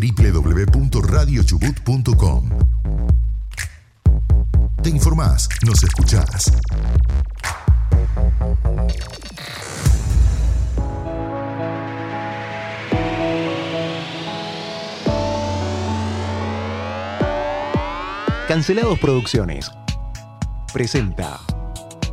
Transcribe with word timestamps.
www.radiochubut.com. 0.00 2.50
Te 4.82 4.90
informás, 4.90 5.48
nos 5.66 5.82
escuchás. 5.82 6.52
Cancelados 18.46 18.98
Producciones 18.98 19.70
presenta 20.72 21.38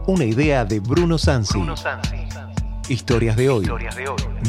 una 0.08 0.26
idea 0.26 0.66
de 0.66 0.80
Bruno 0.80 1.18
Sansi. 1.18 1.60
Historias 2.90 3.38
de 3.38 3.50
hoy. 3.50 3.66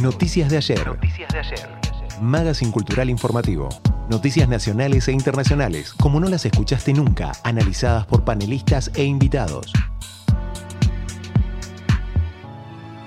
Noticias 0.01 0.51
de 0.51 0.57
ayer. 0.57 1.86
Magazine 2.21 2.71
Cultural 2.73 3.11
Informativo. 3.11 3.69
Noticias 4.09 4.49
nacionales 4.49 5.09
e 5.09 5.13
internacionales, 5.13 5.93
como 5.95 6.21
no 6.21 6.29
las 6.29 6.45
escuchaste 6.45 6.93
nunca, 6.93 7.33
analizadas 7.43 8.07
por 8.07 8.25
panelistas 8.25 8.91
e 8.95 9.05
invitados. 9.05 9.73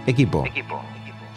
Equipo. 0.06 0.44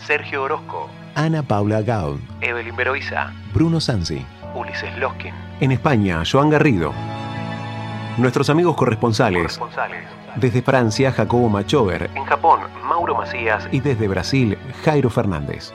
Sergio 0.07 0.43
Orozco, 0.43 0.89
Ana 1.15 1.43
Paula 1.43 1.83
Gaud. 1.83 2.19
Evelyn 2.41 2.75
Beroiza, 2.75 3.33
Bruno 3.55 3.81
Sansi. 3.81 4.25
Ulises 4.55 4.97
Loskin, 4.98 5.33
En 5.61 5.73
España, 5.73 6.23
Joan 6.31 6.51
Garrido. 6.51 6.93
Nuestros 8.19 8.51
amigos 8.51 8.77
corresponsales. 8.77 9.43
corresponsales. 9.59 10.05
Desde 10.37 10.62
Francia, 10.62 11.12
Jacobo 11.12 11.48
Machover. 11.48 12.11
En 12.15 12.25
Japón, 12.25 12.61
Mauro 12.84 13.15
Macías 13.15 13.69
Y 13.70 13.81
desde 13.81 14.09
Brasil, 14.09 14.59
Jairo 14.84 15.11
Fernández. 15.11 15.73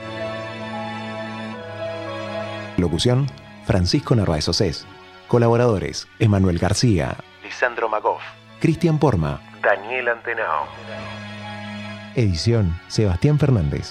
Locución, 2.77 3.25
Francisco 3.65 4.15
Narváez 4.15 4.47
Océs. 4.47 4.85
Colaboradores, 5.27 6.07
Emanuel 6.19 6.59
García, 6.59 7.17
Lisandro 7.43 7.89
Magoff, 7.89 8.21
Cristian 8.59 8.99
Porma. 8.99 9.41
Daniel 9.61 10.09
Antenao. 10.09 10.67
Edición, 12.15 12.79
Sebastián 12.87 13.39
Fernández. 13.39 13.89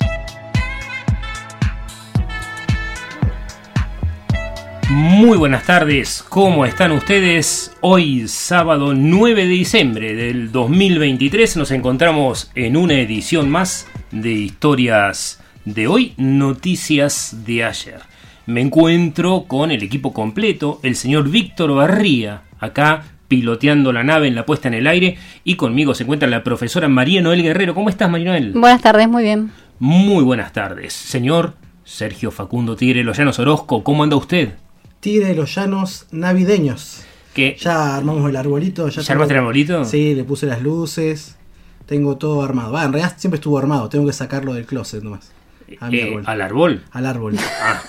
Muy 4.89 5.37
buenas 5.37 5.65
tardes, 5.65 6.25
¿cómo 6.29 6.65
están 6.65 6.93
ustedes? 6.93 7.77
Hoy 7.81 8.29
sábado 8.29 8.95
9 8.95 9.43
de 9.43 9.49
diciembre 9.49 10.15
del 10.15 10.53
2023 10.53 11.57
nos 11.57 11.73
encontramos 11.73 12.53
en 12.55 12.77
una 12.77 12.95
edición 12.95 13.51
más 13.51 13.89
de 14.13 14.31
historias 14.31 15.43
de 15.65 15.89
hoy, 15.89 16.15
noticias 16.17 17.45
de 17.45 17.65
ayer. 17.65 18.16
Me 18.47 18.61
encuentro 18.61 19.47
con 19.49 19.73
el 19.73 19.83
equipo 19.83 20.13
completo, 20.13 20.79
el 20.85 20.95
señor 20.95 21.29
Víctor 21.29 21.75
Barría, 21.75 22.43
acá 22.61 23.03
piloteando 23.27 23.93
la 23.93 24.05
nave 24.05 24.29
en 24.29 24.37
la 24.37 24.47
puesta 24.47 24.69
en 24.69 24.75
el 24.75 24.87
aire, 24.87 25.19
y 25.43 25.57
conmigo 25.57 25.95
se 25.95 26.05
encuentra 26.05 26.29
la 26.29 26.45
profesora 26.45 26.87
María 26.87 27.21
Noel 27.21 27.43
Guerrero. 27.43 27.75
¿Cómo 27.75 27.89
estás, 27.89 28.09
María 28.09 28.31
Noel? 28.31 28.53
Buenas 28.53 28.83
tardes, 28.83 29.09
muy 29.09 29.25
bien. 29.25 29.51
Muy 29.81 30.23
buenas 30.23 30.53
tardes, 30.53 30.93
señor 30.93 31.55
Sergio 31.85 32.31
Facundo 32.31 32.77
Tigre 32.77 33.03
Loyanos 33.03 33.41
Orozco, 33.41 33.83
¿cómo 33.83 34.05
anda 34.05 34.15
usted? 34.15 34.55
Tigre 35.01 35.27
de 35.27 35.35
los 35.35 35.53
llanos 35.53 36.07
navideños. 36.13 37.05
¿Qué? 37.35 37.57
Ya 37.61 37.97
armamos 37.97 38.31
el 38.31 38.37
arbolito. 38.37 38.89
¿Ya, 38.89 39.03
¿Ya 39.03 39.13
armaste 39.13 39.35
el 39.35 39.41
arbolito? 39.41 39.85
Sí, 39.85 40.15
le 40.15 40.23
puse 40.23 40.47
las 40.47 40.63
luces. 40.63 41.37
Tengo 41.85 42.17
todo 42.17 42.43
armado. 42.43 42.73
Va, 42.73 42.85
en 42.85 42.93
realidad 42.93 43.15
siempre 43.19 43.37
estuvo 43.37 43.59
armado. 43.59 43.89
Tengo 43.89 44.07
que 44.07 44.13
sacarlo 44.13 44.55
del 44.55 44.67
closet 44.67 45.03
nomás. 45.03 45.33
A 45.81 45.91
mi 45.91 45.99
Eh, 45.99 46.03
árbol. 46.05 46.23
al 46.27 46.41
árbol. 46.41 46.83
Al 46.93 47.07
árbol. 47.07 47.37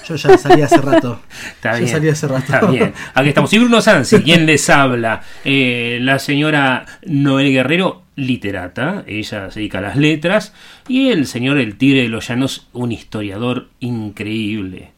Yo 0.07 0.15
ya 0.15 0.37
salí 0.37 0.61
hace 0.61 0.77
rato. 0.77 1.21
Está 1.55 1.73
Yo 1.73 1.77
bien. 1.85 1.89
salí 1.91 2.09
hace 2.09 2.27
rato. 2.27 2.53
Está 2.53 2.65
bien. 2.71 2.93
Aquí 3.13 3.29
estamos. 3.29 3.53
Y 3.53 3.59
Bruno 3.59 3.81
Sansi, 3.81 4.21
¿quién 4.21 4.45
les 4.45 4.69
habla? 4.69 5.21
Eh, 5.45 5.99
la 6.01 6.19
señora 6.19 6.85
Noel 7.05 7.51
Guerrero, 7.51 8.03
literata. 8.15 9.03
Ella 9.07 9.51
se 9.51 9.59
dedica 9.59 9.77
a 9.77 9.81
las 9.81 9.95
letras. 9.97 10.53
Y 10.87 11.09
el 11.09 11.27
señor 11.27 11.57
El 11.57 11.77
Tigre 11.77 12.01
de 12.03 12.09
los 12.09 12.27
Llanos, 12.27 12.67
un 12.73 12.91
historiador 12.91 13.69
increíble. 13.79 14.91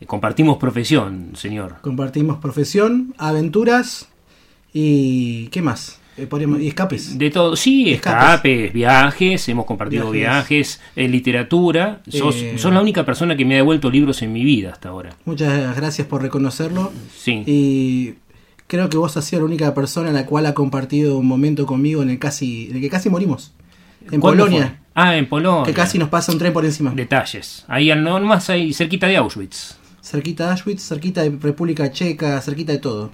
Eh, 0.00 0.06
Compartimos 0.06 0.58
profesión, 0.58 1.30
señor. 1.36 1.76
Compartimos 1.80 2.36
profesión, 2.38 3.14
aventuras 3.18 4.08
y. 4.72 5.48
¿Qué 5.48 5.62
más? 5.62 6.00
Eh, 6.18 6.26
podríamos- 6.26 6.60
y 6.60 6.68
escapes. 6.68 7.18
De 7.18 7.30
todo, 7.30 7.56
sí, 7.56 7.90
Escapes. 7.90 8.22
escapes, 8.24 8.72
viajes, 8.72 9.48
hemos 9.50 9.66
compartido 9.66 10.10
viajes, 10.10 10.78
Viajes. 10.78 10.80
eh, 10.96 11.08
literatura. 11.08 12.00
Sos, 12.08 12.36
Eh. 12.36 12.54
sos 12.56 12.72
la 12.72 12.80
única 12.80 13.04
persona 13.04 13.36
que 13.36 13.44
me 13.44 13.54
ha 13.54 13.58
devuelto 13.58 13.90
libros 13.90 14.22
en 14.22 14.32
mi 14.32 14.42
vida 14.44 14.70
hasta 14.72 14.88
ahora. 14.88 15.10
Muchas 15.26 15.76
gracias 15.76 16.06
por 16.06 16.22
reconocerlo. 16.22 16.90
Sí. 17.14 17.42
Y 17.46 18.14
creo 18.66 18.88
que 18.88 18.96
vos 18.96 19.16
has 19.16 19.24
sido 19.26 19.40
la 19.42 19.46
única 19.46 19.74
persona 19.74 20.08
en 20.08 20.14
la 20.14 20.24
cual 20.26 20.46
ha 20.46 20.54
compartido 20.54 21.18
un 21.18 21.26
momento 21.26 21.66
conmigo 21.66 22.02
en 22.02 22.10
el 22.10 22.18
casi. 22.18 22.68
en 22.70 22.76
el 22.76 22.80
que 22.82 22.88
casi 22.90 23.10
morimos. 23.10 23.52
En 24.10 24.20
¿Cuándo 24.20 24.44
Polonia. 24.44 24.68
fue? 24.68 24.76
Ah, 24.94 25.16
en 25.16 25.28
Polonia. 25.28 25.64
Que 25.64 25.74
casi 25.74 25.98
nos 25.98 26.08
pasa 26.08 26.32
un 26.32 26.38
tren 26.38 26.52
por 26.52 26.64
encima. 26.64 26.92
Detalles. 26.94 27.64
Ahí 27.68 27.90
al 27.90 28.02
no 28.02 28.18
más 28.20 28.48
ahí 28.48 28.72
cerquita 28.72 29.06
de 29.08 29.16
Auschwitz. 29.16 29.76
Cerquita 30.08 30.44
de 30.44 30.50
Auschwitz, 30.52 30.82
cerquita 30.86 31.22
de 31.22 31.36
República 31.40 31.90
Checa, 31.90 32.40
cerquita 32.40 32.70
de 32.70 32.78
todo. 32.78 33.10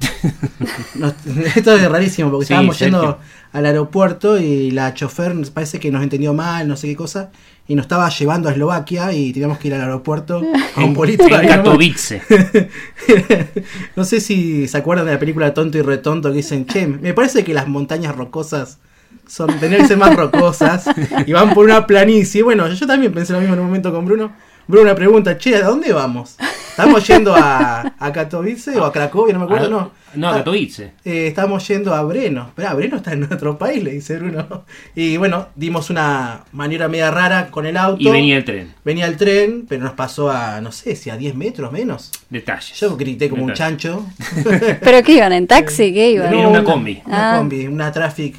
Nos- 0.95 1.15
esto 1.57 1.75
es 1.75 1.91
rarísimo 1.91 2.31
porque 2.31 2.45
Sí, 2.47 2.53
estábamos 2.53 2.77
Sergio. 2.77 2.99
yendo 3.01 3.19
al 3.53 3.65
aeropuerto 3.67 4.39
y 4.39 4.71
la 4.73 4.93
chofer 4.93 5.35
nos 5.35 5.49
parece 5.51 5.81
que 5.81 5.91
nos 5.91 6.03
entendió 6.03 6.35
mal, 6.35 6.69
no 6.69 6.77
sé 6.77 6.89
qué 6.89 6.95
cosa, 6.97 7.31
y 7.67 7.77
nos 7.77 7.85
estaba 7.85 8.11
llevando 8.11 8.51
a 8.51 8.53
Eslovaquia 8.53 9.11
y 9.15 9.33
teníamos 9.33 9.57
que 9.57 9.69
ir 9.69 9.75
al 9.75 9.81
aeropuerto 9.81 10.43
a 10.77 10.85
un 10.85 10.93
bolito. 10.93 11.25
En. 11.29 11.49
Katowice. 11.49 12.21
no 13.97 14.05
sé 14.05 14.21
si 14.21 14.69
se 14.69 14.77
acuerdan 14.77 15.07
de 15.07 15.13
la 15.13 15.19
película 15.19 15.55
Tonto 15.55 15.79
y 15.79 15.83
Retonto 15.83 16.29
que 16.31 16.37
dicen, 16.37 16.67
che, 16.67 16.87
me 16.87 17.15
parece 17.15 17.43
que 17.43 17.55
las 17.55 17.69
montañas 17.69 18.15
rocosas 18.15 18.79
son 19.27 19.49
tendrían 19.59 19.83
que 19.83 19.89
ser 19.89 19.97
más 19.97 20.15
rocosas 20.15 20.85
y 21.27 21.33
van 21.33 21.55
por 21.55 21.65
una 21.65 21.87
planicie. 21.87 22.43
Bueno, 22.43 22.69
yo 22.69 22.87
también 22.87 23.13
pensé 23.13 23.33
lo 23.33 23.39
mismo 23.41 23.55
en 23.55 23.61
un 23.61 23.67
momento 23.67 23.91
con 23.93 24.05
Bruno. 24.05 24.33
Bruno 24.69 24.95
pregunta, 24.95 25.39
che, 25.39 25.57
¿a 25.57 25.65
dónde 25.67 25.93
vamos? 25.93 26.37
¿Estamos 26.73 27.07
yendo 27.07 27.35
a, 27.37 27.95
a 27.99 28.13
Katowice 28.13 28.79
o 28.79 28.85
a 28.85 28.93
Cracovia? 28.93 29.35
No 29.35 29.41
me 29.41 29.45
acuerdo, 29.45 29.69
no. 29.69 29.91
No, 30.15 30.29
a 30.29 30.33
Ah, 30.33 30.39
Katowice. 30.39 30.93
eh, 31.05 31.27
estamos 31.29 31.67
yendo 31.69 31.95
a 31.95 32.03
Breno. 32.03 32.47
Espera, 32.49 32.73
Breno 32.75 32.97
está 32.97 33.13
en 33.13 33.25
otro 33.25 33.59
país, 33.59 33.83
le 33.85 33.93
dice 33.93 34.19
Bruno. 34.19 34.65
Y 34.95 35.17
bueno, 35.19 35.49
dimos 35.55 35.91
una 35.91 36.45
maniera 36.53 36.89
media 36.89 37.11
rara 37.11 37.51
con 37.51 37.67
el 37.67 37.77
auto. 37.77 38.01
Y 38.03 38.11
venía 38.11 38.37
el 38.39 38.45
tren. 38.45 38.73
Venía 38.85 39.07
el 39.07 39.17
tren, 39.19 39.67
pero 39.69 39.85
nos 39.85 39.93
pasó 39.93 40.31
a, 40.31 40.61
no 40.63 40.73
sé, 40.73 40.97
si 40.97 41.11
a 41.11 41.17
10 41.17 41.35
metros 41.35 41.71
menos. 41.73 42.11
Detalles. 42.31 42.73
Yo 42.81 42.97
grité 42.97 43.29
como 43.29 43.45
un 43.45 43.53
chancho. 43.53 44.07
¿Pero 44.81 45.03
qué 45.03 45.13
iban? 45.17 45.33
¿En 45.35 45.47
taxi? 45.47 45.93
¿Qué 45.93 46.13
iban? 46.13 46.35
Una 46.35 46.65
combi. 46.65 47.03
Una 47.07 47.35
Ah. 47.35 47.39
combi, 47.39 47.67
una 47.67 47.93
traffic. 47.93 48.35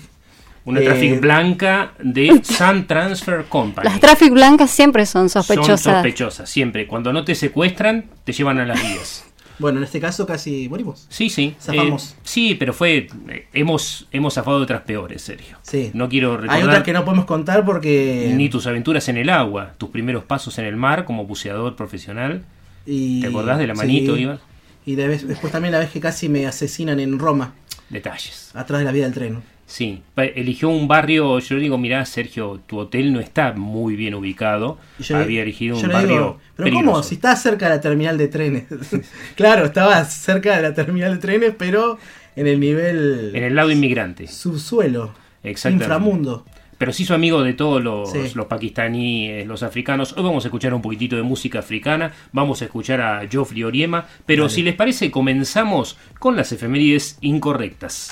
Una 0.66 0.79
Eh, 0.79 0.84
traffic 0.85 1.19
blanca 1.19 1.94
de 2.00 2.41
Sun 2.44 2.88
Transfer 2.88 3.46
Company. 3.46 3.85
Las 3.90 4.00
traffic 4.00 4.31
blancas 4.31 4.72
siempre 4.72 5.06
son 5.06 5.29
Son 5.29 5.44
sospechosas. 5.44 5.81
sospechosas, 5.81 6.50
siempre. 6.50 6.88
Cuando 6.88 7.12
no 7.12 7.25
te 7.25 7.35
secuestran, 7.35 8.06
te 8.24 8.31
llevan 8.34 8.59
a 8.59 8.66
las 8.66 8.81
vías. 8.81 9.25
Bueno, 9.59 9.78
en 9.78 9.84
este 9.84 10.00
caso 10.00 10.25
casi 10.25 10.68
morimos. 10.68 11.06
Sí, 11.09 11.29
sí. 11.29 11.56
Zafamos. 11.62 12.13
Eh, 12.13 12.22
sí, 12.23 12.56
pero 12.56 12.73
fue. 12.73 13.07
eh, 13.29 13.47
hemos, 13.53 14.07
hemos 14.12 14.34
zafado 14.34 14.57
de 14.57 14.63
otras 14.63 14.81
peores, 14.81 15.22
Sergio. 15.22 15.57
Sí. 15.62 15.91
No 15.94 16.09
quiero 16.09 16.31
Hay 16.31 16.38
recordar 16.41 16.63
otras 16.63 16.84
que 16.84 16.91
no 16.91 17.06
podemos 17.06 17.25
contar 17.25 17.63
porque. 17.63 18.34
ni 18.35 18.50
tus 18.50 18.66
aventuras 18.66 19.07
en 19.09 19.18
el 19.18 19.29
agua, 19.29 19.73
tus 19.78 19.90
primeros 19.91 20.23
pasos 20.23 20.57
en 20.57 20.66
el 20.66 20.75
mar 20.75 21.06
como 21.06 21.25
buceador 21.25 21.75
profesional. 21.75 22.44
y- 22.88 23.22
¿Te 23.22 23.28
acordás 23.28 23.59
de 23.59 23.68
la 23.68 23.75
manito, 23.75 24.16
sí. 24.16 24.23
Iván? 24.23 24.40
Y 24.88 24.96
de 24.96 25.07
vez- 25.07 25.28
después 25.28 25.53
también 25.53 25.72
la 25.72 25.79
vez 25.79 25.91
que 25.91 26.00
casi 26.00 26.29
me 26.29 26.47
asesinan 26.47 27.00
en 27.00 27.19
Roma, 27.19 27.53
Detalles. 27.90 28.50
atrás 28.56 28.79
de 28.79 28.85
la 28.85 28.91
vía 28.91 29.03
del 29.03 29.13
tren. 29.13 29.44
Sí, 29.66 30.03
eligió 30.18 30.69
un 30.69 30.88
barrio, 30.88 31.40
yo 31.40 31.56
le 31.56 31.62
digo, 31.62 31.78
mirá 31.78 32.06
Sergio, 32.06 32.59
tu 32.68 32.78
hotel 32.79 33.12
no 33.13 33.19
está 33.19 33.53
muy 33.53 33.96
bien 33.96 34.13
ubicado. 34.13 34.78
Yo- 35.00 35.18
Había 35.18 35.41
elegido 35.41 35.78
un 35.78 35.88
barrio 35.90 36.07
digo, 36.07 36.40
pero 36.56 36.66
peligroso. 36.66 36.91
¿cómo? 36.91 37.03
Si 37.03 37.16
está 37.16 37.35
cerca 37.35 37.69
de 37.69 37.76
la 37.76 37.82
terminal 37.82 38.17
de 38.17 38.28
trenes. 38.28 38.66
claro, 39.35 39.66
estaba 39.66 40.03
cerca 40.05 40.55
de 40.58 40.61
la 40.61 40.73
terminal 40.73 41.14
de 41.14 41.20
trenes, 41.20 41.53
pero 41.58 41.97
en 42.35 42.47
el 42.47 42.59
nivel 42.59 43.32
En 43.34 43.43
el 43.43 43.55
lado 43.55 43.72
inmigrante. 43.72 44.28
subsuelo. 44.28 45.14
Exactamente. 45.43 45.85
Inframundo. 45.85 46.46
Pero 46.78 46.91
se 46.91 47.03
hizo 47.03 47.14
amigo 47.16 47.41
de 47.43 47.53
todos 47.53 47.82
los, 47.82 48.11
Sí. 48.11 48.20
los 48.35 48.46
pakistaníes, 48.47 49.47
los 49.47 49.64
africanos. 49.64 50.14
Hoy 50.17 50.23
vamos 50.23 50.43
a 50.43 50.49
escuchar 50.49 50.73
un 50.73 50.82
poquitito 50.82 51.16
de 51.16 51.22
música 51.23 51.59
africana, 51.59 52.11
vamos 52.34 52.61
a 52.61 52.66
escuchar 52.66 52.99
a 53.02 53.26
Geoffrey 53.28 53.64
Oriema, 53.64 54.05
pero 54.26 54.49
si 54.49 54.61
les 54.64 54.76
parece 54.76 55.09
comenzamos 55.09 55.97
con 56.20 56.35
las 56.35 56.52
efemérides 56.52 57.17
incorrectas. 57.22 58.11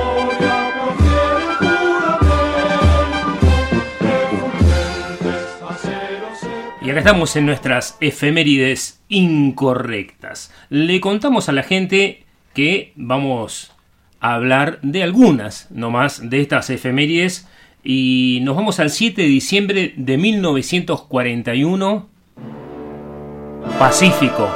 Acá 6.91 6.99
estamos 6.99 7.35
en 7.37 7.45
nuestras 7.45 7.97
efemérides 8.01 9.01
incorrectas. 9.07 10.53
Le 10.69 10.99
contamos 10.99 11.47
a 11.47 11.53
la 11.53 11.63
gente 11.63 12.25
que 12.53 12.91
vamos 12.97 13.71
a 14.19 14.33
hablar 14.35 14.79
de 14.81 15.01
algunas 15.01 15.71
nomás 15.71 16.29
de 16.29 16.41
estas 16.41 16.69
efemérides 16.69 17.47
y 17.81 18.39
nos 18.43 18.57
vamos 18.57 18.81
al 18.81 18.89
7 18.89 19.21
de 19.21 19.27
diciembre 19.27 19.93
de 19.95 20.17
1941. 20.17 22.09
Pacífico. 23.79 24.49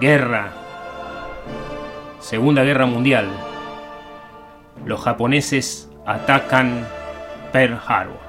Guerra. 0.00 0.52
Segunda 2.20 2.62
Guerra 2.62 2.86
Mundial. 2.86 3.26
Los 4.84 5.00
japoneses 5.00 5.90
atacan 6.06 6.86
Pearl 7.52 7.76
Harbor. 7.88 8.25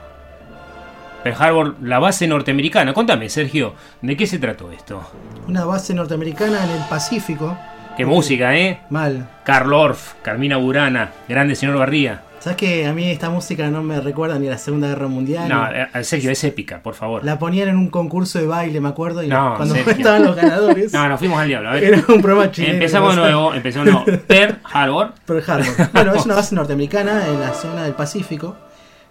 Pearl 1.31 1.43
Harbor, 1.43 1.75
la 1.81 1.99
base 1.99 2.27
norteamericana. 2.27 2.93
Contame, 2.93 3.29
Sergio, 3.29 3.73
¿de 4.01 4.15
qué 4.15 4.25
se 4.27 4.39
trató 4.39 4.71
esto? 4.71 5.01
Una 5.47 5.65
base 5.65 5.93
norteamericana 5.93 6.63
en 6.63 6.69
el 6.71 6.87
Pacífico. 6.89 7.57
Qué 7.97 8.05
música, 8.05 8.55
¿eh? 8.55 8.79
Mal. 8.89 9.27
Carl 9.43 9.73
Orff, 9.73 10.13
Carmina 10.21 10.57
Burana, 10.57 11.11
grande 11.27 11.55
señor 11.55 11.77
Barría. 11.77 12.21
¿Sabes 12.39 12.55
que 12.57 12.85
a 12.85 12.93
mí 12.93 13.09
esta 13.09 13.31
música 13.31 13.67
no 13.71 13.81
me 13.81 13.99
recuerda 13.99 14.37
ni 14.37 14.47
a 14.47 14.51
la 14.51 14.57
Segunda 14.59 14.87
Guerra 14.87 15.07
Mundial? 15.07 15.49
No, 15.49 15.67
ni- 15.71 15.79
eh, 15.79 16.03
Sergio, 16.03 16.29
es 16.31 16.43
épica, 16.43 16.79
por 16.83 16.93
favor. 16.93 17.25
La 17.25 17.39
ponían 17.39 17.67
en 17.69 17.75
un 17.77 17.89
concurso 17.89 18.37
de 18.37 18.45
baile, 18.45 18.79
me 18.79 18.89
acuerdo, 18.89 19.23
y 19.23 19.27
No, 19.27 19.55
cuando 19.57 19.73
Sergio. 19.73 19.93
estaban 19.93 20.23
los 20.23 20.35
ganadores. 20.35 20.93
No, 20.93 21.09
nos 21.09 21.17
fuimos 21.19 21.39
al 21.41 21.47
diablo. 21.47 21.69
A 21.69 21.73
ver. 21.73 21.83
Era 21.85 21.97
un 22.07 22.21
programa 22.21 22.51
chileno. 22.51 22.75
Empezamos 22.75 23.15
nuevo, 23.15 23.53
empezamos 23.55 23.91
nuevo. 23.91 24.05
Pearl 24.27 24.59
Harbor. 24.71 25.13
Pearl 25.25 25.43
Harbor. 25.47 25.89
Bueno, 25.91 26.13
es 26.13 26.25
una 26.25 26.35
base 26.35 26.53
norteamericana 26.55 27.27
en 27.27 27.39
la 27.41 27.53
zona 27.53 27.83
del 27.83 27.93
Pacífico. 27.93 28.55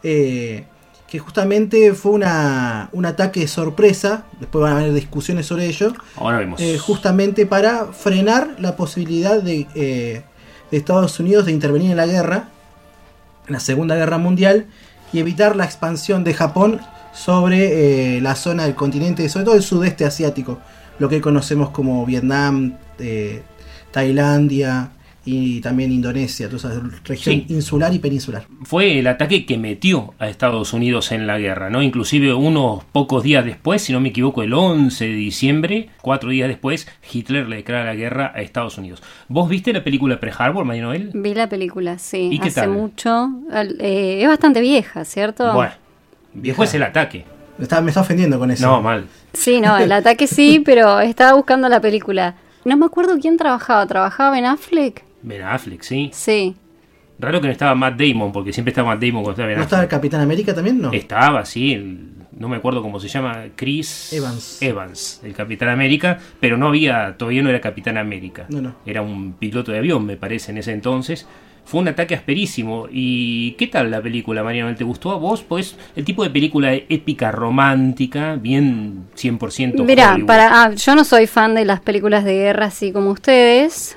eh, 0.04 0.64
que 1.08 1.18
justamente 1.18 1.94
fue 1.94 2.12
una, 2.12 2.88
un 2.92 3.06
ataque 3.06 3.40
de 3.40 3.48
sorpresa. 3.48 4.24
Después 4.40 4.62
van 4.62 4.72
a 4.72 4.80
haber 4.80 4.92
discusiones 4.92 5.46
sobre 5.46 5.66
ello. 5.66 5.92
Ahora 6.16 6.38
vemos. 6.38 6.60
eh, 6.60 6.78
justamente 6.78 7.46
para 7.46 7.86
frenar 7.86 8.56
la 8.58 8.76
posibilidad 8.76 9.40
de, 9.40 9.66
eh, 9.74 10.22
de 10.70 10.76
Estados 10.76 11.20
Unidos 11.20 11.46
de 11.46 11.52
intervenir 11.52 11.92
en 11.92 11.96
la 11.96 12.06
guerra, 12.06 12.48
en 13.46 13.52
la 13.52 13.60
Segunda 13.60 13.94
Guerra 13.94 14.18
Mundial, 14.18 14.66
y 15.12 15.20
evitar 15.20 15.54
la 15.54 15.64
expansión 15.64 16.24
de 16.24 16.34
Japón 16.34 16.80
sobre 17.14 18.16
eh, 18.16 18.20
la 18.20 18.34
zona 18.34 18.64
del 18.64 18.74
continente, 18.74 19.28
sobre 19.28 19.44
todo 19.46 19.54
el 19.54 19.62
sudeste 19.62 20.04
asiático, 20.04 20.58
lo 20.98 21.08
que 21.08 21.20
conocemos 21.20 21.70
como 21.70 22.04
Vietnam, 22.04 22.74
Tailandia 23.92 24.90
y 25.26 25.60
también 25.60 25.92
Indonesia, 25.92 26.48
toda 26.48 26.72
esa 26.72 26.82
región 27.04 27.34
Sí. 27.34 27.46
insular 27.48 27.92
y 27.92 27.98
peninsular. 27.98 28.44
Fue 28.62 28.98
el 29.00 29.06
ataque 29.08 29.44
que 29.44 29.58
metió 29.58 30.14
a 30.18 30.28
Estados 30.28 30.72
Unidos 30.72 31.12
en 31.12 31.26
la 31.26 31.38
guerra, 31.38 31.68
¿no? 31.68 31.82
Inclusive 31.82 32.32
unos 32.32 32.84
pocos 32.84 33.22
días 33.24 33.44
después, 33.44 33.82
si 33.82 33.92
no 33.92 34.00
me 34.00 34.10
equivoco, 34.10 34.42
el 34.42 34.54
11 34.54 35.04
de 35.06 35.12
diciembre, 35.14 35.90
cuatro 36.00 36.30
días 36.30 36.48
después, 36.48 36.86
Hitler 37.12 37.48
le 37.48 37.56
declara 37.56 37.84
la 37.84 37.94
guerra 37.96 38.32
a 38.34 38.40
Estados 38.40 38.78
Unidos. 38.78 39.02
¿Vos 39.28 39.48
viste 39.48 39.72
la 39.72 39.82
película 39.84 40.18
Pearl 40.20 40.34
Harbor, 40.38 40.64
María 40.64 40.82
Noel? 40.84 41.10
Vi 41.12 41.34
la 41.34 41.48
película, 41.48 41.98
sí, 41.98 42.28
¿Y 42.32 42.38
qué 42.38 42.48
hace 42.48 42.60
tal? 42.60 42.70
mucho. 42.70 43.28
Al- 43.52 43.76
eh, 43.80 44.22
es 44.22 44.28
bastante 44.28 44.60
vieja, 44.60 45.04
¿cierto? 45.04 45.52
Bueno, 45.52 45.72
después 46.34 46.72
el 46.74 46.84
ataque. 46.84 47.24
Me 47.58 47.64
está, 47.64 47.80
me 47.80 47.88
está 47.90 48.02
ofendiendo 48.02 48.38
con 48.38 48.50
eso. 48.50 48.66
No, 48.66 48.82
mal. 48.82 49.06
Sí, 49.32 49.60
no, 49.60 49.76
el 49.78 49.90
ataque 49.90 50.26
sí, 50.26 50.60
pero 50.64 51.00
estaba 51.00 51.32
buscando 51.34 51.68
la 51.68 51.80
película. 51.80 52.34
No 52.66 52.76
me 52.76 52.84
acuerdo 52.84 53.16
quién 53.18 53.36
trabajaba. 53.38 53.86
¿Trabajaba 53.86 54.38
en 54.38 54.44
Affleck? 54.44 55.05
Ben 55.26 55.42
Affleck, 55.42 55.82
sí. 55.82 56.10
Sí. 56.14 56.56
Raro 57.18 57.40
que 57.40 57.46
no 57.48 57.52
estaba 57.52 57.74
Matt 57.74 57.98
Damon, 58.00 58.32
porque 58.32 58.52
siempre 58.52 58.70
estaba 58.70 58.90
Matt 58.94 59.00
Damon 59.02 59.22
cuando 59.22 59.30
estaba 59.32 59.48
Ben 59.48 59.56
¿No 59.58 59.64
estaba 59.64 59.82
el. 59.82 59.88
Capitán 59.88 60.20
América 60.20 60.54
también? 60.54 60.80
No. 60.80 60.92
Estaba, 60.92 61.44
sí, 61.44 61.72
el- 61.74 62.10
no 62.38 62.48
me 62.50 62.56
acuerdo 62.56 62.82
cómo 62.82 63.00
se 63.00 63.08
llama, 63.08 63.46
Chris 63.56 64.12
Evans. 64.12 64.60
Evans, 64.62 65.20
el 65.24 65.32
Capitán 65.32 65.70
América, 65.70 66.18
pero 66.38 66.56
no 66.58 66.68
había, 66.68 67.16
todavía 67.16 67.42
no 67.42 67.48
era 67.50 67.60
Capitán 67.62 67.96
América. 67.96 68.44
No, 68.50 68.60
no. 68.60 68.74
Era 68.84 69.00
un 69.02 69.32
piloto 69.34 69.72
de 69.72 69.78
avión, 69.78 70.04
me 70.04 70.16
parece, 70.18 70.50
en 70.52 70.58
ese 70.58 70.72
entonces. 70.72 71.26
Fue 71.64 71.80
un 71.80 71.88
ataque 71.88 72.14
asperísimo. 72.14 72.86
¿Y 72.90 73.52
qué 73.52 73.66
tal 73.66 73.90
la 73.90 74.00
película, 74.00 74.44
Mariano? 74.44 74.72
¿Te 74.76 74.84
gustó 74.84 75.10
a 75.10 75.16
vos? 75.16 75.42
Pues 75.42 75.76
el 75.96 76.04
tipo 76.04 76.22
de 76.22 76.30
película 76.30 76.72
épica 76.74 77.32
romántica, 77.32 78.36
bien 78.36 79.06
100% 79.16 79.84
Mira, 79.84 80.12
Hollywood. 80.12 80.26
para, 80.28 80.62
ah, 80.64 80.74
yo 80.74 80.94
no 80.94 81.04
soy 81.04 81.26
fan 81.26 81.54
de 81.56 81.64
las 81.64 81.80
películas 81.80 82.22
de 82.24 82.34
guerra 82.34 82.66
así 82.66 82.92
como 82.92 83.10
ustedes, 83.10 83.96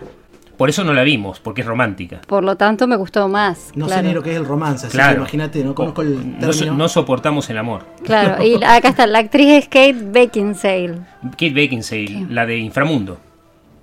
Por 0.59 0.69
eso 0.69 0.83
no 0.83 0.93
la 0.93 1.01
vimos, 1.03 1.39
porque 1.39 1.61
es 1.61 1.67
romántica. 1.67 2.21
por 2.27 2.43
lo 2.43 2.55
tanto 2.55 2.85
me 2.85 2.95
gustó 2.97 3.27
más. 3.27 3.71
No 3.73 3.87
claro. 3.87 4.01
sé 4.03 4.07
ni 4.09 4.13
lo 4.13 4.21
que 4.21 4.31
es 4.33 4.37
el 4.37 4.45
romance, 4.45 4.85
así 4.85 4.91
que 4.97 5.01
Claro. 5.01 5.19
imagínate, 5.21 5.63
no 5.63 5.73
conozco 5.73 6.03
el 6.03 6.37
No, 6.39 6.51
so- 6.53 6.59
término. 6.59 6.77
no 6.77 6.87
soportamos 6.89 7.49
el 7.49 7.57
amor. 7.57 7.85
Claro, 8.03 8.43
y 8.43 8.55
acá 8.63 8.89
está, 8.89 9.07
la 9.07 9.19
actriz 9.19 9.47
es 9.47 9.65
Kate 9.65 9.93
Beckinsale. 9.93 10.99
Kate 11.31 11.49
Beckinsale, 11.51 12.27
la 12.29 12.45
de 12.45 12.57
Inframundo. 12.57 13.17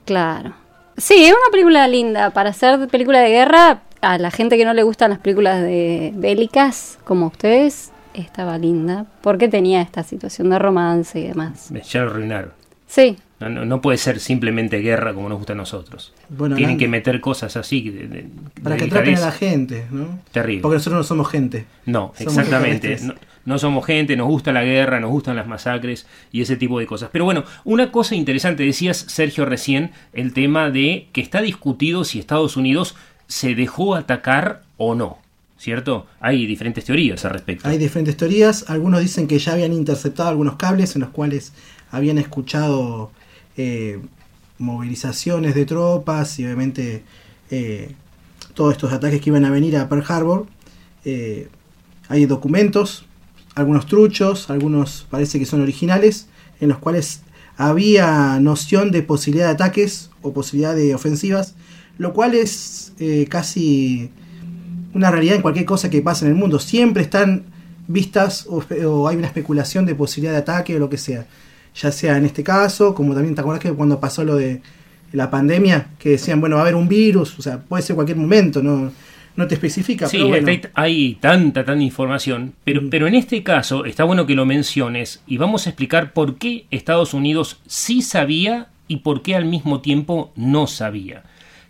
Claro. 0.04 0.52
Sí, 0.96 1.24
es 1.24 1.30
una 1.32 1.50
película 1.50 1.88
linda. 1.88 2.30
Para 2.30 2.50
hacer 2.50 2.86
película 2.88 3.20
de 3.20 3.30
guerra, 3.30 3.80
a 4.00 4.18
la 4.18 4.30
gente 4.30 4.56
que 4.56 4.64
no 4.64 4.72
le 4.74 4.82
gustan 4.82 5.10
las 5.10 5.18
películas 5.18 5.60
de 5.62 6.12
bélicas, 6.14 6.98
como 7.04 7.26
ustedes, 7.26 7.90
estaba 8.14 8.56
linda. 8.58 9.06
Porque 9.22 9.48
tenía 9.48 9.82
esta 9.82 10.02
situación 10.02 10.50
de 10.50 10.58
romance 10.58 11.18
y 11.18 11.26
demás. 11.28 11.70
Ya 11.90 12.02
lo 12.02 12.10
arruinaron. 12.10 12.52
Sí, 12.86 13.16
No, 13.38 13.50
no- 13.50 13.64
no 13.66 13.80
puede 13.82 13.98
ser 13.98 14.18
simplemente 14.18 14.78
guerra 14.78 15.12
como 15.12 15.28
nos 15.28 15.36
gusta 15.38 15.52
a 15.52 15.56
nosotros. 15.56 16.14
Bueno, 16.30 16.56
Tienen 16.56 16.78
que 16.78 16.88
meter 16.88 17.20
cosas 17.20 17.56
así. 17.56 17.90
de- 17.90 18.08
de- 18.08 18.28
Para 18.62 18.76
que 18.76 18.86
traten 18.86 19.16
a 19.16 19.20
la 19.20 19.32
gente, 19.32 19.86
¿no? 19.90 20.18
Terrible. 20.32 20.62
Porque 20.62 20.76
nosotros 20.76 21.00
no 21.00 21.04
somos 21.04 21.28
gente. 21.30 21.66
No, 21.84 22.12
Somos 22.16 22.38
exactamente. 22.38 22.98
No 23.44 23.58
somos 23.58 23.86
gente, 23.86 24.16
nos 24.16 24.26
gusta 24.26 24.52
la 24.52 24.64
guerra, 24.64 24.98
nos 24.98 25.10
gustan 25.10 25.36
las 25.36 25.46
masacres 25.46 26.06
y 26.32 26.40
ese 26.40 26.56
tipo 26.56 26.80
de 26.80 26.86
cosas. 26.86 27.10
Pero 27.12 27.24
bueno, 27.26 27.44
una 27.64 27.92
cosa 27.92 28.16
interesante, 28.16 28.64
decías 28.64 28.96
Sergio 28.96 29.44
recién, 29.44 29.92
el 30.14 30.32
tema 30.32 30.70
de 30.70 31.06
que 31.12 31.20
está 31.20 31.40
discutido 31.42 32.04
si 32.04 32.18
Estados 32.18 32.56
Unidos 32.56 32.96
se 33.28 33.54
dejó 33.54 33.94
atacar 33.94 34.62
o 34.78 34.94
no. 34.96 35.18
¿Cierto? 35.58 36.06
Hay 36.20 36.44
diferentes 36.46 36.84
teorías 36.84 37.24
al 37.24 37.30
respecto. 37.32 37.68
Hay 37.68 37.78
diferentes 37.78 38.16
teorías. 38.16 38.68
Algunos 38.68 39.00
dicen 39.00 39.26
que 39.26 39.38
ya 39.38 39.52
habían 39.52 39.72
interceptado 39.72 40.28
algunos 40.28 40.56
cables 40.56 40.94
en 40.96 41.02
los 41.02 41.10
cuales 41.10 41.52
habían 41.90 42.18
escuchado 42.18 43.10
eh, 43.56 43.98
movilizaciones 44.58 45.54
de 45.54 45.66
tropas 45.66 46.38
y 46.38 46.44
obviamente 46.44 47.02
eh, 47.50 47.94
todos 48.54 48.72
estos 48.72 48.92
ataques 48.92 49.20
que 49.20 49.30
iban 49.30 49.44
a 49.44 49.50
venir 49.50 49.76
a 49.76 49.88
Pearl 49.88 50.04
Harbor. 50.06 50.46
Eh, 51.04 51.48
hay 52.08 52.26
documentos, 52.26 53.06
algunos 53.54 53.86
truchos, 53.86 54.50
algunos 54.50 55.06
parece 55.10 55.38
que 55.38 55.46
son 55.46 55.62
originales, 55.62 56.28
en 56.60 56.68
los 56.68 56.78
cuales 56.78 57.22
había 57.56 58.38
noción 58.40 58.90
de 58.90 59.02
posibilidad 59.02 59.46
de 59.46 59.52
ataques 59.52 60.10
o 60.22 60.32
posibilidad 60.32 60.74
de 60.74 60.94
ofensivas, 60.94 61.54
lo 61.98 62.12
cual 62.12 62.34
es 62.34 62.92
casi 63.28 64.10
una 64.94 65.10
realidad 65.10 65.36
en 65.36 65.42
cualquier 65.42 65.64
cosa 65.64 65.90
que 65.90 66.02
pase 66.02 66.26
en 66.26 66.32
el 66.32 66.36
mundo. 66.36 66.58
Siempre 66.58 67.02
están 67.02 67.44
vistas 67.88 68.46
o, 68.48 68.62
o 68.86 69.08
hay 69.08 69.16
una 69.16 69.26
especulación 69.26 69.86
de 69.86 69.94
posibilidad 69.94 70.32
de 70.32 70.38
ataque 70.38 70.76
o 70.76 70.78
lo 70.78 70.90
que 70.90 70.98
sea. 70.98 71.26
Ya 71.76 71.92
sea 71.92 72.16
en 72.16 72.24
este 72.24 72.42
caso, 72.42 72.94
como 72.94 73.14
también 73.14 73.34
te 73.34 73.40
acuerdas 73.40 73.62
que 73.62 73.72
cuando 73.72 74.00
pasó 74.00 74.24
lo 74.24 74.36
de 74.36 74.60
la 75.12 75.30
pandemia, 75.30 75.88
que 75.98 76.10
decían, 76.10 76.40
bueno, 76.40 76.56
va 76.56 76.62
a 76.62 76.64
haber 76.64 76.74
un 76.74 76.88
virus, 76.88 77.38
o 77.38 77.42
sea, 77.42 77.58
puede 77.58 77.82
ser 77.82 77.94
cualquier 77.96 78.18
momento, 78.18 78.62
no, 78.62 78.90
no 79.36 79.46
te 79.46 79.54
especifica. 79.54 80.08
Sí, 80.08 80.16
pero 80.16 80.28
bueno. 80.28 80.48
hay, 80.48 80.62
hay 80.74 81.14
tanta, 81.20 81.64
tanta 81.64 81.82
información, 81.82 82.54
pero, 82.64 82.82
Mm. 82.82 82.90
pero 82.90 83.06
en 83.06 83.14
este 83.14 83.42
caso 83.42 83.84
está 83.84 84.04
bueno 84.04 84.26
que 84.26 84.34
lo 84.34 84.46
menciones 84.46 85.22
y 85.26 85.36
vamos 85.36 85.66
a 85.66 85.70
explicar 85.70 86.12
por 86.12 86.36
qué 86.36 86.64
Estados 86.70 87.14
Unidos 87.14 87.60
sí 87.66 88.02
sabía 88.02 88.68
y 88.88 88.98
por 88.98 89.22
qué 89.22 89.36
al 89.36 89.44
mismo 89.44 89.80
tiempo 89.80 90.32
no 90.36 90.66
sabía. 90.66 91.24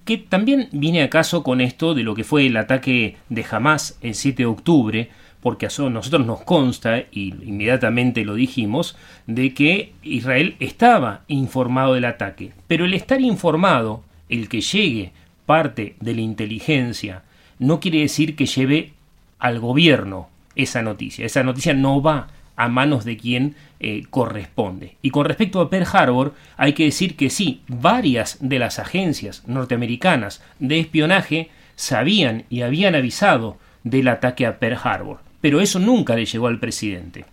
Que 0.04 0.18
también 0.18 0.68
viene 0.70 1.02
a 1.02 1.10
caso 1.10 1.42
con 1.42 1.60
esto 1.60 1.94
de 1.94 2.04
lo 2.04 2.14
que 2.14 2.22
fue 2.22 2.46
el 2.46 2.56
ataque 2.56 3.16
de 3.28 3.44
Hamas 3.50 3.98
el 4.02 4.14
7 4.14 4.44
de 4.44 4.46
octubre, 4.46 5.10
porque 5.40 5.66
a 5.66 5.70
so- 5.70 5.90
nosotros 5.90 6.26
nos 6.26 6.42
consta, 6.42 6.98
y 7.12 7.34
inmediatamente 7.44 8.24
lo 8.24 8.34
dijimos, 8.34 8.96
de 9.26 9.54
que 9.54 9.92
Israel 10.02 10.56
estaba 10.60 11.22
informado 11.28 11.94
del 11.94 12.04
ataque. 12.04 12.52
Pero 12.66 12.84
el 12.84 12.94
estar 12.94 13.20
informado, 13.20 14.02
el 14.28 14.48
que 14.48 14.60
llegue 14.60 15.12
parte 15.46 15.96
de 16.00 16.14
la 16.14 16.20
inteligencia, 16.20 17.22
no 17.58 17.80
quiere 17.80 18.00
decir 18.00 18.36
que 18.36 18.46
lleve 18.46 18.92
al 19.38 19.60
gobierno 19.60 20.28
esa 20.56 20.82
noticia. 20.82 21.24
Esa 21.26 21.42
noticia 21.42 21.74
no 21.74 22.02
va 22.02 22.28
a 22.56 22.68
manos 22.68 23.04
de 23.04 23.18
quien 23.18 23.54
eh, 23.80 24.04
corresponde. 24.08 24.96
Y 25.02 25.10
con 25.10 25.26
respecto 25.26 25.60
a 25.60 25.68
Pearl 25.68 25.86
Harbor, 25.92 26.34
hay 26.56 26.72
que 26.72 26.84
decir 26.84 27.14
que 27.14 27.28
sí, 27.28 27.60
varias 27.68 28.38
de 28.40 28.58
las 28.58 28.78
agencias 28.78 29.42
norteamericanas 29.46 30.42
de 30.58 30.78
espionaje 30.80 31.50
sabían 31.74 32.44
y 32.48 32.62
habían 32.62 32.94
avisado 32.94 33.58
del 33.84 34.08
ataque 34.08 34.46
a 34.46 34.58
Pearl 34.58 34.78
Harbor, 34.82 35.18
pero 35.46 35.60
eso 35.60 35.78
nunca 35.78 36.16
le 36.16 36.26
llegó 36.26 36.48
al 36.48 36.58
presidente. 36.58 37.24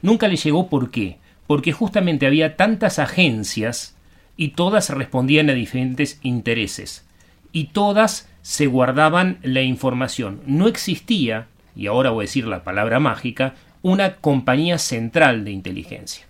Nunca 0.00 0.28
le 0.28 0.36
llegó 0.36 0.68
¿por 0.68 0.92
qué? 0.92 1.16
Porque 1.48 1.72
justamente 1.72 2.24
había 2.24 2.54
tantas 2.54 3.00
agencias 3.00 3.96
y 4.36 4.50
todas 4.50 4.90
respondían 4.90 5.50
a 5.50 5.54
diferentes 5.54 6.20
intereses 6.22 7.04
y 7.50 7.64
todas 7.72 8.28
se 8.40 8.68
guardaban 8.68 9.38
la 9.42 9.62
información. 9.62 10.42
No 10.46 10.68
existía, 10.68 11.48
y 11.74 11.88
ahora 11.88 12.10
voy 12.10 12.22
a 12.22 12.28
decir 12.28 12.46
la 12.46 12.62
palabra 12.62 13.00
mágica, 13.00 13.56
una 13.82 14.14
compañía 14.14 14.78
central 14.78 15.44
de 15.44 15.50
inteligencia. 15.50 16.26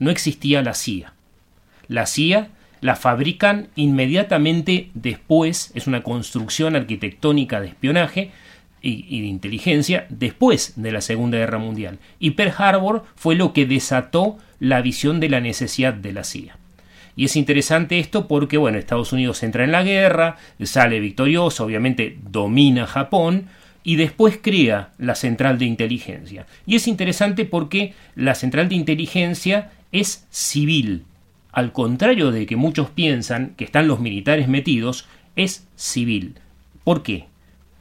No 0.00 0.10
existía 0.10 0.60
la 0.60 0.74
CIA. 0.74 1.12
La 1.86 2.06
CIA 2.06 2.48
la 2.80 2.96
fabrican 2.96 3.68
inmediatamente 3.76 4.90
después, 4.94 5.70
es 5.76 5.86
una 5.86 6.02
construcción 6.02 6.74
arquitectónica 6.74 7.60
de 7.60 7.68
espionaje 7.68 8.32
y, 8.84 9.20
de 9.20 9.26
inteligencia 9.26 10.06
después 10.10 10.74
de 10.76 10.92
la 10.92 11.00
Segunda 11.00 11.38
Guerra 11.38 11.58
Mundial. 11.58 11.98
Y 12.18 12.32
Pearl 12.32 12.54
Harbor 12.56 13.04
fue 13.16 13.34
lo 13.34 13.52
que 13.52 13.66
desató 13.66 14.38
la 14.60 14.82
visión 14.82 15.20
de 15.20 15.30
la 15.30 15.40
necesidad 15.40 15.94
de 15.94 16.12
la 16.12 16.24
CIA. 16.24 16.58
Y 17.16 17.24
es 17.24 17.36
interesante 17.36 17.98
esto 17.98 18.28
porque, 18.28 18.58
bueno, 18.58 18.76
Estados 18.76 19.12
Unidos 19.12 19.42
entra 19.42 19.64
en 19.64 19.72
la 19.72 19.82
guerra, 19.82 20.36
sale 20.62 21.00
victorioso, 21.00 21.64
obviamente 21.64 22.18
domina 22.28 22.86
Japón, 22.86 23.46
y 23.84 23.96
después 23.96 24.38
crea 24.42 24.90
la 24.98 25.14
central 25.14 25.58
de 25.58 25.66
inteligencia. 25.66 26.46
Y 26.66 26.76
es 26.76 26.88
interesante 26.88 27.44
porque 27.44 27.94
la 28.16 28.34
central 28.34 28.68
de 28.68 28.74
inteligencia 28.74 29.70
es 29.92 30.26
civil. 30.30 31.04
Al 31.52 31.72
contrario 31.72 32.32
de 32.32 32.46
que 32.46 32.56
muchos 32.56 32.90
piensan 32.90 33.54
que 33.56 33.64
están 33.64 33.86
los 33.86 34.00
militares 34.00 34.48
metidos, 34.48 35.06
es 35.36 35.66
civil. 35.76 36.34
¿Por 36.82 37.02
qué? 37.02 37.26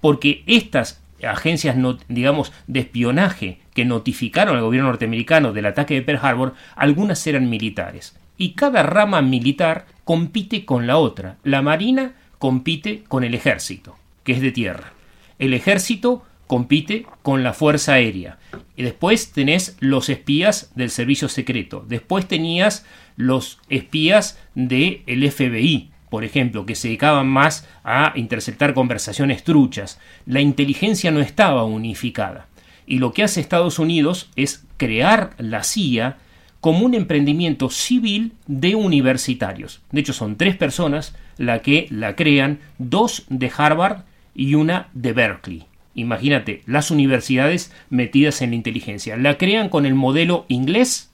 Porque 0.04 0.44
estas 0.46 1.02
agencias, 1.26 1.76
de 1.78 2.80
espionaje 2.80 3.60
que 3.74 3.86
notificaron 3.86 4.58
al 4.58 4.62
gobierno 4.62 4.90
norteamericano 4.90 5.54
del 5.54 5.66
ataque 5.66 5.94
de 5.94 6.02
Pearl 6.02 6.20
Harbor, 6.22 6.54
algunas 6.76 7.26
eran 7.26 7.50
militares. 7.50 8.16
Y 8.38 8.52
cada 8.52 8.84
rama 8.84 9.22
militar 9.22 9.86
compite 10.04 10.66
con 10.66 10.86
la 10.86 10.98
otra. 10.98 11.38
La 11.44 11.62
Marina 11.62 12.14
compite 12.38 13.04
con 13.08 13.24
el 13.24 13.34
ejército, 13.34 13.96
que 14.26 14.34
es 14.34 14.42
de 14.42 14.52
tierra 14.52 14.92
el 15.40 15.54
ejército 15.54 16.24
compite 16.48 17.06
con 17.22 17.44
la 17.44 17.54
Fuerza 17.54 17.94
Aérea. 17.94 18.38
Y 18.76 18.84
después 18.84 19.32
tenés 19.32 19.76
los 19.80 20.10
espías 20.10 20.72
del 20.76 20.90
servicio 20.90 21.28
secreto. 21.28 21.86
Después 21.88 22.28
tenías 22.28 22.86
los 23.16 23.60
espías 23.70 24.40
del 24.56 25.32
FBI, 25.32 25.90
por 26.14 26.24
ejemplo, 26.24 26.68
que 26.68 26.76
se 26.76 26.90
dedicaban 26.90 27.28
más 27.28 27.68
a 27.84 28.14
interceptar 28.14 28.76
conversaciones 28.76 29.44
truchas. 29.44 30.00
La 30.28 30.42
inteligencia 30.42 31.10
no 31.10 31.22
estaba 31.22 31.64
unificada. 31.64 32.46
Y 32.86 33.00
lo 33.00 33.14
que 33.14 33.24
hace 33.24 33.42
Estados 33.42 33.80
Unidos 33.80 34.30
es 34.36 34.64
crear 34.78 35.32
la 35.40 35.64
CIA 35.64 36.18
como 36.62 36.86
un 36.86 36.94
emprendimiento 36.94 37.72
civil 37.72 38.34
de 38.46 38.76
universitarios. 38.76 39.82
De 39.92 40.02
hecho, 40.02 40.14
son 40.14 40.36
tres 40.36 40.56
personas 40.56 41.16
las 41.40 41.62
que 41.62 41.88
la 41.90 42.16
crean, 42.16 42.60
dos 42.78 43.24
de 43.30 43.52
Harvard 43.58 44.04
y 44.36 44.54
una 44.54 44.90
de 44.94 45.14
Berkeley. 45.14 45.64
Imagínate, 45.96 46.62
las 46.68 46.92
universidades 46.92 47.74
metidas 47.90 48.44
en 48.44 48.52
la 48.52 48.58
inteligencia. 48.58 49.18
La 49.18 49.40
crean 49.40 49.68
con 49.68 49.88
el 49.88 49.96
modelo 49.96 50.46
inglés 50.48 51.10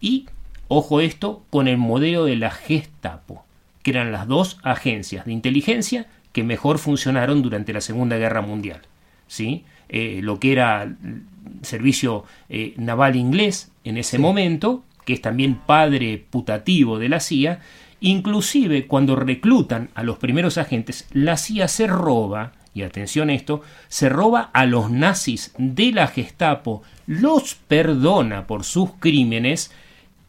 y, 0.00 0.26
ojo 0.66 1.00
esto, 1.00 1.44
con 1.50 1.68
el 1.68 1.78
modelo 1.78 2.24
de 2.24 2.34
la 2.34 2.50
Gestapo, 2.50 3.44
que 3.88 3.98
eran 3.98 4.12
las 4.12 4.28
dos 4.28 4.58
agencias 4.62 5.24
de 5.24 5.32
inteligencia 5.32 6.06
que 6.32 6.44
mejor 6.44 6.78
funcionaron 6.78 7.40
durante 7.40 7.72
la 7.72 7.80
Segunda 7.80 8.18
Guerra 8.18 8.42
Mundial. 8.42 8.82
¿sí? 9.26 9.64
Eh, 9.88 10.20
lo 10.22 10.38
que 10.38 10.52
era 10.52 10.82
el 10.82 11.22
servicio 11.62 12.24
eh, 12.50 12.74
naval 12.76 13.16
inglés 13.16 13.70
en 13.84 13.96
ese 13.96 14.18
momento, 14.18 14.84
que 15.06 15.14
es 15.14 15.22
también 15.22 15.54
padre 15.54 16.22
putativo 16.30 16.98
de 16.98 17.08
la 17.08 17.20
CIA, 17.20 17.60
Inclusive 18.00 18.86
cuando 18.86 19.16
reclutan 19.16 19.90
a 19.94 20.02
los 20.02 20.18
primeros 20.18 20.56
agentes, 20.56 21.08
la 21.12 21.36
CIA 21.36 21.66
se 21.66 21.86
roba, 21.86 22.52
y 22.72 22.82
atención 22.82 23.28
a 23.28 23.34
esto, 23.34 23.62
se 23.88 24.08
roba 24.08 24.50
a 24.52 24.66
los 24.66 24.90
nazis 24.90 25.52
de 25.58 25.90
la 25.90 26.06
Gestapo, 26.06 26.82
los 27.06 27.56
perdona 27.56 28.46
por 28.46 28.62
sus 28.62 28.92
crímenes 29.00 29.72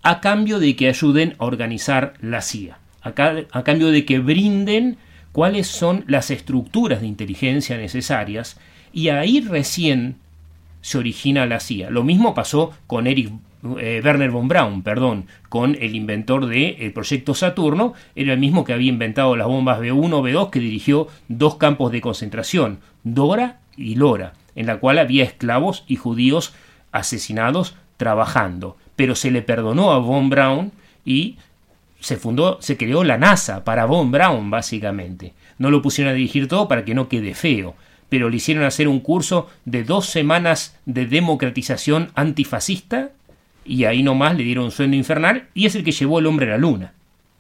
a 0.01 0.19
cambio 0.19 0.59
de 0.59 0.75
que 0.75 0.87
ayuden 0.87 1.35
a 1.37 1.45
organizar 1.45 2.13
la 2.21 2.41
CIA, 2.41 2.79
a, 3.01 3.63
cambio 3.63 3.91
de 3.91 4.05
que 4.05 4.19
brinden 4.19 4.97
cuáles 5.31 5.67
son 5.67 6.03
las 6.07 6.31
estructuras 6.31 7.01
de 7.01 7.07
inteligencia 7.07 7.77
necesarias 7.77 8.59
y 8.93 9.09
ahí 9.09 9.41
recién 9.41 10.17
se 10.81 10.97
origina 10.97 11.45
la 11.45 11.59
CIA. 11.59 11.89
Lo 11.89 12.03
mismo 12.03 12.33
pasó 12.33 12.73
con 12.87 13.07
Eric 13.07 13.31
eh, 13.79 14.01
Werner 14.03 14.31
von 14.31 14.47
Braun, 14.47 14.83
perdón, 14.83 15.25
con 15.49 15.75
el 15.75 15.95
inventor 15.95 16.45
del 16.45 16.93
proyecto 16.93 17.33
Saturno, 17.33 17.93
era 18.15 18.33
el 18.33 18.39
mismo 18.39 18.63
que 18.63 18.73
había 18.73 18.89
inventado 18.89 19.35
las 19.35 19.47
bombas 19.47 19.79
B1, 19.79 20.09
B2, 20.09 20.49
que 20.49 20.59
dirigió 20.59 21.07
dos 21.27 21.55
campos 21.55 21.91
de 21.91 22.01
concentración, 22.01 22.79
Dora 23.03 23.59
y 23.75 23.95
Lora, 23.95 24.33
en 24.55 24.65
la 24.65 24.77
cual 24.79 24.97
había 24.97 25.25
esclavos 25.25 25.83
y 25.87 25.97
judíos 25.97 26.53
asesinados 26.91 27.75
trabajando. 27.97 28.77
Pero 28.95 29.15
se 29.15 29.29
le 29.29 29.41
perdonó 29.41 29.91
a 29.91 29.99
von 29.99 30.29
Braun 30.29 30.71
y 31.03 31.37
se 31.99 32.17
fundó, 32.17 32.57
se 32.61 32.77
creó 32.77 33.03
la 33.03 33.17
NASA 33.17 33.63
para 33.63 33.85
von 33.85 34.11
Braun, 34.11 34.49
básicamente. 34.49 35.33
No 35.57 35.71
lo 35.71 35.81
pusieron 35.81 36.13
a 36.13 36.15
dirigir 36.15 36.47
todo 36.47 36.67
para 36.67 36.85
que 36.85 36.95
no 36.95 37.09
quede 37.09 37.33
feo, 37.35 37.75
pero 38.07 38.29
le 38.29 38.37
hicieron 38.37 38.63
hacer 38.63 38.87
un 38.87 38.99
curso 38.99 39.47
de 39.65 39.83
dos 39.83 40.07
semanas 40.07 40.77
de 40.85 41.05
democratización 41.05 42.11
antifascista 42.15 43.11
y 43.65 43.83
ahí 43.83 44.01
nomás 44.01 44.35
le 44.35 44.43
dieron 44.43 44.65
un 44.65 44.71
sueño 44.71 44.95
infernal 44.95 45.47
y 45.53 45.65
es 45.65 45.75
el 45.75 45.83
que 45.83 45.91
llevó 45.91 46.19
el 46.19 46.25
hombre 46.25 46.47
a 46.47 46.51
la 46.51 46.57
luna. 46.57 46.93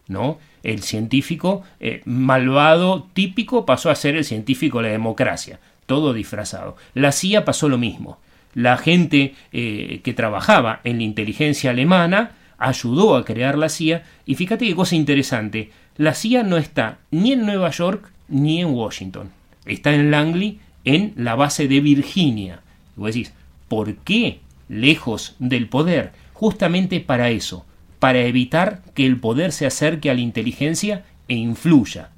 ¿no? 0.07 0.39
El 0.63 0.83
científico 0.83 1.63
eh, 1.79 2.01
malvado 2.05 3.07
típico 3.13 3.65
pasó 3.65 3.89
a 3.89 3.95
ser 3.95 4.15
el 4.15 4.25
científico 4.25 4.79
de 4.79 4.87
la 4.87 4.91
democracia, 4.91 5.59
todo 5.85 6.13
disfrazado. 6.13 6.75
La 6.93 7.11
CIA 7.11 7.45
pasó 7.45 7.69
lo 7.69 7.77
mismo. 7.77 8.19
La 8.53 8.77
gente 8.77 9.35
eh, 9.53 10.01
que 10.03 10.13
trabajaba 10.13 10.81
en 10.83 10.97
la 10.97 11.03
inteligencia 11.03 11.71
alemana 11.71 12.31
ayudó 12.59 13.15
a 13.15 13.25
crear 13.25 13.57
la 13.57 13.69
CIA 13.69 14.03
y 14.25 14.35
fíjate 14.35 14.67
qué 14.67 14.75
cosa 14.75 14.95
interesante, 14.95 15.71
la 15.97 16.13
CIA 16.13 16.43
no 16.43 16.57
está 16.57 16.99
ni 17.11 17.31
en 17.31 17.45
Nueva 17.45 17.71
York 17.71 18.11
ni 18.27 18.61
en 18.61 18.67
Washington, 18.67 19.31
está 19.65 19.93
en 19.93 20.11
Langley, 20.11 20.59
en 20.85 21.13
la 21.15 21.35
base 21.35 21.67
de 21.67 21.79
Virginia. 21.79 22.61
Y 22.95 22.99
vos 22.99 23.13
decís, 23.13 23.33
¿por 23.67 23.95
qué 23.95 24.39
lejos 24.67 25.35
del 25.39 25.67
poder? 25.67 26.13
justamente 26.39 27.01
para 27.01 27.31
eso, 27.31 27.65
para 27.99 28.19
evitar 28.21 28.81
que 28.93 29.05
el 29.05 29.19
poder 29.19 29.51
se 29.51 29.65
acerque 29.65 30.09
a 30.09 30.13
la 30.13 30.21
inteligencia 30.21 31.03
e 31.27 31.35
influya. 31.35 32.11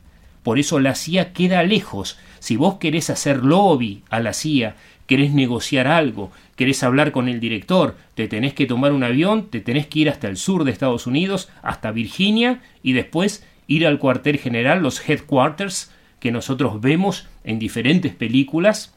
Por 0.43 0.60
eso 0.60 0.79
la 0.79 0.93
CIA 0.93 1.33
queda 1.33 1.63
lejos. 1.63 2.19
Si 2.38 2.55
vos 2.55 2.75
querés 2.75 3.10
hacer 3.10 3.43
lobby 3.43 4.03
a 4.12 4.19
la 4.19 4.33
CIA, 4.33 4.75
querés 5.12 5.34
negociar 5.34 5.88
algo, 5.88 6.32
querés 6.56 6.84
hablar 6.84 7.12
con 7.12 7.27
el 7.27 7.41
director, 7.41 7.98
te 8.15 8.30
tenés 8.30 8.53
que 8.53 8.65
tomar 8.65 8.94
un 8.94 9.03
avión, 9.03 9.50
te 9.50 9.60
tenés 9.60 9.86
que 9.88 10.00
ir 10.00 10.10
hasta 10.10 10.30
el 10.30 10.38
sur 10.38 10.63
de 10.63 10.72
Estados 10.72 11.06
Unidos, 11.06 11.50
hasta 11.63 11.91
Virginia, 11.91 12.62
y 12.82 12.94
después 12.94 13.46
ir 13.68 13.86
al 13.86 14.00
cuartel 14.00 14.38
general, 14.38 14.82
los 14.82 15.10
headquarters, 15.10 15.91
que 16.22 16.32
nosotros 16.32 16.80
vemos 16.80 17.27
en 17.44 17.60
diferentes 17.60 18.15
películas, 18.15 18.96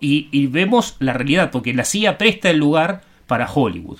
y, 0.00 0.46
vemos 0.46 0.96
la 1.00 1.12
realidad, 1.12 1.50
porque 1.50 1.74
la 1.74 1.84
CIA 1.84 2.16
presta 2.16 2.48
el 2.48 2.56
lugar 2.56 3.02
para 3.26 3.46
Hollywood 3.52 3.98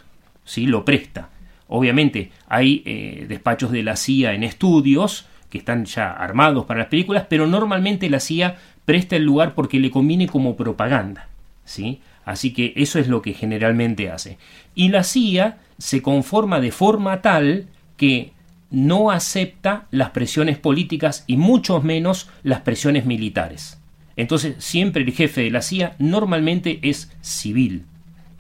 lo 0.57 0.87
presta. 0.87 1.29
Obviamente 1.69 2.33
hay 2.49 2.83
eh, 2.87 3.27
despachos 3.29 3.71
de 3.71 3.83
la 3.83 3.97
CIA 3.97 4.33
en 4.33 4.43
estudios 4.43 5.27
que 5.51 5.59
están 5.59 5.85
ya 5.85 6.13
armados 6.13 6.65
para 6.65 6.81
las 6.81 6.89
películas, 6.89 7.27
pero 7.29 7.47
normalmente 7.47 8.09
la 8.09 8.21
CIA 8.21 8.57
presta 8.85 9.17
el 9.17 9.25
lugar 9.25 9.55
porque 9.55 9.79
le 9.81 9.91
conviene 9.91 10.27
como 10.27 10.57
propaganda. 10.57 11.29
¿sí? 11.65 12.01
Así 12.25 12.53
que 12.53 12.73
eso 12.77 12.99
es 12.99 13.09
lo 13.09 13.23
que 13.23 13.35
generalmente 13.35 14.11
hace. 14.11 14.39
Y 14.75 14.89
la 14.89 15.05
CIA 15.05 15.59
se 15.79 16.03
conforma 16.03 16.61
de 16.61 16.73
forma 16.73 17.23
tal 17.23 17.67
que 17.97 18.33
no 18.71 19.11
acepta 19.11 19.87
las 19.91 20.11
presiones 20.11 20.59
políticas 20.59 21.25
y 21.27 21.37
mucho 21.37 21.81
menos 21.81 22.31
las 22.43 22.61
presiones 22.61 23.05
militares. 23.05 23.81
Entonces 24.17 24.57
siempre 24.59 25.03
el 25.03 25.13
jefe 25.13 25.43
de 25.43 25.51
la 25.51 25.63
CIA 25.63 25.97
normalmente 25.99 26.79
es 26.83 27.13
civil 27.21 27.85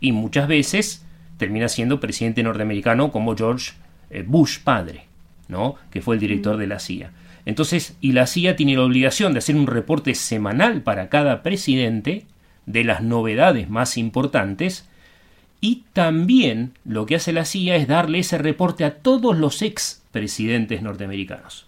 y 0.00 0.12
muchas 0.12 0.46
veces 0.46 1.04
termina 1.36 1.68
siendo 1.68 2.00
presidente 2.00 2.42
norteamericano 2.42 3.10
como 3.10 3.36
George 3.36 3.72
eh, 4.10 4.24
Bush 4.26 4.58
padre. 4.60 5.10
¿no? 5.50 5.74
que 5.90 6.00
fue 6.00 6.14
el 6.14 6.20
director 6.20 6.56
de 6.56 6.66
la 6.66 6.78
CIA. 6.78 7.10
Entonces, 7.50 7.96
y 8.00 8.12
la 8.12 8.28
CIA 8.28 8.54
tiene 8.54 8.76
la 8.76 8.84
obligación 8.84 9.32
de 9.32 9.40
hacer 9.40 9.56
un 9.56 9.66
reporte 9.66 10.14
semanal 10.14 10.82
para 10.82 11.08
cada 11.08 11.42
presidente 11.42 12.24
de 12.64 12.84
las 12.84 13.02
novedades 13.02 13.68
más 13.68 13.96
importantes 13.96 14.88
y 15.60 15.82
también 15.92 16.74
lo 16.84 17.06
que 17.06 17.16
hace 17.16 17.32
la 17.32 17.44
CIA 17.44 17.74
es 17.74 17.88
darle 17.88 18.20
ese 18.20 18.38
reporte 18.38 18.84
a 18.84 18.98
todos 18.98 19.36
los 19.36 19.62
ex 19.62 20.00
presidentes 20.12 20.80
norteamericanos. 20.80 21.66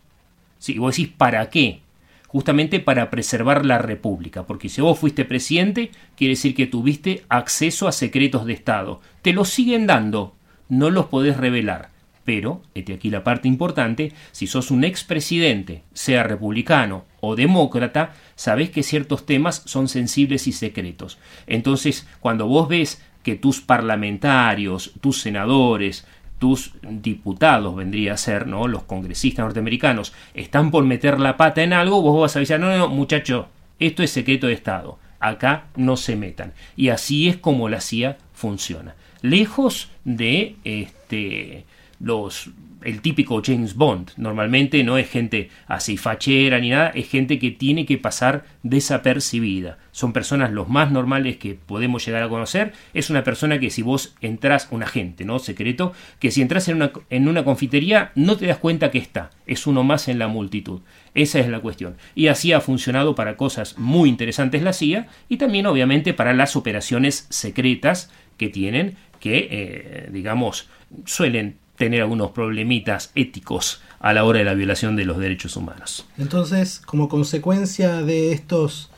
Si 0.60 0.78
vos 0.78 0.96
decís, 0.96 1.12
¿para 1.16 1.50
qué? 1.50 1.80
Justamente 2.28 2.78
para 2.78 3.10
preservar 3.10 3.66
la 3.66 3.78
república, 3.78 4.46
porque 4.46 4.68
si 4.68 4.80
vos 4.80 4.96
fuiste 4.96 5.24
presidente, 5.24 5.90
quiere 6.16 6.34
decir 6.34 6.54
que 6.54 6.68
tuviste 6.68 7.24
acceso 7.28 7.88
a 7.88 7.92
secretos 7.92 8.46
de 8.46 8.52
Estado. 8.52 9.00
Te 9.20 9.32
los 9.32 9.48
siguen 9.48 9.88
dando, 9.88 10.36
no 10.68 10.90
los 10.90 11.06
podés 11.06 11.38
revelar. 11.38 11.91
Pero, 12.24 12.62
este 12.74 12.94
aquí 12.94 13.10
la 13.10 13.24
parte 13.24 13.48
importante, 13.48 14.12
si 14.30 14.46
sos 14.46 14.70
un 14.70 14.84
expresidente, 14.84 15.82
sea 15.92 16.22
republicano 16.22 17.04
o 17.20 17.34
demócrata, 17.34 18.14
sabés 18.36 18.70
que 18.70 18.82
ciertos 18.82 19.26
temas 19.26 19.62
son 19.66 19.88
sensibles 19.88 20.46
y 20.46 20.52
secretos. 20.52 21.18
Entonces, 21.46 22.06
cuando 22.20 22.46
vos 22.46 22.68
ves 22.68 23.02
que 23.22 23.34
tus 23.34 23.60
parlamentarios, 23.60 24.92
tus 25.00 25.20
senadores, 25.20 26.06
tus 26.38 26.72
diputados 26.82 27.74
vendría 27.76 28.14
a 28.14 28.16
ser, 28.16 28.46
¿no? 28.46 28.66
Los 28.66 28.82
congresistas 28.82 29.44
norteamericanos 29.44 30.12
están 30.34 30.70
por 30.70 30.84
meter 30.84 31.20
la 31.20 31.36
pata 31.36 31.62
en 31.62 31.72
algo, 31.72 32.02
vos 32.02 32.20
vas 32.20 32.34
a 32.34 32.40
avisar, 32.40 32.58
no, 32.58 32.68
no, 32.68 32.78
no, 32.78 32.88
muchacho, 32.88 33.48
esto 33.78 34.02
es 34.02 34.10
secreto 34.10 34.48
de 34.48 34.54
Estado, 34.54 34.98
acá 35.20 35.66
no 35.76 35.96
se 35.96 36.16
metan. 36.16 36.52
Y 36.76 36.88
así 36.88 37.28
es 37.28 37.36
como 37.36 37.68
la 37.68 37.80
CIA 37.80 38.18
funciona. 38.32 38.96
Lejos 39.22 39.90
de 40.04 40.56
este 40.64 41.64
los 42.02 42.50
el 42.84 43.00
típico 43.00 43.40
James 43.44 43.74
Bond. 43.74 44.10
Normalmente 44.16 44.82
no 44.84 44.98
es 44.98 45.08
gente 45.08 45.50
así 45.66 45.96
fachera 45.96 46.58
ni 46.58 46.70
nada, 46.70 46.88
es 46.88 47.08
gente 47.08 47.38
que 47.38 47.50
tiene 47.50 47.86
que 47.86 47.98
pasar 47.98 48.44
desapercibida. 48.62 49.78
Son 49.92 50.12
personas 50.12 50.52
los 50.52 50.68
más 50.68 50.90
normales 50.90 51.36
que 51.36 51.54
podemos 51.54 52.04
llegar 52.04 52.22
a 52.22 52.28
conocer. 52.28 52.72
Es 52.94 53.10
una 53.10 53.24
persona 53.24 53.58
que 53.58 53.70
si 53.70 53.82
vos 53.82 54.14
entras, 54.20 54.68
un 54.70 54.82
agente, 54.82 55.24
¿no? 55.24 55.38
Secreto, 55.38 55.92
que 56.18 56.30
si 56.30 56.42
entras 56.42 56.68
en 56.68 56.76
una, 56.76 56.92
en 57.10 57.28
una 57.28 57.44
confitería 57.44 58.12
no 58.14 58.36
te 58.36 58.46
das 58.46 58.58
cuenta 58.58 58.90
que 58.90 58.98
está. 58.98 59.30
Es 59.46 59.66
uno 59.66 59.84
más 59.84 60.08
en 60.08 60.18
la 60.18 60.28
multitud. 60.28 60.80
Esa 61.14 61.40
es 61.40 61.48
la 61.48 61.60
cuestión. 61.60 61.96
Y 62.14 62.28
así 62.28 62.52
ha 62.52 62.60
funcionado 62.60 63.14
para 63.14 63.36
cosas 63.36 63.78
muy 63.78 64.08
interesantes 64.08 64.62
la 64.62 64.72
CIA 64.72 65.08
y 65.28 65.36
también 65.36 65.66
obviamente 65.66 66.14
para 66.14 66.32
las 66.32 66.56
operaciones 66.56 67.26
secretas 67.28 68.10
que 68.38 68.48
tienen 68.48 68.96
que, 69.20 69.48
eh, 69.50 70.08
digamos, 70.10 70.68
suelen 71.04 71.56
tener 71.82 72.02
algunos 72.02 72.30
problemitas 72.30 73.10
éticos 73.16 73.82
a 73.98 74.12
la 74.12 74.24
hora 74.24 74.38
de 74.38 74.44
la 74.44 74.54
violación 74.54 74.94
de 74.94 75.04
los 75.04 75.18
derechos 75.18 75.56
humanos. 75.56 76.06
Entonces, 76.16 76.80
como 76.84 77.08
consecuencia 77.08 78.02
de 78.02 78.32
estos 78.32 78.88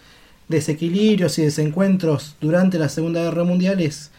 desequilibrios 0.48 1.38
y 1.38 1.42
desencuentros 1.42 2.36
durante 2.42 2.78
la 2.78 2.90
Segunda 2.90 3.22
Guerra 3.22 3.44
Mundial, 3.44 3.80
es, 3.80 4.10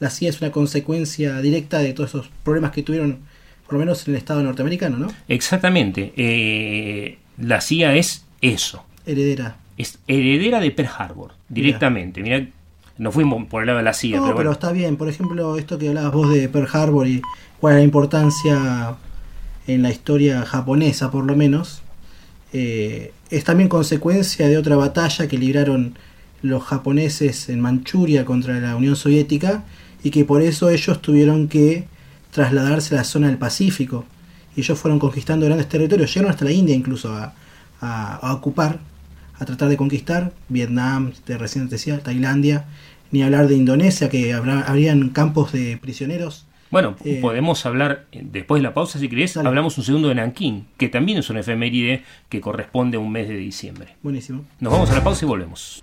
la 0.00 0.10
CIA 0.10 0.28
es 0.28 0.40
una 0.42 0.50
consecuencia 0.50 1.40
directa 1.40 1.78
de 1.78 1.94
todos 1.94 2.10
esos 2.10 2.30
problemas 2.44 2.72
que 2.72 2.82
tuvieron, 2.82 3.20
por 3.64 3.74
lo 3.74 3.78
menos 3.80 4.06
en 4.06 4.14
el 4.14 4.18
Estado 4.18 4.42
norteamericano, 4.42 4.98
¿no? 4.98 5.08
Exactamente. 5.26 6.12
Eh, 6.16 7.16
la 7.38 7.62
CIA 7.62 7.96
es 7.96 8.26
eso. 8.42 8.84
Heredera. 9.06 9.56
Es 9.78 9.98
heredera 10.06 10.60
de 10.60 10.70
Pearl 10.72 10.90
Harbor, 10.98 11.32
directamente. 11.48 12.22
Mira, 12.22 12.46
no 13.00 13.12
fuimos 13.12 13.46
por 13.46 13.62
el 13.62 13.66
lado 13.68 13.78
de 13.78 13.82
la 13.82 13.94
CIA. 13.94 14.18
No, 14.18 14.34
pero, 14.34 14.52
está 14.52 14.72
bien. 14.72 14.98
Por 14.98 15.08
ejemplo, 15.08 15.56
esto 15.56 15.78
que 15.78 15.88
hablabas 15.88 16.12
vos 16.12 16.30
de 16.30 16.50
Pearl 16.50 16.68
Harbor 16.70 17.08
y 17.08 17.22
cuál 17.58 17.72
es 17.72 17.78
la 17.78 17.84
importancia 17.84 18.94
en 19.66 19.80
la 19.80 19.90
historia 19.90 20.44
japonesa, 20.44 21.10
por 21.10 21.24
lo 21.24 21.34
menos, 21.34 21.80
eh, 22.52 23.14
es 23.30 23.44
también 23.44 23.70
consecuencia 23.70 24.48
de 24.48 24.58
otra 24.58 24.76
batalla 24.76 25.28
que 25.28 25.38
libraron 25.38 25.94
los 26.42 26.62
japoneses 26.62 27.48
en 27.48 27.60
Manchuria 27.60 28.26
contra 28.26 28.60
la 28.60 28.76
Unión 28.76 28.96
Soviética 28.96 29.64
y 30.02 30.10
que 30.10 30.26
por 30.26 30.42
eso 30.42 30.68
ellos 30.68 31.00
tuvieron 31.00 31.48
que 31.48 31.88
trasladarse 32.32 32.94
a 32.94 32.98
la 32.98 33.04
zona 33.04 33.28
del 33.28 33.38
Pacífico. 33.38 34.04
Y 34.54 34.60
ellos 34.60 34.78
fueron 34.78 34.98
conquistando 34.98 35.46
grandes 35.46 35.70
territorios, 35.70 36.12
llegaron 36.12 36.32
hasta 36.32 36.44
la 36.44 36.52
India 36.52 36.76
incluso 36.76 37.14
a, 37.14 37.32
a, 37.80 38.16
a 38.16 38.34
ocupar, 38.34 38.78
a 39.40 39.44
tratar 39.46 39.68
de 39.68 39.76
conquistar 39.76 40.32
Vietnam, 40.48 41.12
de 41.26 41.38
recién 41.38 41.68
decía, 41.68 41.98
Tailandia, 42.00 42.66
ni 43.10 43.22
hablar 43.24 43.48
de 43.48 43.56
Indonesia, 43.56 44.08
que 44.08 44.32
habrá, 44.32 44.60
habrían 44.60 45.08
campos 45.08 45.50
de 45.52 45.76
prisioneros. 45.80 46.46
Bueno, 46.70 46.94
Eh, 47.04 47.18
podemos 47.20 47.66
hablar 47.66 48.04
eh, 48.12 48.20
después 48.22 48.60
de 48.62 48.68
la 48.68 48.74
pausa, 48.74 49.00
si 49.00 49.08
querés, 49.08 49.34
Dale. 49.34 49.48
hablamos 49.48 49.76
un 49.78 49.82
segundo 49.82 50.08
de 50.08 50.14
Nankín, 50.14 50.66
que 50.76 50.88
también 50.88 51.18
es 51.18 51.28
una 51.30 51.40
efeméride 51.40 52.04
que 52.28 52.40
corresponde 52.40 52.96
a 52.96 53.00
un 53.00 53.10
mes 53.10 53.26
de 53.28 53.36
diciembre. 53.36 53.96
Buenísimo. 54.02 54.44
Nos 54.60 54.72
vamos 54.72 54.90
a 54.90 54.94
la 54.94 55.02
pausa 55.02 55.24
y 55.24 55.28
volvemos. 55.28 55.82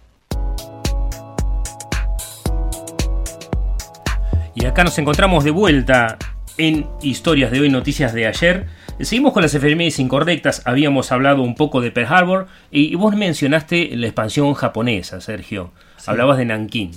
Y 4.55 4.65
acá 4.65 4.83
nos 4.83 4.97
encontramos 4.97 5.43
de 5.43 5.51
vuelta 5.51 6.17
en 6.57 6.87
Historias 7.01 7.51
de 7.51 7.59
hoy, 7.59 7.69
Noticias 7.69 8.13
de 8.13 8.25
ayer. 8.27 8.67
Seguimos 8.99 9.31
con 9.31 9.43
las 9.43 9.53
efemérides 9.53 9.99
incorrectas. 9.99 10.63
Habíamos 10.65 11.12
hablado 11.12 11.43
un 11.43 11.55
poco 11.55 11.81
de 11.81 11.91
Pearl 11.91 12.12
Harbor 12.12 12.47
y 12.71 12.95
vos 12.95 13.15
mencionaste 13.15 13.95
la 13.95 14.07
expansión 14.07 14.53
japonesa, 14.55 15.21
Sergio. 15.21 15.71
Hablabas 16.07 16.38
de 16.38 16.45
Nankín. 16.45 16.91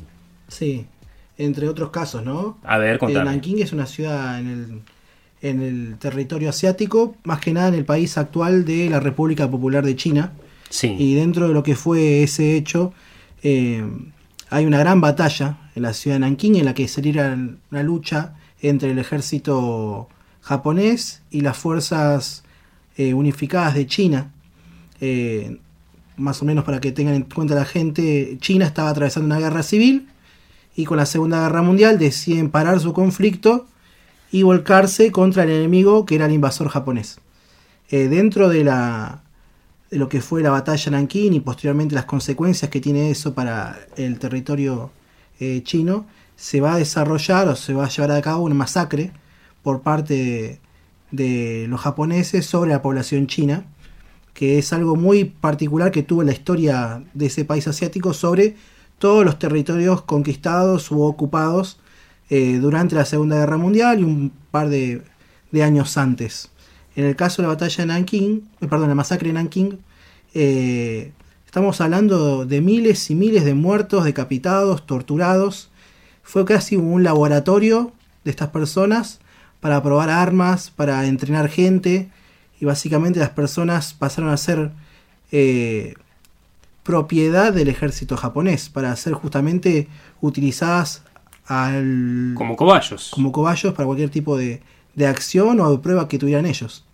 Sí, 0.48 0.86
entre 1.36 1.68
otros 1.68 1.90
casos, 1.90 2.24
¿no? 2.24 2.58
A 2.64 2.78
ver, 2.78 2.96
Eh, 2.96 2.98
contame. 2.98 3.26
Nankín 3.26 3.60
es 3.60 3.72
una 3.72 3.86
ciudad 3.86 4.40
en 4.40 4.48
el, 4.48 4.80
en 5.42 5.62
el 5.62 5.98
territorio 5.98 6.48
asiático, 6.48 7.16
más 7.24 7.40
que 7.40 7.52
nada 7.52 7.68
en 7.68 7.74
el 7.74 7.84
país 7.84 8.16
actual 8.16 8.64
de 8.64 8.88
la 8.88 8.98
República 9.00 9.50
Popular 9.50 9.84
de 9.84 9.94
China. 9.94 10.32
Sí. 10.70 10.96
Y 10.98 11.14
dentro 11.14 11.48
de 11.48 11.54
lo 11.54 11.62
que 11.62 11.74
fue 11.76 12.22
ese 12.22 12.56
hecho, 12.56 12.94
eh, 13.42 13.84
hay 14.48 14.64
una 14.64 14.78
gran 14.78 15.00
batalla 15.02 15.58
en 15.74 15.82
la 15.82 15.92
ciudad 15.92 16.16
de 16.16 16.20
Nankín 16.20 16.56
en 16.56 16.64
la 16.64 16.74
que 16.74 16.88
se 16.88 17.00
una 17.70 17.82
lucha 17.82 18.34
entre 18.62 18.90
el 18.90 18.98
ejército 18.98 20.08
japonés 20.50 21.22
y 21.30 21.42
las 21.42 21.56
fuerzas 21.56 22.42
eh, 22.96 23.14
unificadas 23.14 23.72
de 23.76 23.86
China. 23.86 24.32
Eh, 25.00 25.60
más 26.16 26.42
o 26.42 26.44
menos 26.44 26.64
para 26.64 26.80
que 26.80 26.90
tengan 26.90 27.14
en 27.14 27.22
cuenta 27.22 27.54
la 27.54 27.64
gente, 27.64 28.36
China 28.40 28.66
estaba 28.66 28.90
atravesando 28.90 29.26
una 29.26 29.38
guerra 29.38 29.62
civil 29.62 30.08
y 30.74 30.86
con 30.86 30.96
la 30.96 31.06
Segunda 31.06 31.40
Guerra 31.42 31.62
Mundial 31.62 32.00
deciden 32.00 32.50
parar 32.50 32.80
su 32.80 32.92
conflicto 32.92 33.68
y 34.32 34.42
volcarse 34.42 35.12
contra 35.12 35.44
el 35.44 35.50
enemigo 35.50 36.04
que 36.04 36.16
era 36.16 36.26
el 36.26 36.32
invasor 36.32 36.68
japonés. 36.68 37.20
Eh, 37.88 38.08
dentro 38.08 38.48
de, 38.48 38.64
la, 38.64 39.22
de 39.88 39.98
lo 39.98 40.08
que 40.08 40.20
fue 40.20 40.42
la 40.42 40.50
batalla 40.50 40.90
Nankín 40.90 41.32
y 41.32 41.38
posteriormente 41.38 41.94
las 41.94 42.06
consecuencias 42.06 42.72
que 42.72 42.80
tiene 42.80 43.12
eso 43.12 43.34
para 43.34 43.78
el 43.96 44.18
territorio 44.18 44.90
chino, 45.62 46.04
se 46.36 46.60
va 46.60 46.74
a 46.74 46.78
desarrollar 46.78 47.48
o 47.48 47.56
se 47.56 47.72
va 47.72 47.86
a 47.86 47.88
llevar 47.88 48.10
a 48.10 48.20
cabo 48.20 48.44
una 48.44 48.54
masacre 48.54 49.10
por 49.62 49.82
parte 49.82 50.60
de, 51.10 51.66
los 51.68 51.80
japoneses 51.80 52.46
sobre 52.46 52.70
la 52.70 52.82
población 52.82 53.26
china, 53.26 53.64
que 54.34 54.58
es 54.58 54.72
algo 54.72 54.96
muy 54.96 55.24
particular 55.24 55.90
que 55.90 56.02
tuvo 56.02 56.22
la 56.22 56.32
historia 56.32 57.02
de 57.14 57.26
ese 57.26 57.44
país 57.44 57.66
asiático 57.68 58.14
sobre 58.14 58.56
todos 58.98 59.24
los 59.24 59.38
territorios 59.38 60.02
conquistados 60.02 60.90
u 60.90 61.02
ocupados 61.02 61.80
eh, 62.28 62.58
durante 62.60 62.94
la 62.94 63.04
Segunda 63.04 63.36
Guerra 63.36 63.56
Mundial 63.56 64.00
y 64.00 64.04
un 64.04 64.32
par 64.50 64.68
de, 64.68 65.02
años 65.62 65.96
antes. 65.96 66.50
En 66.94 67.04
el 67.04 67.16
caso 67.16 67.42
de 67.42 67.48
la 67.48 67.54
batalla 67.54 67.76
de 67.76 67.86
Nankín, 67.86 68.48
eh, 68.60 68.68
perdón, 68.68 68.88
la 68.88 68.94
masacre 68.94 69.28
de 69.28 69.34
Nankín, 69.34 69.80
eh, 70.32 71.12
estamos 71.44 71.80
hablando 71.80 72.46
de 72.46 72.60
miles 72.60 73.10
y 73.10 73.14
miles 73.16 73.44
de 73.44 73.54
muertos, 73.54 74.04
decapitados, 74.04 74.86
torturados. 74.86 75.70
Fue 76.22 76.44
casi 76.44 76.76
un 76.76 77.02
laboratorio 77.02 77.92
de 78.24 78.30
estas 78.30 78.50
personas 78.50 79.20
para 79.60 79.82
probar 79.82 80.10
armas, 80.10 80.70
para 80.70 81.06
entrenar 81.06 81.48
gente 81.48 82.08
y 82.60 82.64
básicamente 82.64 83.20
las 83.20 83.30
personas 83.30 83.94
pasaron 83.94 84.30
a 84.30 84.36
ser 84.36 84.70
eh, 85.32 85.94
propiedad 86.82 87.52
del 87.52 87.68
ejército 87.68 88.16
japonés 88.16 88.68
para 88.68 88.94
ser 88.96 89.12
justamente 89.12 89.88
utilizadas 90.20 91.02
al, 91.46 92.32
Como 92.34 92.56
cobayos. 92.56 93.10
como 93.12 93.32
cobayos 93.32 93.74
para 93.74 93.86
cualquier 93.86 94.10
tipo 94.10 94.36
de, 94.36 94.62
de 94.94 95.06
acción 95.06 95.60
o 95.60 95.70
de 95.70 95.78
prueba 95.78 96.08
que 96.08 96.18
tuvieran 96.18 96.46
ellos. 96.46 96.84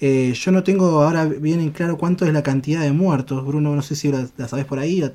Eh, 0.00 0.34
yo 0.34 0.52
no 0.52 0.62
tengo 0.62 1.02
ahora 1.02 1.24
bien 1.24 1.60
en 1.60 1.70
claro 1.70 1.96
cuánto 1.96 2.26
es 2.26 2.32
la 2.32 2.42
cantidad 2.42 2.82
de 2.82 2.92
muertos, 2.92 3.44
Bruno, 3.46 3.74
no 3.74 3.82
sé 3.82 3.96
si 3.96 4.12
la, 4.12 4.26
la 4.36 4.46
sabes 4.46 4.66
por 4.66 4.78
ahí, 4.78 5.00
la, 5.00 5.12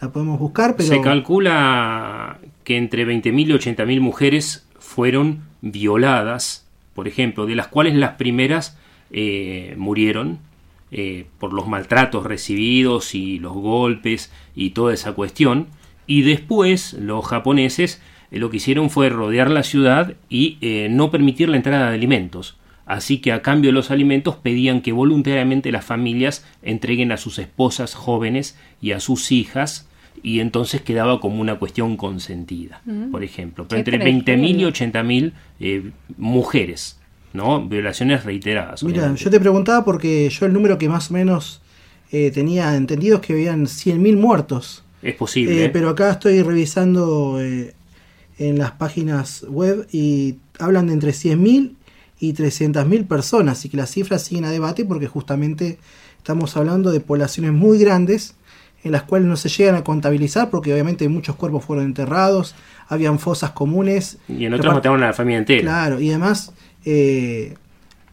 la 0.00 0.10
podemos 0.10 0.38
buscar, 0.38 0.74
pero... 0.74 0.88
Se 0.88 1.00
calcula 1.02 2.38
que 2.64 2.76
entre 2.78 3.06
20.000 3.06 3.46
y 3.48 3.52
80.000 3.52 4.00
mujeres 4.00 4.64
fueron 4.92 5.42
violadas, 5.62 6.68
por 6.94 7.08
ejemplo, 7.08 7.46
de 7.46 7.54
las 7.54 7.68
cuales 7.68 7.94
las 7.94 8.12
primeras 8.12 8.78
eh, 9.10 9.74
murieron 9.78 10.38
eh, 10.90 11.26
por 11.38 11.52
los 11.52 11.66
maltratos 11.66 12.24
recibidos 12.24 13.14
y 13.14 13.38
los 13.38 13.54
golpes 13.54 14.30
y 14.54 14.70
toda 14.70 14.92
esa 14.92 15.12
cuestión. 15.12 15.68
Y 16.06 16.22
después 16.22 16.92
los 16.92 17.26
japoneses 17.26 18.02
eh, 18.30 18.38
lo 18.38 18.50
que 18.50 18.58
hicieron 18.58 18.90
fue 18.90 19.08
rodear 19.08 19.50
la 19.50 19.62
ciudad 19.62 20.14
y 20.28 20.58
no 20.90 21.10
permitir 21.10 21.48
la 21.48 21.56
entrada 21.56 21.88
de 21.88 21.94
alimentos. 21.94 22.58
Así 22.84 23.18
que 23.18 23.32
a 23.32 23.42
cambio 23.42 23.68
de 23.68 23.74
los 23.74 23.90
alimentos 23.90 24.36
pedían 24.36 24.82
que 24.82 24.92
voluntariamente 24.92 25.72
las 25.72 25.84
familias 25.84 26.46
entreguen 26.62 27.12
a 27.12 27.16
sus 27.16 27.38
esposas 27.38 27.94
jóvenes 27.94 28.58
y 28.80 28.92
a 28.92 29.00
sus 29.00 29.32
hijas 29.32 29.88
y 30.22 30.40
entonces 30.40 30.82
quedaba 30.82 31.20
como 31.20 31.40
una 31.40 31.58
cuestión 31.58 31.96
consentida, 31.96 32.80
por 33.10 33.24
ejemplo. 33.24 33.66
Pero 33.68 33.78
entre 33.78 33.98
20.000 33.98 34.18
y 34.18 34.22
tremendo. 34.22 34.68
80.000 34.68 35.32
eh, 35.60 35.90
mujeres, 36.16 36.98
¿no? 37.32 37.66
Violaciones 37.66 38.24
reiteradas. 38.24 38.82
Mira, 38.82 38.98
obviamente. 38.98 39.24
yo 39.24 39.30
te 39.30 39.40
preguntaba 39.40 39.84
porque 39.84 40.28
yo 40.28 40.46
el 40.46 40.52
número 40.52 40.78
que 40.78 40.88
más 40.88 41.10
o 41.10 41.14
menos 41.14 41.60
eh, 42.12 42.30
tenía 42.30 42.76
entendido 42.76 43.16
es 43.16 43.22
que 43.22 43.32
habían 43.32 43.66
100.000 43.66 44.16
muertos. 44.16 44.84
Es 45.02 45.14
posible. 45.16 45.64
Eh, 45.64 45.68
pero 45.70 45.88
acá 45.88 46.10
estoy 46.10 46.42
revisando 46.42 47.40
eh, 47.40 47.74
en 48.38 48.58
las 48.58 48.72
páginas 48.72 49.44
web 49.48 49.88
y 49.90 50.36
hablan 50.58 50.86
de 50.88 50.92
entre 50.92 51.12
100.000 51.12 51.74
y 52.20 52.34
300.000 52.34 53.08
personas, 53.08 53.58
así 53.58 53.68
que 53.68 53.76
las 53.76 53.90
cifras 53.90 54.22
siguen 54.22 54.44
a 54.44 54.50
debate 54.50 54.84
porque 54.84 55.08
justamente 55.08 55.78
estamos 56.18 56.56
hablando 56.56 56.92
de 56.92 57.00
poblaciones 57.00 57.52
muy 57.52 57.78
grandes 57.78 58.36
en 58.84 58.92
las 58.92 59.02
cuales 59.04 59.28
no 59.28 59.36
se 59.36 59.48
llegan 59.48 59.74
a 59.76 59.84
contabilizar 59.84 60.50
porque 60.50 60.72
obviamente 60.72 61.08
muchos 61.08 61.36
cuerpos 61.36 61.64
fueron 61.64 61.84
enterrados, 61.84 62.54
habían 62.88 63.18
fosas 63.18 63.50
comunes. 63.52 64.18
y 64.28 64.44
en 64.44 64.54
aparte- 64.54 64.68
mataron 64.74 65.02
a 65.02 65.06
la 65.08 65.12
familia 65.12 65.38
entera. 65.38 65.62
Claro, 65.62 66.00
y 66.00 66.10
además, 66.10 66.52
eh, 66.84 67.54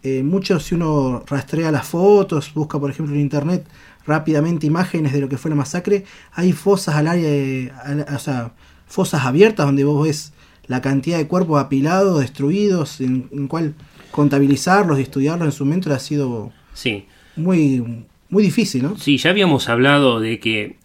eh, 0.04 0.24
muchos, 0.24 0.64
si 0.64 0.76
uno 0.76 1.24
rastrea 1.28 1.72
las 1.72 1.88
fotos, 1.88 2.54
busca 2.54 2.80
por 2.80 2.90
ejemplo 2.92 3.14
en 3.16 3.22
internet 3.22 3.66
rápidamente 4.06 4.66
imágenes 4.66 5.12
de 5.14 5.22
lo 5.22 5.28
que 5.30 5.38
fue 5.38 5.50
la 5.50 5.56
masacre, 5.56 6.06
hay 6.34 6.52
fosas 6.54 6.96
al 6.96 7.08
área, 7.08 7.28
de- 7.30 7.72
al- 7.84 8.06
o 8.16 8.20
sea, 8.20 8.52
fosas 8.88 9.26
abiertas 9.26 9.66
donde 9.66 9.84
vos 9.84 10.08
ves 10.08 10.34
la 10.68 10.82
cantidad 10.82 11.18
de 11.18 11.28
cuerpos 11.28 11.60
apilados, 11.62 12.20
destruidos, 12.22 13.02
en, 13.02 13.28
en 13.32 13.48
cual 13.48 13.74
contabilizarlos 14.12 15.00
y 15.00 15.02
estudiarlos 15.04 15.48
en 15.48 15.52
su 15.52 15.66
momento 15.66 15.94
ha 15.94 16.00
sido 16.00 16.52
Sí. 16.74 17.06
muy, 17.36 18.06
muy 18.30 18.44
difícil, 18.44 18.84
¿no? 18.84 18.98
Sí, 18.98 19.18
ya 19.18 19.32
habíamos 19.32 19.70
hablado 19.70 20.20
de 20.20 20.39
que 20.39 20.78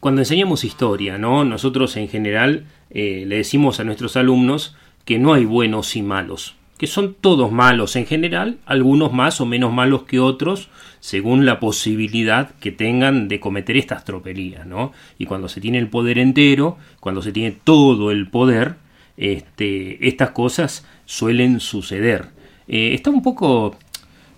cuando 0.00 0.20
enseñamos 0.20 0.64
historia, 0.64 1.18
¿no? 1.18 1.44
Nosotros 1.44 1.96
en 1.96 2.08
general 2.08 2.66
eh, 2.90 3.24
le 3.26 3.36
decimos 3.36 3.80
a 3.80 3.84
nuestros 3.84 4.16
alumnos 4.16 4.76
que 5.04 5.18
no 5.18 5.34
hay 5.34 5.44
buenos 5.44 5.96
y 5.96 6.02
malos, 6.02 6.54
que 6.78 6.86
son 6.86 7.16
todos 7.20 7.50
malos 7.50 7.96
en 7.96 8.06
general, 8.06 8.58
algunos 8.66 9.12
más 9.12 9.40
o 9.40 9.46
menos 9.46 9.72
malos 9.72 10.04
que 10.04 10.20
otros, 10.20 10.68
según 11.00 11.44
la 11.44 11.60
posibilidad 11.60 12.54
que 12.56 12.72
tengan 12.72 13.28
de 13.28 13.40
cometer 13.40 13.76
estas 13.76 14.04
tropelías, 14.04 14.66
¿no? 14.66 14.92
Y 15.18 15.26
cuando 15.26 15.48
se 15.48 15.60
tiene 15.60 15.78
el 15.78 15.88
poder 15.88 16.18
entero, 16.18 16.78
cuando 17.00 17.22
se 17.22 17.32
tiene 17.32 17.52
todo 17.52 18.10
el 18.10 18.28
poder, 18.28 18.76
este, 19.16 20.06
estas 20.06 20.30
cosas 20.30 20.86
suelen 21.04 21.60
suceder. 21.60 22.26
Eh, 22.68 22.94
está 22.94 23.10
un 23.10 23.22
poco 23.22 23.76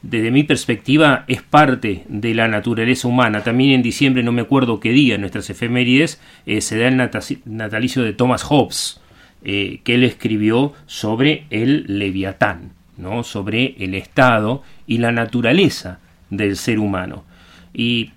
desde 0.02 0.30
mi 0.30 0.44
perspectiva, 0.44 1.24
es 1.28 1.42
parte 1.42 2.04
de 2.08 2.34
la 2.34 2.48
naturaleza 2.48 3.06
humana. 3.06 3.42
También 3.42 3.72
en 3.72 3.82
diciembre, 3.82 4.22
no 4.22 4.32
me 4.32 4.42
acuerdo 4.42 4.80
qué 4.80 4.90
día, 4.90 5.18
nuestras 5.18 5.50
efemérides, 5.50 6.20
eh, 6.46 6.60
se 6.60 6.78
da 6.78 6.88
el 6.88 6.96
natalicio 7.44 8.02
de 8.02 8.12
Thomas 8.12 8.42
Hobbes, 8.42 9.00
eh, 9.44 9.80
que 9.84 9.94
él 9.94 10.04
escribió 10.04 10.72
sobre 10.86 11.44
el 11.50 11.84
leviatán, 11.86 12.72
¿no? 12.96 13.22
sobre 13.24 13.74
el 13.78 13.94
estado 13.94 14.62
y 14.86 14.98
la 14.98 15.12
naturaleza 15.12 15.98
del 16.30 16.56
ser 16.56 16.78
humano. 16.78 17.24
Y 17.74 18.10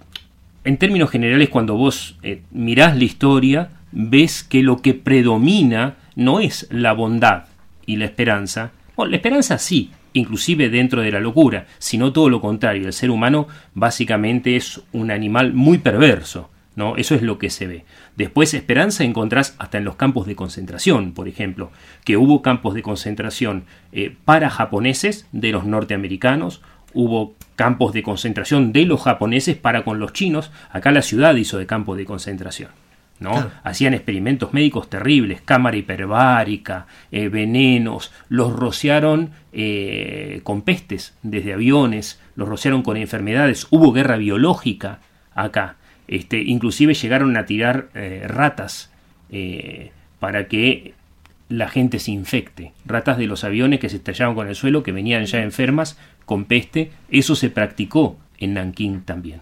en 0.63 0.78
términos 0.78 1.10
generales, 1.10 1.50
cuando 1.50 1.76
vos 1.76 2.17
eh, 2.24 2.41
mirás 2.52 2.98
la 2.98 3.04
historia, 3.04 3.69
ves 3.91 4.43
que 4.43 4.63
lo 4.63 4.82
que 4.82 4.93
predomina 4.93 5.96
no 6.15 6.39
es 6.39 6.67
la 6.72 6.93
bondad 6.93 7.46
y 7.86 7.98
la 7.98 8.06
esperanza. 8.06 8.72
Bueno, 8.96 9.12
la 9.12 9.17
esperanza 9.17 9.58
sí, 9.58 9.91
inclusive 10.13 10.69
dentro 10.69 11.02
de 11.02 11.12
la 11.12 11.19
locura, 11.19 11.65
sino 11.80 12.13
todo 12.13 12.30
lo 12.30 12.41
contrario. 12.41 12.88
El 12.88 12.93
ser 12.93 13.12
humano 13.12 13.47
básicamente 13.73 14.56
es 14.56 14.82
un 14.91 15.12
animal 15.12 15.54
muy 15.54 15.80
perverso. 15.80 16.49
¿no? 16.76 16.95
Eso 16.95 17.15
es 17.15 17.21
lo 17.21 17.38
que 17.38 17.49
se 17.49 17.67
ve. 17.67 17.86
Después, 18.15 18.54
esperanza 18.54 19.04
encontrás 19.04 19.56
hasta 19.60 19.78
en 19.78 19.86
los 19.86 19.95
campos 19.95 20.26
de 20.26 20.36
concentración, 20.36 21.13
por 21.13 21.28
ejemplo, 21.28 21.71
que 22.04 22.17
hubo 22.17 22.41
campos 22.41 22.73
de 22.73 22.82
concentración 22.82 23.65
eh, 23.91 24.15
para 24.26 24.49
japoneses 24.49 25.28
de 25.32 25.52
los 25.52 25.65
norteamericanos, 25.65 26.62
hubo 26.93 27.36
campos 27.56 27.93
de 27.93 28.04
concentración 28.04 28.71
de 28.73 28.86
los 28.86 29.02
japoneses 29.02 29.56
para 29.56 29.84
con 29.84 29.99
los 29.99 30.13
chinos. 30.13 30.52
Acá 30.71 30.91
la 30.91 31.02
ciudad 31.02 31.36
hizo 31.36 31.58
de 31.58 31.65
campo 31.65 31.95
de 31.95 32.06
concentración. 32.06 32.69
¿No? 33.24 33.32
Claro. 33.32 33.52
Hacían 33.64 33.94
experimentos 33.96 34.54
médicos 34.54 34.90
terribles, 34.90 35.42
cámara 35.42 35.78
hiperbárica, 35.78 36.86
eh, 37.12 37.30
venenos, 37.30 38.12
los 38.30 38.54
rociaron 38.54 39.32
eh, 39.54 40.42
con 40.44 40.62
pestes 40.62 41.16
desde 41.24 41.54
aviones, 41.54 42.20
los 42.36 42.48
rociaron 42.48 42.84
con 42.84 42.98
enfermedades, 42.98 43.66
hubo 43.72 43.92
guerra 43.94 44.18
biológica 44.18 45.00
acá, 45.34 45.78
este, 46.08 46.42
inclusive 46.42 46.94
llegaron 46.94 47.36
a 47.38 47.46
tirar 47.46 47.88
eh, 47.96 48.26
ratas 48.28 48.92
eh, 49.32 49.92
para 50.20 50.48
que 50.48 50.94
la 51.50 51.70
gente 51.70 52.00
se 52.00 52.12
infecte, 52.12 52.74
ratas 52.86 53.18
de 53.18 53.28
los 53.28 53.44
aviones 53.44 53.80
que 53.80 53.90
se 53.90 53.98
estrellaban 53.98 54.36
con 54.36 54.48
el 54.48 54.56
suelo, 54.56 54.84
que 54.84 54.92
venían 54.92 55.26
ya 55.26 55.42
enfermas 55.42 55.98
con 56.26 56.46
peste, 56.46 56.92
eso 57.10 57.36
se 57.36 57.50
practicó 57.50 58.18
en 58.38 58.56
Nankín 58.56 59.02
también 59.02 59.42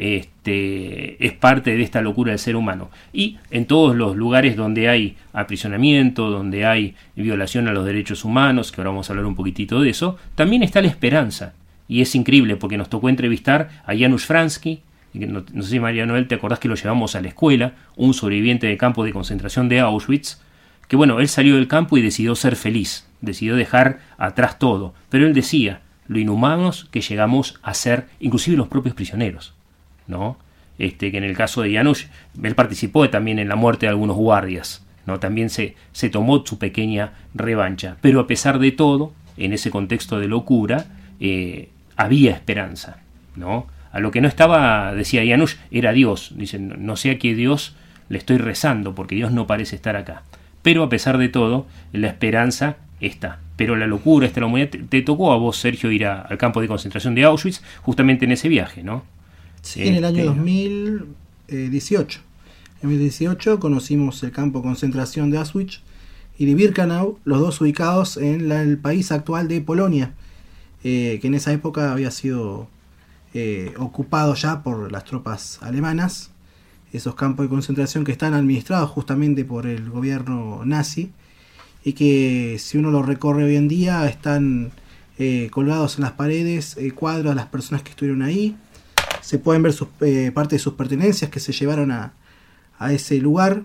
este, 0.00 1.24
es 1.24 1.32
parte 1.34 1.76
de 1.76 1.82
esta 1.82 2.00
locura 2.00 2.32
del 2.32 2.38
ser 2.38 2.56
humano. 2.56 2.90
Y 3.12 3.36
en 3.50 3.66
todos 3.66 3.94
los 3.94 4.16
lugares 4.16 4.56
donde 4.56 4.88
hay 4.88 5.16
aprisionamiento, 5.34 6.30
donde 6.30 6.64
hay 6.64 6.94
violación 7.14 7.68
a 7.68 7.72
los 7.72 7.84
derechos 7.84 8.24
humanos, 8.24 8.72
que 8.72 8.80
ahora 8.80 8.90
vamos 8.90 9.08
a 9.08 9.12
hablar 9.12 9.26
un 9.26 9.36
poquitito 9.36 9.80
de 9.82 9.90
eso, 9.90 10.16
también 10.34 10.62
está 10.62 10.80
la 10.80 10.88
esperanza. 10.88 11.52
Y 11.86 12.00
es 12.00 12.14
increíble 12.14 12.56
porque 12.56 12.78
nos 12.78 12.88
tocó 12.88 13.10
entrevistar 13.10 13.68
a 13.84 13.94
Janusz 13.94 14.24
Fransky, 14.24 14.80
no, 15.12 15.44
no 15.52 15.62
sé 15.62 15.70
si 15.70 15.80
María 15.80 16.06
Noel 16.06 16.28
te 16.28 16.36
acordás 16.36 16.60
que 16.60 16.68
lo 16.68 16.76
llevamos 16.76 17.14
a 17.14 17.20
la 17.20 17.28
escuela, 17.28 17.74
un 17.96 18.14
sobreviviente 18.14 18.68
de 18.68 18.78
campo 18.78 19.04
de 19.04 19.12
concentración 19.12 19.68
de 19.68 19.80
Auschwitz, 19.80 20.40
que 20.88 20.96
bueno, 20.96 21.20
él 21.20 21.28
salió 21.28 21.56
del 21.56 21.68
campo 21.68 21.98
y 21.98 22.02
decidió 22.02 22.34
ser 22.34 22.56
feliz, 22.56 23.06
decidió 23.20 23.54
dejar 23.54 24.00
atrás 24.18 24.58
todo, 24.58 24.94
pero 25.10 25.26
él 25.26 25.34
decía 25.34 25.82
lo 26.06 26.18
inhumanos 26.18 26.88
que 26.90 27.00
llegamos 27.00 27.60
a 27.62 27.74
ser, 27.74 28.06
inclusive 28.18 28.56
los 28.56 28.68
propios 28.68 28.94
prisioneros. 28.94 29.54
¿No? 30.10 30.36
Este, 30.78 31.10
que 31.10 31.18
en 31.18 31.24
el 31.24 31.36
caso 31.36 31.62
de 31.62 31.74
Janusz, 31.74 32.06
él 32.42 32.54
participó 32.54 33.08
también 33.08 33.38
en 33.38 33.48
la 33.48 33.56
muerte 33.56 33.86
de 33.86 33.90
algunos 33.90 34.16
guardias, 34.16 34.84
¿no? 35.06 35.18
También 35.18 35.50
se, 35.50 35.76
se 35.92 36.10
tomó 36.10 36.44
su 36.44 36.58
pequeña 36.58 37.12
revancha. 37.34 37.96
Pero 38.00 38.20
a 38.20 38.26
pesar 38.26 38.58
de 38.58 38.72
todo, 38.72 39.12
en 39.36 39.52
ese 39.52 39.70
contexto 39.70 40.18
de 40.18 40.28
locura, 40.28 40.86
eh, 41.20 41.68
había 41.96 42.32
esperanza, 42.32 42.98
¿no? 43.36 43.66
A 43.92 44.00
lo 44.00 44.10
que 44.10 44.20
no 44.20 44.28
estaba, 44.28 44.94
decía 44.94 45.22
Janusz, 45.26 45.56
era 45.70 45.92
Dios. 45.92 46.32
Dicen, 46.36 46.74
no 46.78 46.96
sé 46.96 47.10
a 47.10 47.18
qué 47.18 47.34
Dios 47.34 47.74
le 48.08 48.18
estoy 48.18 48.38
rezando, 48.38 48.94
porque 48.94 49.16
Dios 49.16 49.32
no 49.32 49.46
parece 49.46 49.76
estar 49.76 49.96
acá. 49.96 50.22
Pero 50.62 50.82
a 50.82 50.88
pesar 50.88 51.18
de 51.18 51.28
todo, 51.28 51.66
la 51.92 52.08
esperanza 52.08 52.76
está. 53.00 53.38
Pero 53.56 53.76
la 53.76 53.86
locura, 53.86 54.26
esta 54.26 54.40
la 54.40 54.46
humanidad, 54.46 54.70
te, 54.88 55.02
tocó 55.02 55.32
a 55.32 55.36
vos, 55.36 55.56
Sergio, 55.56 55.90
ir 55.90 56.06
al 56.06 56.38
campo 56.38 56.60
de 56.60 56.68
concentración 56.68 57.14
de 57.14 57.24
Auschwitz, 57.24 57.62
justamente 57.82 58.24
en 58.24 58.32
ese 58.32 58.48
viaje, 58.48 58.82
¿no? 58.82 59.04
Sí, 59.62 59.82
en 59.86 59.94
el 59.94 60.04
año 60.04 60.18
Este, 60.18 60.26
2018. 61.48 62.20
En 62.82 62.88
2018 62.88 63.60
conocimos 63.60 64.22
el 64.22 64.32
campo 64.32 64.58
de 64.60 64.64
concentración 64.64 65.30
de 65.30 65.38
Auschwitz 65.38 65.80
y 66.38 66.46
de 66.46 66.54
Birkenau, 66.54 67.18
los 67.24 67.40
dos 67.40 67.60
ubicados 67.60 68.16
en 68.16 68.48
la- 68.48 68.62
el 68.62 68.78
país 68.78 69.12
actual 69.12 69.48
de 69.48 69.60
Polonia, 69.60 70.14
eh, 70.82 71.18
que 71.20 71.26
en 71.26 71.34
esa 71.34 71.52
época 71.52 71.92
había 71.92 72.10
sido 72.10 72.68
eh, 73.32 73.74
ocupado 73.78 74.34
ya 74.34 74.64
por 74.64 74.90
las 74.90 75.04
tropas 75.04 75.58
alemanas. 75.62 76.30
Esos 76.92 77.14
campos 77.14 77.44
de 77.44 77.48
concentración 77.50 78.02
que 78.02 78.10
están 78.10 78.34
administrados 78.34 78.90
justamente 78.90 79.44
por 79.44 79.66
el 79.68 79.88
gobierno 79.88 80.62
nazi 80.64 81.12
y 81.84 81.92
que 81.92 82.56
si 82.58 82.76
uno 82.78 82.90
lo 82.90 83.04
recorre 83.04 83.44
hoy 83.44 83.54
en 83.54 83.68
día 83.68 84.08
están 84.08 84.72
eh, 85.20 85.48
colgados 85.52 85.94
en 85.96 86.02
las 86.02 86.12
paredes 86.12 86.76
cuadros 86.96 87.30
de 87.32 87.36
las 87.36 87.46
personas 87.46 87.82
que 87.84 87.90
estuvieron 87.90 88.22
ahí 88.22 88.56
se 89.20 89.38
pueden 89.38 89.62
ver 89.62 89.72
sus, 89.72 89.88
eh, 90.00 90.30
parte 90.34 90.56
de 90.56 90.58
sus 90.58 90.74
pertenencias 90.74 91.30
que 91.30 91.40
se 91.40 91.52
llevaron 91.52 91.90
a, 91.92 92.12
a 92.78 92.92
ese 92.92 93.18
lugar. 93.18 93.62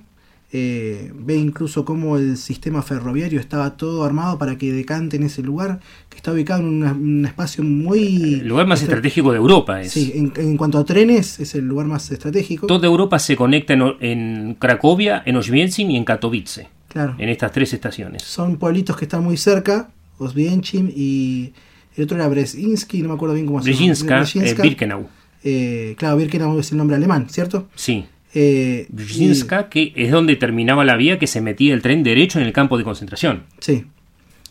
Eh, 0.58 1.12
ve 1.14 1.36
incluso 1.36 1.84
cómo 1.84 2.16
el 2.18 2.38
sistema 2.38 2.82
ferroviario 2.82 3.42
estaba 3.42 3.76
todo 3.76 4.06
armado 4.06 4.38
para 4.38 4.58
que 4.58 4.72
decante 4.72 5.18
en 5.18 5.24
ese 5.24 5.42
lugar, 5.42 5.82
que 6.08 6.16
está 6.18 6.32
ubicado 6.32 6.62
en 6.62 6.68
una- 6.68 6.94
un 6.94 7.26
espacio 7.26 7.62
muy... 7.64 8.36
El 8.36 8.48
lugar 8.48 8.66
más 8.66 8.80
estra- 8.82 8.94
estratégico 8.96 9.32
de 9.32 9.38
Europa 9.38 9.82
es. 9.82 9.92
Sí, 9.92 10.14
en, 10.16 10.32
en 10.38 10.56
cuanto 10.56 10.78
a 10.78 10.86
trenes, 10.86 11.40
es 11.42 11.56
el 11.56 11.66
lugar 11.68 11.88
más 11.88 12.10
estratégico. 12.12 12.68
Toda 12.68 12.88
Europa 12.88 13.20
se 13.20 13.36
conecta 13.36 13.74
en, 13.74 14.56
Cracovia, 14.58 15.24
en 15.26 15.36
Oświęcim 15.36 15.90
y 15.92 15.98
en 15.98 16.06
Katowice, 16.06 16.70
Claro. 16.88 17.16
en 17.18 17.28
estas 17.28 17.52
tres 17.52 17.74
estaciones. 17.74 18.22
Son 18.24 18.56
pueblitos 18.56 18.96
que 18.96 19.06
están 19.06 19.24
muy 19.26 19.36
cerca, 19.36 19.90
Oswiecim 20.20 20.90
y 20.96 21.52
el 21.98 22.04
otro 22.06 22.16
era 22.16 22.30
Brzezinski, 22.30 23.02
no 23.02 23.10
me 23.10 23.16
acuerdo 23.16 23.36
bien 23.36 23.48
cómo 23.48 23.62
se 23.62 23.74
llama. 23.74 24.20
Brzezinska, 24.22 24.62
eh. 24.62 24.62
Birkenau. 24.62 25.10
Eh, 25.48 25.96
claro, 25.98 26.18
Birkenau 26.18 26.60
es 26.60 26.72
el 26.72 26.78
nombre 26.78 26.96
alemán, 26.98 27.28
¿cierto? 27.30 27.70
Sí. 27.76 28.06
Eh, 28.34 28.88
Brzezinska, 28.90 29.70
que 29.70 29.94
es 29.96 30.12
donde 30.12 30.36
terminaba 30.36 30.84
la 30.84 30.98
vía 30.98 31.18
que 31.20 31.28
se 31.28 31.40
metía 31.40 31.74
el 31.74 31.82
tren 31.82 32.04
derecho 32.04 32.40
en 32.40 32.46
el 32.46 32.52
campo 32.52 32.78
de 32.78 32.84
concentración. 32.84 33.44
Sí. 33.60 33.86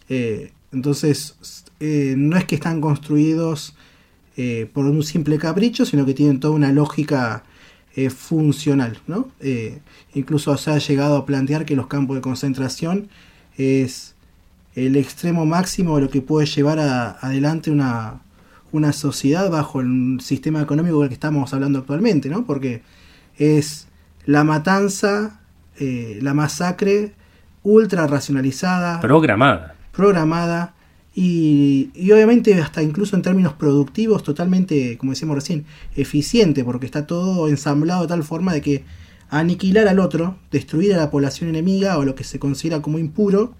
Eh, 0.08 0.52
entonces, 0.72 1.36
eh, 1.80 2.14
no 2.16 2.36
es 2.38 2.44
que 2.44 2.54
están 2.54 2.80
construidos 2.80 3.74
por 4.72 4.86
un 4.86 5.02
simple 5.04 5.38
capricho, 5.38 5.84
sino 5.86 6.04
que 6.04 6.12
tienen 6.14 6.40
toda 6.40 6.54
una 6.54 6.72
lógica 6.72 7.44
funcional. 8.10 8.98
¿no? 9.06 9.28
Incluso 10.14 10.56
se 10.56 10.70
ha 10.72 10.78
llegado 10.78 11.16
a 11.16 11.24
plantear 11.26 11.64
que 11.64 11.76
los 11.76 11.86
campos 11.86 12.16
de 12.16 12.20
concentración 12.22 13.08
es 13.56 14.14
el 14.74 14.96
extremo 14.96 15.46
máximo 15.46 15.94
de 15.96 16.02
lo 16.02 16.10
que 16.10 16.20
puede 16.20 16.46
llevar 16.46 16.80
a- 16.80 17.12
adelante 17.20 17.70
una, 17.70 18.22
una 18.74 18.92
sociedad 18.92 19.50
bajo 19.50 19.80
el 19.80 20.18
sistema 20.20 20.60
económico 20.60 20.98
del 20.98 21.08
que 21.08 21.14
estamos 21.14 21.54
hablando 21.54 21.78
actualmente, 21.78 22.28
¿no? 22.28 22.44
porque 22.44 22.82
es 23.38 23.86
la 24.26 24.42
matanza, 24.42 25.40
eh, 25.78 26.18
la 26.20 26.34
masacre 26.34 27.12
ultra 27.62 28.08
racionalizada, 28.08 29.00
Programada. 29.00 29.76
programada 29.92 30.74
y, 31.14 31.90
y 31.94 32.10
obviamente 32.10 32.60
hasta 32.60 32.82
incluso 32.82 33.14
en 33.14 33.22
términos 33.22 33.52
productivos 33.52 34.24
totalmente, 34.24 34.98
como 34.98 35.12
decíamos 35.12 35.36
recién, 35.36 35.66
eficiente, 35.94 36.64
porque 36.64 36.86
está 36.86 37.06
todo 37.06 37.48
ensamblado 37.48 38.02
de 38.02 38.08
tal 38.08 38.24
forma 38.24 38.52
de 38.52 38.60
que 38.60 38.84
aniquilar 39.30 39.86
al 39.86 40.00
otro, 40.00 40.36
destruir 40.50 40.94
a 40.94 40.96
la 40.96 41.12
población 41.12 41.48
enemiga 41.48 41.96
o 41.96 42.04
lo 42.04 42.16
que 42.16 42.24
se 42.24 42.40
considera 42.40 42.82
como 42.82 42.98
impuro, 42.98 43.54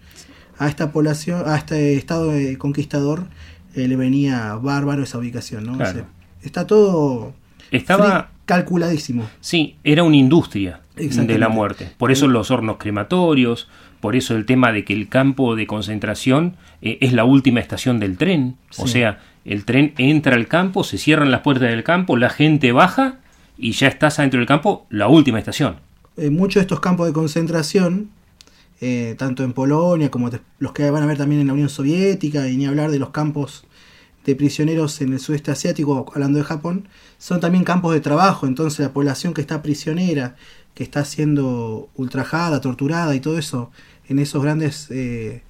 a 0.59 0.69
esta 0.69 0.93
población, 0.93 1.45
a 1.47 1.57
este 1.57 1.95
estado 1.95 2.33
conquistador 2.59 3.27
eh, 3.75 3.89
le 3.89 3.97
venía 3.97 4.55
bárbaro 4.55 5.03
esa 5.03 5.19
ubicación, 5.19 5.65
¿no? 5.67 5.73
O 5.75 5.77
Claro. 5.77 5.93
sea, 6.01 6.07
está 6.43 6.67
todo 6.67 7.35
Estaba, 7.71 8.31
calculadísimo. 8.47 9.29
sí, 9.41 9.77
era 9.85 10.03
una 10.03 10.17
industria 10.17 10.81
de 10.97 11.39
la 11.39 11.49
muerte. 11.49 11.91
Por 11.99 12.13
eso 12.13 12.29
los 12.29 12.51
hornos 12.51 12.77
crematorios, 12.79 13.69
por 14.01 14.15
eso 14.17 14.37
el 14.37 14.45
tema 14.47 14.71
de 14.73 14.85
que 14.85 14.93
el 14.93 15.09
campo 15.09 15.57
de 15.57 15.67
concentración 15.67 16.57
eh, 16.83 16.99
es 17.01 17.13
la 17.13 17.25
última 17.25 17.61
estación 17.61 17.99
del 17.99 18.17
tren. 18.19 18.57
O 18.79 18.87
sea, 18.87 19.19
el 19.45 19.65
tren 19.65 19.93
entra 19.99 20.37
al 20.37 20.47
campo, 20.47 20.85
se 20.85 20.99
cierran 20.99 21.31
las 21.31 21.41
puertas 21.41 21.69
del 21.71 21.83
campo, 21.85 22.17
la 22.17 22.31
gente 22.31 22.71
baja 22.73 23.17
y 23.59 23.73
ya 23.73 23.89
estás 23.89 24.19
adentro 24.19 24.39
del 24.41 24.47
campo, 24.47 24.87
la 24.91 25.09
última 25.09 25.39
estación. 25.39 25.77
eh, 26.17 26.31
muchos 26.31 26.55
de 26.57 26.61
estos 26.63 26.79
campos 26.81 27.07
de 27.09 27.13
concentración, 27.13 28.11
eh, 28.87 29.15
tanto 29.17 29.43
en 29.45 29.53
Polonia 29.55 30.11
como 30.11 30.31
los 30.59 30.73
que 30.73 30.91
van 30.91 31.03
a 31.03 31.07
ver 31.07 31.17
también 31.17 31.41
en 31.41 31.47
la 31.49 31.53
Unión 31.55 31.69
Soviética, 31.71 32.49
y 32.49 32.57
ni 32.59 32.67
hablar 32.67 32.91
de 32.91 32.99
los 32.99 33.11
campos 33.11 33.65
de 34.27 34.35
prisioneros 34.37 35.01
en 35.01 35.13
el 35.15 35.21
sudeste 35.21 35.51
asiático, 35.51 36.11
hablando 36.15 36.39
de 36.39 36.45
Japón, 36.45 36.89
son 37.19 37.41
también 37.41 37.65
campos 37.65 37.93
de 37.95 38.01
trabajo. 38.01 38.47
Entonces 38.47 38.81
la 38.81 38.93
población 38.93 39.33
que 39.35 39.41
está 39.41 39.63
prisionera, 39.63 40.37
que 40.75 40.83
está 40.83 41.05
siendo 41.05 41.89
ultrajada, 41.95 42.61
torturada 42.61 43.15
y 43.15 43.21
todo 43.21 43.39
eso, 43.39 43.71
en 44.09 44.19
esos 44.19 44.43
grandes 44.43 44.91
eh, 44.91 45.43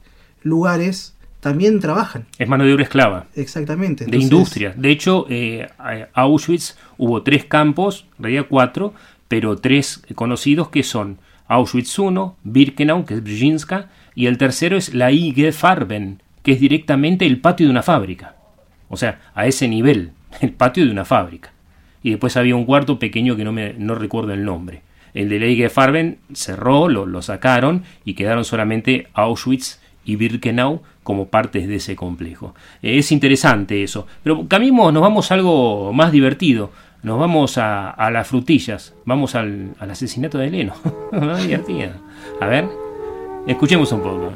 lugares, 0.43 1.15
también 1.41 1.79
trabajan. 1.81 2.27
Es 2.39 2.49
mano 2.49 2.65
de 2.65 2.73
obra 2.73 2.85
esclava. 2.85 3.27
Exactamente. 3.35 4.07
de 4.07 4.17
industria. 4.17 4.75
De 4.77 4.91
hecho, 4.91 5.27
eh, 5.29 5.67
a- 5.79 6.09
Auschwitz 6.23 6.77
hubo 6.99 7.23
tres 7.23 7.45
campos, 7.45 8.07
en 8.19 8.25
realidad 8.25 8.47
cuatro, 8.49 8.95
pero 9.29 9.57
tres 9.57 10.03
conocidos 10.15 10.69
que 10.69 10.83
son 10.83 11.19
Auschwitz 11.47 11.99
I, 11.99 12.31
Birkenau, 12.43 13.05
que 13.05 13.15
es 13.15 13.23
Brzezinska, 13.23 13.89
y 14.15 14.27
el 14.27 14.39
tercero 14.39 14.77
es 14.77 14.95
la 14.95 15.13
IG 15.13 15.53
Farben, 15.53 16.23
que 16.43 16.53
es 16.53 16.61
directamente 16.61 17.27
el 17.27 17.41
patio 17.41 17.67
de 17.67 17.71
una 17.71 17.83
fábrica. 17.83 18.37
O 18.89 18.97
sea, 18.97 19.21
a 19.35 19.47
ese 19.47 19.69
nivel, 19.69 20.13
el 20.41 20.53
patio 20.53 20.85
de 20.85 20.91
una 20.91 21.05
fábrica. 21.05 21.53
Y 22.03 22.11
después 22.11 22.37
había 22.37 22.57
un 22.57 22.67
cuarto 22.67 22.99
pequeño 22.99 23.37
que 23.37 23.45
no, 23.45 23.53
me, 23.53 23.73
no 23.75 23.95
recuerdo 23.95 24.33
el 24.33 24.45
nombre. 24.45 24.83
El 25.15 25.29
de 25.29 25.39
la 25.39 25.47
IG 25.47 25.71
Farben 25.71 26.19
cerró, 26.33 26.89
lo, 26.89 27.07
lo 27.07 27.23
sacaron 27.23 27.85
y 28.05 28.15
quedaron 28.15 28.45
solamente 28.45 29.09
Auschwitz 29.15 29.81
y 30.05 30.17
Birkenau 30.17 30.83
como 31.03 31.29
partes 31.29 31.69
de 31.69 31.77
ese 31.77 31.97
complejo. 31.97 32.55
Es 32.83 33.13
interesante 33.13 33.83
eso. 33.83 34.07
Pero 34.23 34.47
cambiemos, 34.49 34.93
nos 34.93 35.03
vamos 35.03 35.31
a 35.31 35.35
algo 35.35 35.93
más 35.93 36.13
divertido. 36.13 36.73
Nos 37.05 37.19
vamos 37.21 37.59
a, 37.59 37.91
a 37.91 38.11
las 38.11 38.27
frutillas. 38.27 38.95
Vamos 39.05 39.35
al, 39.35 39.75
al 39.79 39.91
asesinato 39.91 40.39
de 40.39 40.51
Leno. 40.51 40.73
Divertida. 41.43 41.93
A 42.41 42.47
ver, 42.47 42.67
escuchemos 43.47 43.93
un 43.93 44.01
poco. 44.01 44.33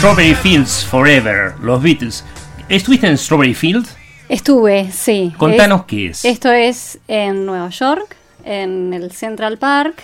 Strawberry 0.00 0.34
Fields 0.34 0.82
Forever, 0.86 1.52
los 1.60 1.82
Beatles. 1.82 2.24
¿Estuviste 2.70 3.06
en 3.06 3.18
Strawberry 3.18 3.52
Field? 3.52 3.86
Estuve, 4.30 4.90
sí. 4.90 5.30
Contanos 5.36 5.80
Es- 5.80 5.86
qué 5.86 6.06
es. 6.06 6.24
Esto 6.24 6.50
es 6.50 6.98
en 7.06 7.44
Nueva 7.44 7.68
York, 7.68 8.16
en 8.46 8.94
el 8.94 9.12
Central 9.12 9.58
Park. 9.58 10.02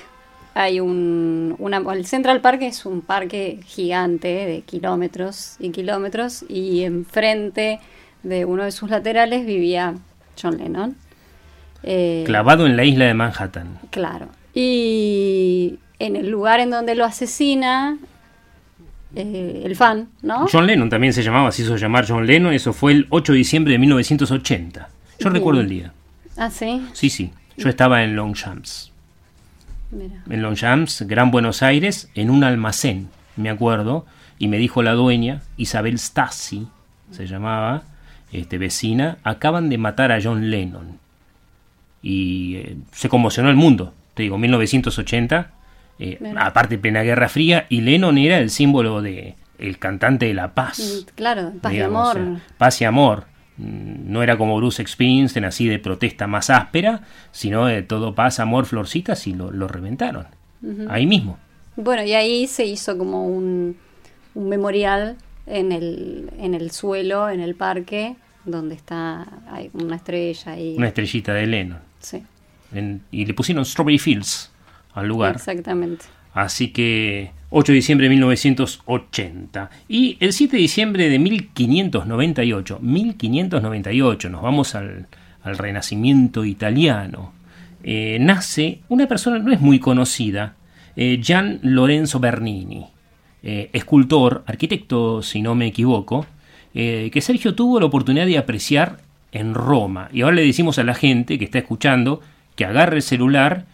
Hay 0.53 0.81
un. 0.81 1.55
Una, 1.59 1.79
el 1.95 2.05
Central 2.05 2.43
Park 2.43 2.61
es 2.61 2.85
un 2.85 3.01
parque 3.01 3.61
gigante 3.65 4.29
de 4.29 4.61
kilómetros 4.67 5.57
y 5.61 5.71
kilómetros. 5.71 6.45
Y 6.47 6.83
enfrente 6.83 7.81
de 8.23 8.45
uno 8.45 8.65
de 8.65 8.73
sus 8.73 8.91
laterales 8.91 9.47
vivía 9.47 9.95
John 10.39 10.59
Lennon. 10.59 10.95
Eh, 11.85 12.25
Clavado 12.27 12.67
en 12.67 12.77
la 12.77 12.85
isla 12.85 13.07
de 13.07 13.15
Manhattan. 13.15 13.79
Claro. 13.89 14.29
Y 14.53 15.79
en 15.99 16.17
el 16.17 16.29
lugar 16.29 16.61
en 16.61 16.69
donde 16.69 16.95
lo 16.97 17.07
asesina, 17.07 17.97
eh, 19.17 19.63
el 19.65 19.75
fan, 19.77 20.09
¿no? 20.23 20.47
John 20.51 20.67
Lennon 20.67 20.91
también 20.91 21.13
se 21.13 21.23
llamaba, 21.23 21.51
se 21.51 21.63
hizo 21.63 21.77
llamar 21.77 22.05
John 22.07 22.27
Lennon, 22.27 22.53
eso 22.53 22.73
fue 22.73 22.93
el 22.93 23.07
8 23.09 23.33
de 23.33 23.39
diciembre 23.39 23.73
de 23.73 23.79
1980. 23.79 24.89
Yo 25.19 25.31
Bien. 25.31 25.35
recuerdo 25.35 25.63
el 25.63 25.69
día. 25.69 25.93
Ah, 26.37 26.51
sí. 26.51 26.87
Sí, 26.93 27.09
sí. 27.09 27.33
Yo 27.57 27.71
estaba 27.71 28.05
en 28.05 28.15
Longchamps. 28.15 28.93
Mira. 29.91 30.23
En 30.29 30.43
Longchamps, 30.43 31.03
Gran 31.07 31.31
Buenos 31.31 31.63
Aires, 31.63 32.11
en 32.15 32.29
un 32.29 32.45
almacén, 32.45 33.09
me 33.37 33.49
acuerdo, 33.49 34.05
y 34.39 34.49
me 34.49 34.59
dijo 34.59 34.83
la 34.83 34.93
dueña, 34.93 35.41
Isabel 35.57 35.99
Stasi, 35.99 36.69
se 37.11 37.27
llamaba, 37.27 37.85
este, 38.33 38.59
vecina, 38.59 39.17
acaban 39.23 39.71
de 39.71 39.79
matar 39.79 40.13
a 40.13 40.19
John 40.23 40.51
Lennon. 40.51 40.99
Y 42.03 42.57
eh, 42.57 42.77
se 42.93 43.09
conmocionó 43.09 43.49
el 43.49 43.57
mundo. 43.57 43.95
Te 44.13 44.25
digo, 44.25 44.37
1980, 44.37 45.51
eh, 45.99 46.19
aparte 46.37 46.79
plena 46.79 47.03
Guerra 47.03 47.29
Fría, 47.29 47.67
y 47.69 47.81
Lennon 47.81 48.19
era 48.19 48.39
el 48.39 48.51
símbolo 48.51 49.03
de 49.03 49.35
el 49.59 49.79
cantante 49.79 50.27
de 50.27 50.35
la 50.35 50.55
paz. 50.55 50.79
Mm, 50.79 51.15
Claro, 51.15 51.53
paz 51.63 51.73
y 51.73 51.81
amor. 51.81 52.21
paz 52.59 52.81
y 52.83 52.85
amor. 52.85 53.25
Mm, 53.57 54.13
No 54.13 54.23
era 54.23 54.37
como 54.37 54.57
Bruce 54.57 54.87
Springsteen, 54.87 55.45
así 55.47 55.67
de 55.67 55.79
protesta 55.79 56.27
más 56.27 56.51
áspera, 56.51 57.01
sino 57.33 57.65
de 57.67 57.83
todo 57.83 58.15
paz, 58.15 58.39
amor, 58.41 58.67
florcitas 58.67 59.27
y 59.27 59.33
lo, 59.35 59.51
lo 59.51 59.67
reventaron. 59.69 60.27
Ahí 60.89 61.07
mismo. 61.07 61.39
Bueno, 61.77 62.03
y 62.05 62.13
ahí 62.15 62.47
se 62.47 62.65
hizo 62.67 62.97
como 62.99 63.27
un, 63.27 63.77
un 64.35 64.49
memorial 64.49 65.17
en 65.47 65.73
el, 65.73 66.31
en 66.39 66.55
el 66.55 66.71
suelo, 66.71 67.29
en 67.31 67.41
el 67.41 67.55
parque, 67.55 68.17
donde 68.45 68.75
está 68.75 69.27
hay 69.51 69.71
una 69.75 69.97
estrella 69.97 70.53
ahí. 70.53 70.75
Una 70.77 70.89
estrellita 70.89 71.33
de 71.35 71.47
Lennon. 71.47 71.79
Sí, 72.01 72.23
En- 72.75 73.03
y 73.11 73.25
le 73.27 73.33
pusieron 73.35 73.65
Strawberry 73.65 73.99
Fields 73.99 74.51
al 74.97 75.07
lugar. 75.09 75.37
exactamente. 75.37 76.05
Así 76.35 76.69
que 76.69 77.31
8 77.51 77.73
de 77.73 77.77
diciembre 77.77 78.05
de 78.07 78.11
1980. 78.11 79.71
Y 79.89 80.17
el 80.21 80.33
7 80.33 80.57
de 80.57 80.63
diciembre 80.63 81.09
de 81.09 81.19
1598. 81.19 82.79
1598. 82.83 84.29
Nos 84.31 84.43
vamos 84.43 84.75
al, 84.75 85.07
al 85.43 85.57
Renacimiento 85.59 86.45
italiano. 86.45 87.33
Eh, 87.83 88.19
nace 88.21 88.81
una 88.89 89.07
persona 89.07 89.39
no 89.39 89.53
es 89.53 89.61
muy 89.61 89.79
conocida. 89.79 90.57
eh, 90.97 91.21
Gian 91.23 91.61
Lorenzo 91.63 92.19
Bernini. 92.21 92.87
eh, 93.43 93.71
escultor, 93.73 94.43
arquitecto, 94.47 95.23
si 95.23 95.41
no 95.41 95.55
me 95.55 95.67
equivoco, 95.69 96.27
que 96.75 97.21
Sergio 97.23 97.55
tuvo 97.55 97.81
la 97.81 97.87
oportunidad 97.87 98.27
de 98.27 98.37
apreciar 98.37 98.99
en 99.33 99.55
Roma. 99.55 100.11
Y 100.13 100.21
ahora 100.23 100.37
le 100.37 100.45
decimos 100.45 100.79
a 100.79 100.85
la 100.85 100.95
gente 100.95 101.39
que 101.39 101.47
está 101.47 101.59
escuchando 101.59 102.21
que 102.55 102.67
agarre 102.67 102.97
el 102.97 103.03
celular 103.03 103.65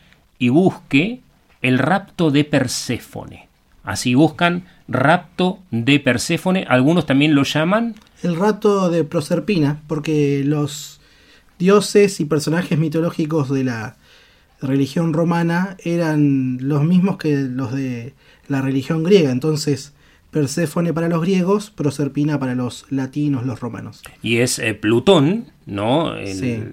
y 0.43 0.49
busque 0.49 1.21
el 1.61 1.79
rapto 1.79 2.33
de 2.33 2.43
Perséfone. 2.43 3.49
Así 3.85 4.17
buscan 4.17 4.65
rapto 4.89 5.61
de 5.71 6.01
Perséfone, 6.01 6.67
algunos 6.69 7.07
también 7.07 7.37
lo 7.37 7.45
llaman 7.45 7.95
El 8.25 8.35
rato 8.35 8.91
de 8.91 9.05
Proserpina, 9.05 9.81
porque 9.87 10.43
los 10.45 11.01
dioses 11.61 12.19
y 12.19 12.25
personajes 12.25 12.77
mitológicos 12.77 13.51
de 13.51 13.63
la 13.63 13.95
religión 14.61 15.13
romana 15.13 15.77
eran 15.85 16.59
los 16.61 16.83
mismos 16.83 17.19
que 17.19 17.37
los 17.37 17.73
de 17.73 18.15
la 18.49 18.63
religión 18.63 19.05
griega. 19.05 19.31
Entonces, 19.31 19.93
Perséfone 20.33 20.93
para 20.93 21.09
los 21.09 21.23
griegos, 21.23 21.71
Proserpina 21.71 22.41
para 22.41 22.57
los 22.57 22.85
latinos, 22.91 23.47
los 23.47 23.61
romanos. 23.61 24.03
y 24.23 24.39
es 24.39 24.59
eh, 24.59 24.75
Plutón, 24.75 25.53
¿no? 25.67 26.17
El, 26.17 26.35
Sí. 26.37 26.65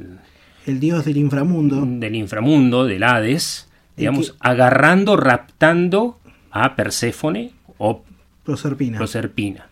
El 0.70 0.80
dios 0.80 1.06
del 1.06 1.18
inframundo. 1.18 1.84
del 1.86 2.16
inframundo, 2.16 2.86
del 2.86 3.04
Hades, 3.04 3.68
digamos, 3.98 4.32
que- 4.32 4.38
agarrando, 4.40 5.18
raptando 5.18 6.20
a 6.52 6.76
Perséfone 6.76 7.52
o 7.78 8.04
Proserpina. 8.44 8.98
Proserpina. 8.98 9.68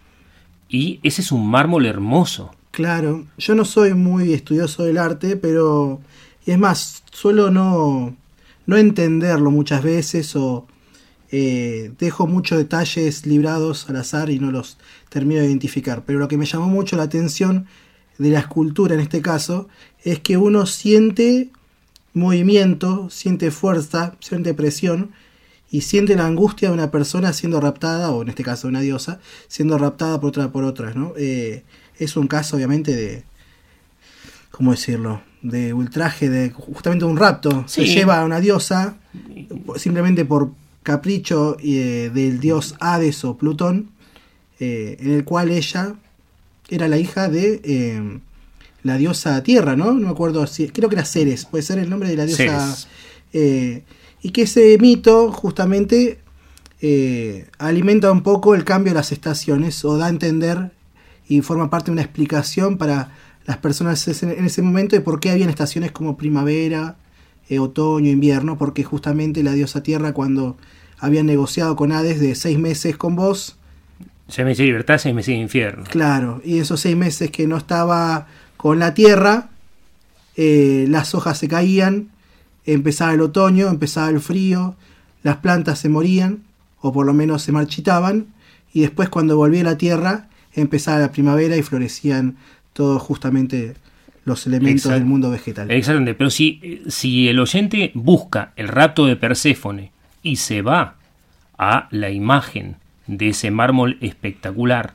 Y 0.69 0.99
ese 1.03 1.21
es 1.21 1.31
un 1.31 1.49
mármol 1.49 1.86
hermoso. 1.86 2.51
Claro, 2.71 3.25
yo 3.38 3.55
no 3.55 3.63
soy 3.65 3.93
muy 3.93 4.33
estudioso 4.33 4.83
del 4.83 4.97
arte, 4.97 5.36
pero 5.38 5.99
y 6.45 6.51
es 6.51 6.60
más, 6.60 7.03
suelo 7.12 7.49
no, 7.51 8.15
no 8.65 8.77
entenderlo 8.77 9.49
muchas 9.51 9.83
veces 9.83 10.36
o 10.36 10.67
eh, 11.31 11.91
dejo 11.99 12.25
muchos 12.27 12.57
detalles 12.57 13.25
librados 13.25 13.89
al 13.89 13.97
azar 13.97 14.29
y 14.29 14.39
no 14.39 14.51
los 14.51 14.77
termino 15.10 15.41
de 15.41 15.47
identificar. 15.47 16.03
Pero 16.05 16.19
lo 16.19 16.27
que 16.27 16.38
me 16.38 16.45
llamó 16.45 16.67
mucho 16.67 16.95
la 16.97 17.03
atención 17.03 17.67
de 18.17 18.30
la 18.30 18.39
escultura 18.39 18.95
en 18.95 19.01
este 19.01 19.21
caso 19.21 19.67
es 20.03 20.19
que 20.19 20.38
uno 20.38 20.65
siente 20.65 21.49
movimiento, 22.13 23.10
siente 23.10 23.51
fuerza, 23.51 24.15
siente 24.19 24.53
presión 24.53 25.12
y 25.69 25.82
siente 25.82 26.15
la 26.15 26.25
angustia 26.25 26.69
de 26.69 26.73
una 26.73 26.91
persona 26.91 27.34
siendo 27.34 27.60
raptada, 27.60 28.12
o 28.12 28.21
en 28.21 28.30
este 28.30 28.43
caso 28.43 28.67
una 28.67 28.82
diosa, 28.82 29.19
siendo 29.47 29.77
raptada 29.77 30.19
por 30.19 30.30
otra 30.30 30.51
por 30.51 30.63
otras, 30.63 30.95
¿no? 30.95 31.13
Eh, 31.17 31.63
es 31.97 32.15
un 32.15 32.27
caso 32.27 32.56
obviamente 32.56 32.95
de, 32.95 33.23
¿cómo 34.51 34.71
decirlo? 34.71 35.21
De 35.41 35.73
ultraje, 35.73 36.30
de 36.30 36.51
justamente 36.51 37.06
un 37.06 37.17
rapto. 37.17 37.65
Se 37.67 37.86
lleva 37.86 38.21
a 38.21 38.25
una 38.25 38.39
diosa 38.39 38.97
simplemente 39.75 40.25
por 40.25 40.51
capricho 40.84 41.58
eh, 41.62 42.12
del 42.13 42.39
dios 42.39 42.75
Hades 42.80 43.23
o 43.25 43.38
Plutón, 43.38 43.91
eh, 44.60 44.97
en 44.99 45.12
el 45.12 45.23
cual 45.23 45.51
ella 45.51 45.95
era 46.69 46.88
la 46.88 46.97
hija 46.97 47.30
de 47.30 47.62
eh, 47.63 48.19
la 48.84 48.97
diosa 48.97 49.41
Tierra, 49.43 49.75
¿no? 49.75 49.93
No 49.93 50.08
me 50.08 50.10
acuerdo 50.10 50.45
si, 50.47 50.69
creo 50.69 50.89
que 50.89 50.95
era 50.95 51.06
Ceres, 51.06 51.45
puede 51.45 51.63
ser 51.63 51.80
el 51.80 51.89
nombre 51.89 52.10
de 52.10 52.15
la 52.15 52.25
diosa. 52.25 52.75
Eh, 53.34 53.84
y 54.21 54.32
que 54.32 54.43
ese 54.43 54.77
mito 54.80 55.32
justamente 55.32 56.19
eh, 56.82 57.47
alimenta 57.58 58.12
un 58.12 58.21
poco 58.21 58.56
el 58.56 58.63
cambio 58.63 58.91
de 58.91 58.99
las 58.99 59.12
estaciones 59.12 59.84
o 59.84 59.97
da 59.97 60.08
a 60.08 60.10
entender 60.10 60.71
y 61.27 61.41
forma 61.41 61.69
parte 61.69 61.88
de 61.88 61.93
una 61.93 62.01
explicación 62.01 62.77
para 62.77 63.12
las 63.45 63.58
personas 63.58 64.06
en 64.23 64.45
ese 64.45 64.62
momento 64.62 64.95
de 64.95 65.01
por 65.01 65.19
qué 65.19 65.32
habían 65.32 65.49
estaciones 65.49 65.91
como 65.91 66.17
primavera, 66.17 66.97
eh, 67.49 67.60
otoño, 67.60 68.10
invierno, 68.10 68.58
porque 68.58 68.84
justamente 68.84 69.43
la 69.43 69.53
diosa 69.53 69.84
Tierra 69.84 70.13
cuando 70.13 70.58
habían 70.99 71.25
negociado 71.25 71.75
con 71.75 71.91
Hades 71.91 72.19
de 72.19 72.36
seis 72.36 72.60
meses 72.60 72.97
con 72.97 73.15
vos, 73.15 73.56
Seis 74.27 74.45
meses 74.45 74.59
de 74.59 74.65
libertad, 74.65 74.97
seis 74.97 75.15
meses 75.15 75.33
de 75.33 75.41
infierno. 75.41 75.85
Claro, 75.85 76.41
y 76.43 76.59
esos 76.59 76.81
seis 76.81 76.95
meses 76.95 77.31
que 77.31 77.47
no 77.47 77.57
estaba 77.57 78.27
con 78.57 78.79
la 78.79 78.93
tierra, 78.93 79.49
eh, 80.35 80.85
las 80.89 81.15
hojas 81.15 81.37
se 81.37 81.47
caían, 81.47 82.09
empezaba 82.65 83.13
el 83.13 83.21
otoño, 83.21 83.69
empezaba 83.69 84.09
el 84.09 84.19
frío, 84.19 84.75
las 85.23 85.37
plantas 85.37 85.79
se 85.79 85.89
morían, 85.89 86.43
o 86.81 86.91
por 86.91 87.05
lo 87.05 87.13
menos 87.13 87.41
se 87.41 87.51
marchitaban, 87.51 88.27
y 88.73 88.81
después 88.81 89.09
cuando 89.09 89.37
volvía 89.37 89.63
la 89.63 89.77
tierra, 89.77 90.27
empezaba 90.53 90.99
la 90.99 91.11
primavera 91.11 91.55
y 91.55 91.63
florecían 91.63 92.37
todos 92.73 93.01
justamente 93.01 93.75
los 94.25 94.45
elementos 94.45 94.85
Exacto. 94.85 94.99
del 94.99 95.05
mundo 95.05 95.31
vegetal. 95.31 95.71
Exactamente, 95.71 96.13
pero 96.13 96.29
si, 96.29 96.81
si 96.87 97.29
el 97.29 97.39
oyente 97.39 97.91
busca 97.93 98.51
el 98.57 98.67
rapto 98.67 99.05
de 99.05 99.15
Perséfone 99.15 99.91
y 100.21 100.35
se 100.35 100.61
va 100.61 100.95
a 101.57 101.87
la 101.91 102.09
imagen 102.09 102.75
de 103.07 103.29
ese 103.29 103.51
mármol 103.51 103.97
espectacular 104.01 104.93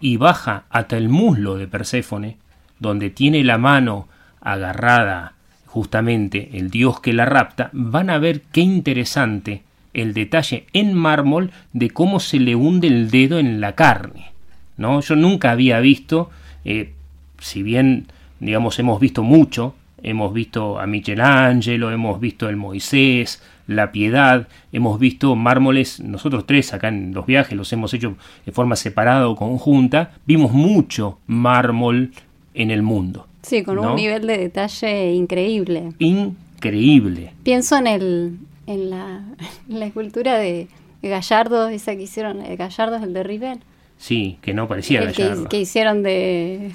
y 0.00 0.16
baja 0.16 0.64
hasta 0.70 0.96
el 0.96 1.08
muslo 1.08 1.56
de 1.56 1.66
Perséfone, 1.66 2.36
donde 2.78 3.10
tiene 3.10 3.42
la 3.44 3.58
mano 3.58 4.08
agarrada 4.40 5.32
justamente 5.66 6.50
el 6.54 6.70
dios 6.70 7.00
que 7.00 7.12
la 7.12 7.24
rapta, 7.24 7.70
van 7.72 8.10
a 8.10 8.18
ver 8.18 8.42
qué 8.52 8.60
interesante 8.60 9.62
el 9.92 10.12
detalle 10.12 10.66
en 10.72 10.94
mármol 10.94 11.50
de 11.72 11.90
cómo 11.90 12.20
se 12.20 12.38
le 12.38 12.54
hunde 12.54 12.88
el 12.88 13.10
dedo 13.10 13.38
en 13.38 13.60
la 13.60 13.74
carne. 13.74 14.32
¿no? 14.76 15.00
Yo 15.00 15.16
nunca 15.16 15.50
había 15.50 15.80
visto, 15.80 16.30
eh, 16.64 16.92
si 17.38 17.62
bien 17.62 18.06
digamos 18.40 18.78
hemos 18.78 19.00
visto 19.00 19.22
mucho, 19.22 19.74
hemos 20.02 20.32
visto 20.34 20.78
a 20.78 20.86
Michelangelo, 20.86 21.90
hemos 21.90 22.20
visto 22.20 22.48
el 22.48 22.56
Moisés, 22.56 23.42
la 23.66 23.92
Piedad, 23.92 24.48
hemos 24.72 24.98
visto 24.98 25.34
mármoles, 25.36 26.00
nosotros 26.00 26.46
tres 26.46 26.72
acá 26.74 26.88
en 26.88 27.14
los 27.14 27.26
viajes 27.26 27.56
los 27.56 27.72
hemos 27.72 27.92
hecho 27.94 28.16
de 28.44 28.52
forma 28.52 28.76
separada 28.76 29.28
o 29.28 29.36
conjunta, 29.36 30.12
vimos 30.26 30.52
mucho 30.52 31.18
mármol 31.26 32.12
en 32.54 32.70
el 32.70 32.82
mundo. 32.82 33.26
Sí, 33.42 33.62
con 33.62 33.76
¿no? 33.76 33.90
un 33.90 33.96
nivel 33.96 34.26
de 34.26 34.38
detalle 34.38 35.12
increíble. 35.12 35.92
Increíble. 35.98 37.32
Pienso 37.42 37.76
en 37.76 37.86
el 37.86 38.38
en 38.66 38.90
la, 38.90 39.22
en 39.68 39.80
la 39.80 39.86
escultura 39.86 40.38
de 40.38 40.68
Gallardo, 41.02 41.68
esa 41.68 41.94
que 41.96 42.02
hicieron, 42.02 42.40
eh, 42.40 42.56
Gallardo 42.56 42.96
es 42.96 43.02
el 43.02 43.12
de 43.12 43.22
River, 43.22 43.58
Sí, 43.96 44.38
que 44.42 44.54
no 44.54 44.66
parecía 44.68 45.00
el 45.02 45.12
que, 45.12 45.22
Gallardo. 45.22 45.48
que 45.48 45.60
hicieron 45.60 46.02
de 46.02 46.72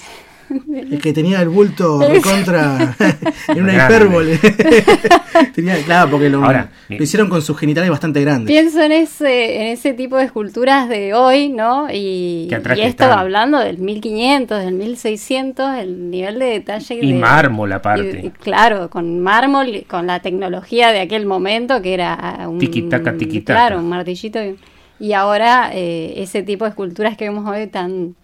El 0.49 0.99
que 1.01 1.13
tenía 1.13 1.41
el 1.41 1.49
bulto 1.49 1.99
contra 2.23 2.95
en 3.47 3.63
una 3.63 3.73
hipérbole. 3.85 4.37
tenía, 5.55 5.75
claro, 5.83 6.11
porque 6.11 6.29
lo, 6.29 6.43
Ahora, 6.43 6.69
lo 6.87 7.03
hicieron 7.03 7.29
con 7.29 7.41
sus 7.41 7.57
genitales 7.57 7.89
bastante 7.89 8.21
grandes. 8.21 8.47
Pienso 8.47 8.81
en 8.81 8.91
ese, 8.91 9.61
en 9.61 9.67
ese 9.67 9.93
tipo 9.93 10.17
de 10.17 10.25
esculturas 10.25 10.89
de 10.89 11.13
hoy, 11.13 11.49
¿no? 11.49 11.87
Y, 11.91 12.47
Que 12.49 12.55
atrás 12.55 12.77
y 12.77 12.81
esto 12.81 13.03
están. 13.05 13.19
hablando 13.19 13.59
del 13.59 13.77
1500, 13.77 14.63
del 14.63 14.73
1600, 14.73 15.77
el 15.77 16.09
nivel 16.09 16.39
de 16.39 16.45
detalle. 16.45 16.95
Y 17.01 17.13
de- 17.13 17.19
mármol 17.19 17.71
aparte. 17.73 18.21
y 18.25 18.29
claro, 18.31 18.89
con 18.89 19.19
mármol, 19.19 19.69
y 19.69 19.81
con 19.83 20.07
la 20.07 20.19
tecnología 20.21 20.91
de 20.91 21.01
aquel 21.01 21.25
momento 21.25 21.81
que 21.81 21.93
era 21.93 22.45
un. 22.47 22.59
Tiquitaca, 22.59 23.15
tiquitaca. 23.17 23.59
Claro, 23.67 23.79
un 23.79 23.89
martillito. 23.89 24.39
Y, 24.43 24.57
y 24.99 25.13
ahora 25.13 25.69
eh, 25.73 26.15
ese 26.17 26.43
tipo 26.43 26.65
de 26.65 26.69
esculturas 26.71 27.15
que 27.17 27.25
vemos 27.25 27.47
hoy 27.49 27.67
tan. 27.67 28.15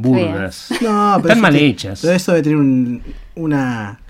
Burdas. 0.00 0.68
No, 0.80 1.16
pero 1.16 1.18
Están 1.18 1.30
eso 1.32 1.40
mal 1.42 1.52
te- 1.52 1.66
hechas. 1.66 2.00
Todo 2.00 2.12
eso 2.12 2.32
debe 2.32 2.42
tener 2.42 2.56
un- 2.58 3.02
una, 3.34 4.00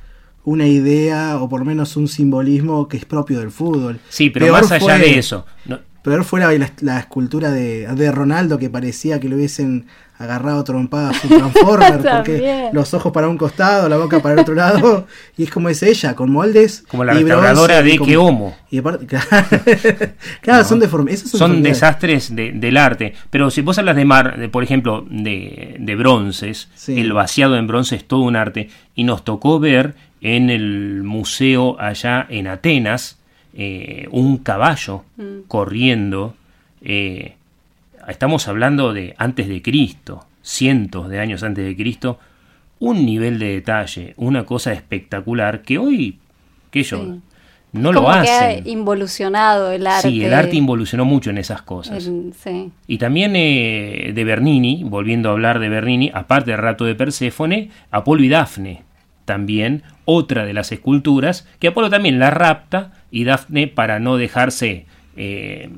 una 0.44 0.66
idea 0.66 1.38
o 1.40 1.48
por 1.48 1.61
lo 1.61 1.64
menos 1.66 1.96
un 1.96 2.09
simbolismo 2.09 2.88
que 2.88 2.98
es 2.98 3.05
propio 3.05 3.40
del 3.40 3.51
fútbol. 3.51 3.98
Sí, 4.09 4.31
pero 4.31 4.46
Peor 4.46 4.61
más 4.62 4.72
allá 4.72 4.81
fue- 4.96 4.98
de 4.98 5.18
eso. 5.18 5.46
no- 5.66 5.81
Peor 6.03 6.24
fue 6.24 6.40
la, 6.40 6.53
la- 6.53 6.72
la 6.81 6.98
escultura 7.01 7.51
de, 7.51 7.87
de 7.94 8.12
Ronaldo 8.12 8.59
que 8.59 8.70
parecía 8.70 9.18
que 9.20 9.29
le 9.29 9.35
hubiesen 9.37 9.87
agarrado 10.18 10.64
trompada 10.64 11.11
a 11.11 11.14
su 11.14 11.28
Transformer 11.28 12.00
porque 12.16 12.68
los 12.72 12.92
ojos 12.92 13.12
para 13.12 13.28
un 13.28 13.38
costado, 13.38 13.88
la 13.88 13.96
boca 13.96 14.20
para 14.20 14.35
el 14.35 14.40
otro 14.40 14.54
lado 14.54 15.07
y 15.37 15.44
es 15.44 15.50
como 15.50 15.68
es 15.68 15.83
ella, 15.83 16.14
con 16.16 16.31
moldes 16.33 16.85
como 16.88 17.04
la 17.04 17.14
restauradora 17.14 17.83
de 17.83 17.98
que 17.98 18.16
homo. 18.16 18.57
Y 18.70 18.78
aparte, 18.78 19.07
claro, 20.43 20.64
son 20.64 20.80
deformes. 20.80 21.20
Son, 21.20 21.62
desastres 21.62 22.34
de- 22.34 22.53
del 22.53 22.76
arte. 22.76 23.14
Pero 23.30 23.51
si 23.51 23.62
vos 23.62 23.78
hablas 23.78 23.97
de 23.97 24.05
mar, 24.05 24.36
de, 24.38 24.49
por 24.49 24.62
ejemplo, 24.62 25.07
de, 25.09 25.76
de 25.78 25.95
bronces, 25.97 26.68
Sí. 26.74 26.99
el 27.01 27.12
vaciado 27.12 27.57
en 27.57 27.66
bronce 27.66 27.97
es 27.97 28.05
todo 28.07 28.20
un 28.20 28.36
arte. 28.36 28.68
Y 28.95 29.05
nos 29.05 29.24
tocó 29.24 29.59
ver 29.61 29.95
en 30.20 30.51
el 30.51 31.03
museo 31.05 31.80
allá 31.80 32.26
en 32.28 32.49
Atenas 32.49 33.18
eh, 33.55 34.09
un 34.11 34.38
caballo 34.38 35.05
corriendo. 35.47 36.34
eh, 36.82 37.34
estamos 38.11 38.48
hablando 38.48 38.92
de 38.92 39.14
antes 39.18 39.48
de 39.48 39.62
Cristo, 39.62 40.26
cientos 40.42 41.09
de 41.09 41.20
años 41.20 41.42
antes 41.42 41.64
de 41.64 41.76
Cristo. 41.76 42.18
Un 42.80 43.04
nivel 43.04 43.38
de 43.38 43.54
detalle, 43.54 44.14
una 44.16 44.44
cosa 44.44 44.72
espectacular 44.72 45.62
que 45.62 45.78
hoy, 45.78 46.18
que 46.70 46.82
yo, 46.84 47.02
Sí. 47.04 47.20
no 47.72 47.92
lo 47.92 48.02
como 48.04 48.22
que 48.22 48.30
ha 48.30 48.48
hacen. 48.50 48.66
involucionado 48.68 49.72
el 49.72 49.86
arte. 49.86 50.09
Sí, 50.11 50.24
el 50.24 50.32
arte 50.32 50.54
involucionó 50.56 51.04
mucho 51.04 51.30
en 51.30 51.38
esas 51.38 51.62
cosas. 51.62 52.06
el- 52.06 52.32
sí. 52.42 52.70
Y 52.86 52.98
también 52.98 53.32
eh, 53.34 54.12
de 54.14 54.24
Bernini, 54.24 54.84
volviendo 54.84 55.28
a 55.28 55.32
hablar 55.32 55.59
de 55.59 55.68
Bernini, 55.68 56.11
aparte 56.14 56.52
del 56.52 56.61
rato 56.61 56.84
de 56.84 56.94
Perséfone, 56.94 57.70
Apolo 57.90 58.22
y 58.22 58.28
Dafne, 58.28 58.84
también 59.24 59.82
otra 60.04 60.46
de 60.46 60.54
las 60.54 60.70
esculturas, 60.72 61.46
que 61.59 61.68
Apolo 61.68 61.90
también 61.90 62.18
la 62.20 62.30
rapta 62.30 62.92
y 63.11 63.24
Dafne, 63.24 63.66
para 63.66 63.98
no 63.98 64.16
dejarse 64.16 64.86
eh, 65.16 65.68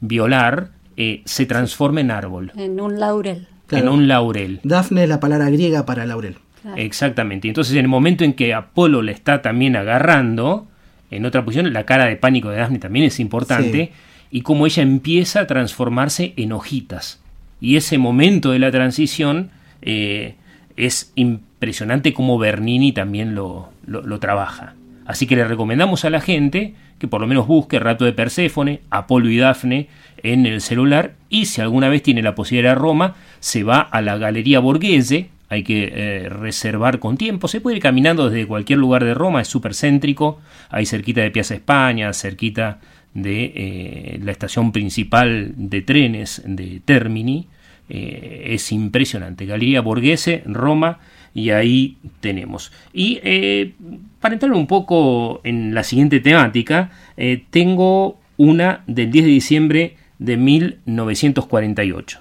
violar, 0.00 0.68
eh, 0.96 1.22
se 1.24 1.46
transforma 1.46 2.00
en 2.00 2.10
árbol, 2.10 2.52
En 2.56 2.80
un 2.80 2.98
laurel. 3.00 3.46
Claro. 3.66 3.86
en 3.86 3.92
un 3.92 4.08
laurel. 4.08 4.60
Dafne 4.62 5.04
es 5.04 5.08
la 5.08 5.20
palabra 5.20 5.48
griega 5.50 5.86
para 5.86 6.04
laurel. 6.04 6.36
Claro. 6.62 6.76
Exactamente. 6.76 7.48
Entonces, 7.48 7.72
en 7.74 7.80
el 7.80 7.88
momento 7.88 8.24
en 8.24 8.34
que 8.34 8.52
Apolo 8.54 9.00
le 9.02 9.12
está 9.12 9.40
también 9.42 9.74
agarrando, 9.76 10.66
en 11.10 11.24
otra 11.26 11.44
posición, 11.44 11.72
la 11.72 11.84
cara 11.84 12.04
de 12.06 12.16
pánico 12.16 12.50
de 12.50 12.56
Daphne 12.58 12.78
también 12.78 13.06
es 13.06 13.20
importante, 13.20 13.92
y 14.30 14.40
como 14.42 14.66
ella 14.66 14.82
empieza 14.82 15.40
a 15.40 15.46
transformarse 15.46 16.32
en 16.36 16.52
hojitas. 16.52 17.20
Y 17.60 17.76
ese 17.76 17.98
momento 17.98 18.50
de 18.50 18.58
la 18.58 18.70
transición 18.70 19.50
eh, 19.82 20.34
es 20.76 21.12
impresionante 21.14 22.12
como 22.12 22.38
Bernini 22.38 22.92
también 22.92 23.34
lo, 23.34 23.70
lo- 23.86 24.02
lo 24.02 24.18
trabaja. 24.18 24.74
Así 25.06 25.26
que 25.26 25.36
le 25.36 25.44
recomendamos 25.44 26.04
a 26.04 26.10
la 26.10 26.20
gente 26.20 26.74
que 26.98 27.08
por 27.08 27.20
lo 27.20 27.26
menos 27.26 27.46
busque 27.46 27.78
Rato 27.78 28.04
de 28.04 28.12
Perséfone, 28.12 28.80
Apolo 28.90 29.28
y 29.28 29.36
Dafne 29.38 29.88
en 30.24 30.46
el 30.46 30.60
celular 30.60 31.14
y 31.28 31.44
si 31.44 31.60
alguna 31.60 31.88
vez 31.88 32.02
tiene 32.02 32.22
la 32.22 32.34
posibilidad 32.34 32.70
de 32.70 32.80
Roma, 32.80 33.14
se 33.40 33.62
va 33.62 33.80
a 33.80 34.00
la 34.00 34.16
Galería 34.16 34.58
Borghese, 34.58 35.28
hay 35.50 35.62
que 35.62 35.92
eh, 35.94 36.28
reservar 36.30 36.98
con 36.98 37.18
tiempo, 37.18 37.46
se 37.46 37.60
puede 37.60 37.76
ir 37.76 37.82
caminando 37.82 38.30
desde 38.30 38.46
cualquier 38.46 38.78
lugar 38.78 39.04
de 39.04 39.12
Roma, 39.12 39.42
es 39.42 39.48
súper 39.48 39.74
céntrico, 39.74 40.40
ahí 40.70 40.86
cerquita 40.86 41.20
de 41.20 41.30
Piazza 41.30 41.54
España, 41.54 42.12
cerquita 42.14 42.80
de 43.12 43.52
eh, 43.54 44.20
la 44.24 44.32
estación 44.32 44.72
principal 44.72 45.52
de 45.56 45.82
trenes 45.82 46.42
de 46.46 46.80
Termini, 46.82 47.46
eh, 47.90 48.46
es 48.48 48.72
impresionante. 48.72 49.44
Galería 49.44 49.82
Borghese, 49.82 50.42
Roma, 50.46 51.00
y 51.34 51.50
ahí 51.50 51.98
tenemos. 52.20 52.72
Y 52.94 53.20
para 54.20 54.34
entrar 54.34 54.52
un 54.52 54.66
poco 54.66 55.40
en 55.44 55.74
la 55.74 55.82
siguiente 55.82 56.20
temática, 56.20 56.92
tengo 57.50 58.20
una 58.36 58.84
del 58.86 59.10
10 59.10 59.24
de 59.24 59.30
diciembre 59.30 59.96
de 60.18 60.36
1948, 60.36 62.20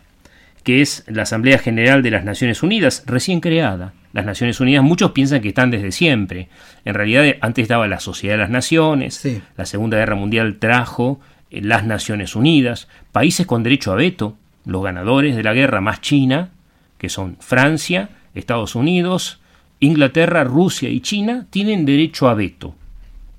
que 0.64 0.82
es 0.82 1.04
la 1.08 1.24
Asamblea 1.24 1.58
General 1.58 2.02
de 2.04 2.12
las 2.12 2.24
Naciones 2.24 2.64
Unidas, 2.64 3.04
recién 3.06 3.40
creada. 3.40 3.94
Las 4.14 4.26
Naciones 4.26 4.60
Unidas, 4.60 4.84
muchos 4.84 5.12
piensan 5.12 5.42
que 5.42 5.50
están 5.50 5.72
desde 5.72 5.92
siempre. 5.92 6.48
En 6.86 6.94
realidad, 6.94 7.26
antes 7.42 7.64
estaba 7.64 7.88
la 7.88 8.00
Sociedad 8.00 8.36
de 8.36 8.42
las 8.42 8.50
Naciones, 8.50 9.16
Sí. 9.16 9.42
la 9.58 9.66
Segunda 9.66 9.98
Guerra 9.98 10.16
Mundial 10.16 10.58
trajo 10.60 11.20
eh, 11.50 11.62
las 11.62 11.84
Naciones 11.86 12.36
Unidas, 12.36 12.88
países 13.12 13.48
con 13.48 13.64
derecho 13.64 13.92
a 13.92 13.96
veto, 13.96 14.38
los 14.66 14.84
ganadores 14.84 15.36
de 15.36 15.44
la 15.44 15.54
guerra 15.54 15.82
más 15.82 16.02
China, 16.02 16.50
que 16.98 17.10
son 17.10 17.38
Francia, 17.40 18.10
Estados 18.36 18.76
Unidos, 18.76 19.40
Inglaterra, 19.80 20.44
Rusia 20.44 20.90
y 20.90 21.02
China, 21.02 21.48
tienen 21.50 21.86
derecho 21.86 22.30
a 22.30 22.34
veto. 22.36 22.76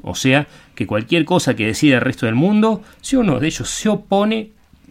O 0.02 0.14
sea, 0.14 0.46
que 0.74 0.86
cualquier 0.86 1.24
cosa 1.24 1.54
que 1.54 1.66
decida 1.66 1.96
el 1.96 2.00
resto 2.02 2.26
del 2.26 2.34
mundo, 2.34 2.82
si 3.00 3.16
uno 3.16 3.38
de 3.40 3.46
ellos 3.46 3.68
se 3.70 3.88
opone, 3.88 4.50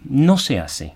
no 0.09 0.38
se 0.38 0.59
hace. 0.59 0.93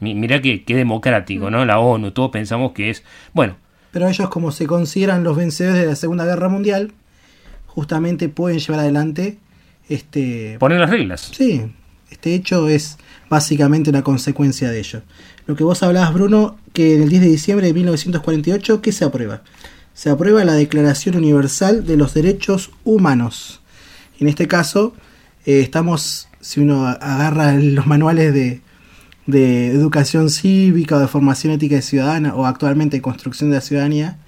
Mi- 0.00 0.14
Mirá 0.14 0.40
que, 0.42 0.64
que 0.64 0.74
democrático, 0.76 1.50
¿no? 1.50 1.64
La 1.64 1.78
ONU, 1.78 2.10
todos 2.10 2.30
pensamos 2.30 2.72
que 2.72 2.90
es... 2.90 3.02
Bueno, 3.32 3.56
Pero 3.92 4.08
ellos, 4.08 4.28
como 4.28 4.52
se 4.52 4.66
consideran 4.66 5.24
los 5.24 5.36
vencedores 5.36 5.80
de 5.80 5.86
la 5.86 5.96
Segunda 5.96 6.24
Guerra 6.26 6.48
Mundial, 6.48 6.92
justamente 7.66 8.28
pueden 8.28 8.58
llevar 8.58 8.80
adelante 8.80 9.38
este. 9.88 10.56
poner 10.58 10.80
las 10.80 10.90
reglas. 10.90 11.30
Sí, 11.34 11.62
este 12.10 12.34
hecho 12.34 12.68
es 12.68 12.98
básicamente 13.28 13.90
una 13.90 14.02
consecuencia 14.02 14.70
de 14.70 14.78
ello. 14.80 15.02
Lo 15.46 15.56
que 15.56 15.64
vos 15.64 15.82
hablabas, 15.82 16.12
Bruno, 16.12 16.58
que 16.72 16.96
en 16.96 17.02
el 17.02 17.08
10 17.08 17.22
de 17.22 17.28
diciembre 17.28 17.66
de 17.68 17.72
1948, 17.74 18.82
¿qué 18.82 18.92
se 18.92 19.04
aprueba? 19.04 19.42
Se 19.94 20.10
aprueba 20.10 20.44
la 20.44 20.54
Declaración 20.54 21.16
Universal 21.16 21.86
de 21.86 21.96
los 21.96 22.14
Derechos 22.14 22.70
Humanos. 22.84 23.60
En 24.18 24.28
este 24.28 24.48
caso, 24.48 24.94
eh, 25.44 25.60
estamos, 25.60 26.28
si 26.40 26.60
uno 26.60 26.86
agarra 26.86 27.54
los 27.54 27.86
manuales 27.86 28.32
de, 28.32 28.60
de 29.26 29.68
educación 29.68 30.30
cívica 30.30 30.96
o 30.96 31.00
de 31.00 31.08
formación 31.08 31.52
ética 31.52 31.76
y 31.76 31.82
ciudadana, 31.82 32.34
o 32.34 32.46
actualmente 32.46 33.02
construcción 33.02 33.50
de 33.50 33.56
la 33.56 33.60
ciudadanía, 33.60 34.18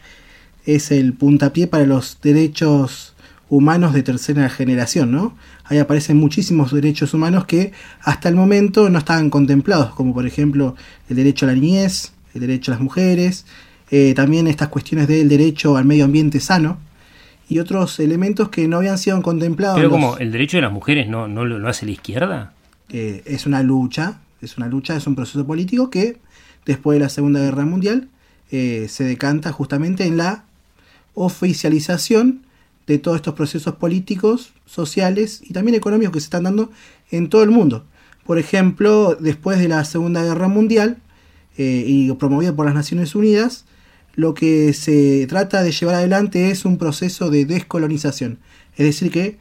es 0.67 0.91
el 0.91 1.15
puntapié 1.15 1.67
para 1.67 1.87
los 1.87 2.19
derechos 2.21 3.15
humanos 3.49 3.95
de 3.95 4.03
tercera 4.03 4.51
generación, 4.51 5.11
¿no? 5.11 5.35
Ahí 5.65 5.79
aparecen 5.79 6.19
muchísimos 6.19 6.73
derechos 6.73 7.15
humanos 7.15 7.47
que 7.47 7.73
hasta 8.03 8.29
el 8.29 8.35
momento 8.35 8.91
no 8.91 8.99
estaban 8.99 9.31
contemplados, 9.31 9.95
como 9.95 10.13
por 10.13 10.27
ejemplo 10.27 10.75
el 11.09 11.17
derecho 11.17 11.47
a 11.47 11.49
la 11.49 11.55
niñez, 11.55 12.13
el 12.35 12.43
derecho 12.43 12.73
a 12.73 12.75
las 12.75 12.83
mujeres, 12.83 13.47
eh, 13.91 14.13
también 14.15 14.47
estas 14.47 14.69
cuestiones 14.69 15.09
del 15.09 15.29
derecho 15.31 15.79
al 15.79 15.87
medio 15.87 16.05
ambiente 16.05 16.41
sano 16.41 16.79
y 17.49 17.59
otros 17.61 17.99
elementos 18.01 18.49
que 18.51 18.69
no 18.69 18.77
habían 18.79 18.99
sido 18.99 19.21
contemplados. 19.23 19.77
Pero 19.77 19.89
los- 19.89 19.99
como 19.99 20.19
el 20.19 20.31
derecho 20.33 20.57
de 20.59 20.63
las 20.63 20.73
mujeres 20.73 21.09
no, 21.09 21.29
no 21.29 21.45
lo, 21.45 21.59
lo 21.59 21.69
hace 21.69 21.87
la 21.87 21.93
izquierda. 21.93 22.53
eh, 22.91 23.23
es 23.27 23.47
una 23.47 23.63
lucha, 23.63 24.21
es 24.41 24.57
una 24.57 24.67
lucha, 24.69 24.97
es 24.97 25.07
un 25.07 25.15
proceso 25.15 25.47
político 25.47 25.91
que 25.91 26.17
después 26.67 26.99
de 26.99 27.05
la 27.05 27.09
Segunda 27.09 27.41
Guerra 27.41 27.65
Mundial 27.65 28.09
eh, 28.51 28.87
se 28.89 29.05
decanta 29.05 29.53
justamente 29.53 30.05
en 30.07 30.17
la 30.17 30.45
oficialización 31.15 32.41
de 32.87 32.99
todos 32.99 33.17
estos 33.17 33.35
procesos 33.35 33.75
políticos, 33.75 34.53
sociales 34.67 35.43
y 35.43 35.53
también 35.53 35.75
económicos 35.77 36.13
que 36.15 36.21
se 36.21 36.25
están 36.25 36.45
dando 36.45 36.71
en 37.11 37.29
todo 37.29 37.43
el 37.43 37.51
mundo. 37.51 37.85
Por 38.25 38.39
ejemplo, 38.39 39.15
después 39.21 39.59
de 39.59 39.69
la 39.69 39.85
Segunda 39.85 40.23
Guerra 40.23 40.49
Mundial 40.49 40.97
eh, 41.59 41.85
y 41.87 42.11
promovida 42.15 42.55
por 42.55 42.67
las 42.67 42.75
Naciones 42.75 43.15
Unidas, 43.15 43.65
lo 44.15 44.35
que 44.35 44.73
se 44.73 45.27
trata 45.29 45.63
de 45.63 45.73
llevar 45.73 45.97
adelante 45.97 46.51
es 46.51 46.65
un 46.65 46.77
proceso 46.79 47.31
de 47.31 47.45
descolonización. 47.45 48.39
Es 48.77 48.87
decir, 48.87 49.11
que 49.11 49.39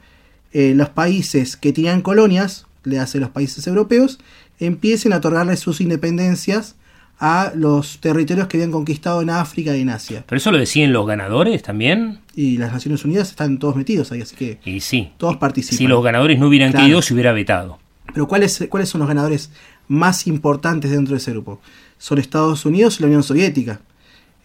eh, 0.54 0.74
los 0.76 0.90
países 0.90 1.58
que 1.58 1.74
tenían 1.74 2.02
colonias, 2.02 2.66
le 2.84 3.00
hace 3.00 3.20
los 3.20 3.30
países 3.30 3.66
europeos, 3.68 4.20
empiecen 4.60 5.14
a 5.14 5.18
otorgarle 5.18 5.58
sus 5.58 5.82
independencias 5.82 6.76
a 7.20 7.52
los 7.56 8.00
territorios 8.00 8.48
que 8.48 8.58
habían 8.58 8.72
conquistado 8.72 9.22
en 9.24 9.32
África 9.32 9.76
y 9.76 9.82
en 9.82 9.90
Asia. 9.90 10.24
Pero 10.28 10.38
eso 10.38 10.52
lo 10.52 10.60
deciden 10.60 10.94
los 10.94 11.08
ganadores 11.08 11.64
también. 11.64 12.20
Y 12.36 12.58
las 12.58 12.72
Naciones 12.72 13.04
Unidas 13.06 13.30
están 13.30 13.58
todos 13.58 13.76
metidos 13.76 14.12
ahí, 14.12 14.22
así 14.22 14.36
que 14.36 14.60
Y 14.66 14.82
sí. 14.82 15.12
todos 15.18 15.38
participan. 15.38 15.78
Si 15.80 15.88
los 15.88 16.04
ganadores 16.04 16.38
no 16.40 16.48
hubieran 16.48 16.70
Claro. 16.72 16.84
querido, 16.86 17.02
se 17.02 17.14
hubiera 17.16 17.34
vetado. 17.34 17.80
Pero 18.14 18.28
¿cuáles, 18.28 18.66
¿cuáles 18.70 18.90
son 18.90 19.00
los 19.00 19.08
ganadores 19.08 19.50
más 19.88 20.28
importantes 20.28 20.92
dentro 20.92 21.14
de 21.14 21.18
ese 21.18 21.32
grupo? 21.32 21.60
Son 21.98 22.20
Estados 22.20 22.66
Unidos 22.66 23.00
y 23.00 23.02
la 23.02 23.08
Unión 23.08 23.24
Soviética. 23.24 23.82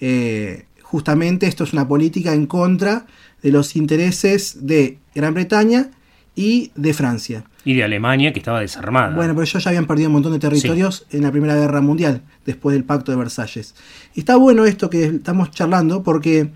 Eh, 0.04 0.64
justamente 0.82 1.46
esto 1.46 1.62
es 1.62 1.72
una 1.72 1.86
política 1.86 2.34
en 2.34 2.46
contra 2.46 3.06
de 3.40 3.52
los 3.52 3.76
intereses 3.76 4.66
de 4.66 4.98
Gran 5.14 5.32
Bretaña 5.32 5.90
y 6.34 6.72
de 6.74 6.92
Francia. 6.92 7.44
Y 7.64 7.74
de 7.74 7.84
Alemania, 7.84 8.32
que 8.32 8.40
estaba 8.40 8.60
desarmada. 8.60 9.14
Bueno, 9.14 9.32
pero 9.32 9.44
ellos 9.44 9.62
ya 9.62 9.70
habían 9.70 9.86
perdido 9.86 10.08
un 10.08 10.14
montón 10.14 10.32
de 10.32 10.40
territorios 10.40 11.06
en 11.10 11.22
la 11.22 11.30
Primera 11.30 11.54
Guerra 11.54 11.80
Mundial, 11.80 12.22
después 12.44 12.74
del 12.74 12.82
Pacto 12.82 13.12
de 13.12 13.18
Versalles. 13.18 13.76
Y 14.14 14.20
está 14.20 14.34
bueno 14.34 14.64
esto 14.64 14.90
que 14.90 15.04
estamos 15.04 15.52
charlando 15.52 16.02
porque, 16.02 16.50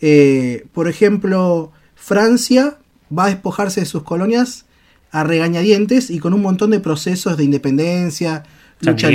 eh, 0.00 0.66
por 0.72 0.88
ejemplo, 0.88 1.70
Francia 1.94 2.78
va 3.16 3.26
a 3.26 3.28
despojarse 3.28 3.80
de 3.80 3.86
sus 3.86 4.02
colonias 4.02 4.66
a 5.12 5.22
regañadientes 5.22 6.10
y 6.10 6.18
con 6.18 6.34
un 6.34 6.42
montón 6.42 6.72
de 6.72 6.80
procesos 6.80 7.36
de 7.36 7.44
independencia, 7.44 8.42
lucha 8.80 9.08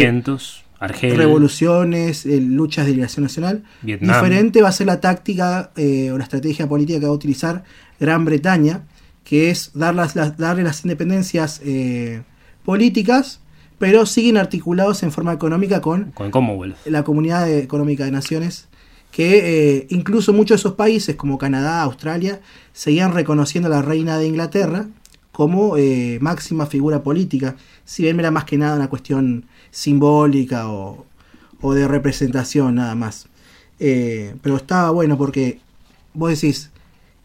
Argel. 0.84 1.15
revoluciones, 1.17 2.25
eh, 2.25 2.39
luchas 2.41 2.86
de 2.86 2.91
liberación 2.91 3.23
nacional. 3.23 3.63
Vietnam. 3.81 4.15
Diferente 4.15 4.61
va 4.61 4.69
a 4.69 4.71
ser 4.71 4.88
la 4.88 4.99
táctica 5.01 5.71
eh, 5.75 6.11
o 6.11 6.17
la 6.17 6.23
estrategia 6.23 6.67
política 6.67 6.99
que 6.99 7.05
va 7.05 7.11
a 7.11 7.15
utilizar 7.15 7.63
Gran 7.99 8.25
Bretaña, 8.25 8.81
que 9.23 9.49
es 9.49 9.71
dar 9.73 9.95
las- 9.95 10.15
las- 10.15 10.38
darle 10.38 10.63
las 10.63 10.84
independencias 10.84 11.61
eh, 11.63 12.21
políticas, 12.65 13.39
pero 13.79 14.05
siguen 14.05 14.38
articulados 14.38 15.03
en 15.03 15.11
forma 15.11 15.34
económica 15.34 15.81
con 15.81 16.11
Con 16.11 16.31
Commonwealth. 16.31 16.75
la 16.86 17.03
Comunidad 17.03 17.49
Económica 17.51 18.05
de 18.05 18.11
Naciones, 18.11 18.67
que 19.11 19.77
eh, 19.77 19.88
incluso 19.89 20.34
muchos 20.34 20.57
de 20.57 20.59
esos 20.61 20.73
países, 20.73 21.15
como 21.15 21.38
Canadá, 21.38 21.81
Australia, 21.84 22.39
seguían 22.71 23.13
reconociendo 23.13 23.67
a 23.67 23.71
la 23.71 23.81
reina 23.81 24.17
de 24.17 24.27
Inglaterra 24.27 24.88
como 25.31 25.77
eh, 25.77 26.17
máxima 26.21 26.65
figura 26.67 27.03
política, 27.03 27.55
si 27.86 28.03
bien 28.03 28.19
era 28.19 28.31
más 28.31 28.45
que 28.45 28.57
nada 28.57 28.75
una 28.75 28.89
cuestión 28.89 29.45
simbólica 29.74 30.69
o, 30.69 31.05
o 31.61 31.74
de 31.74 31.88
representación 31.88 32.76
nada 32.76 32.95
más. 32.95 33.28
Eh, 33.80 34.36
pero 34.41 34.55
estaba 34.55 34.91
bueno 34.91 35.17
porque 35.17 35.59
vos 36.13 36.30
decís, 36.30 36.71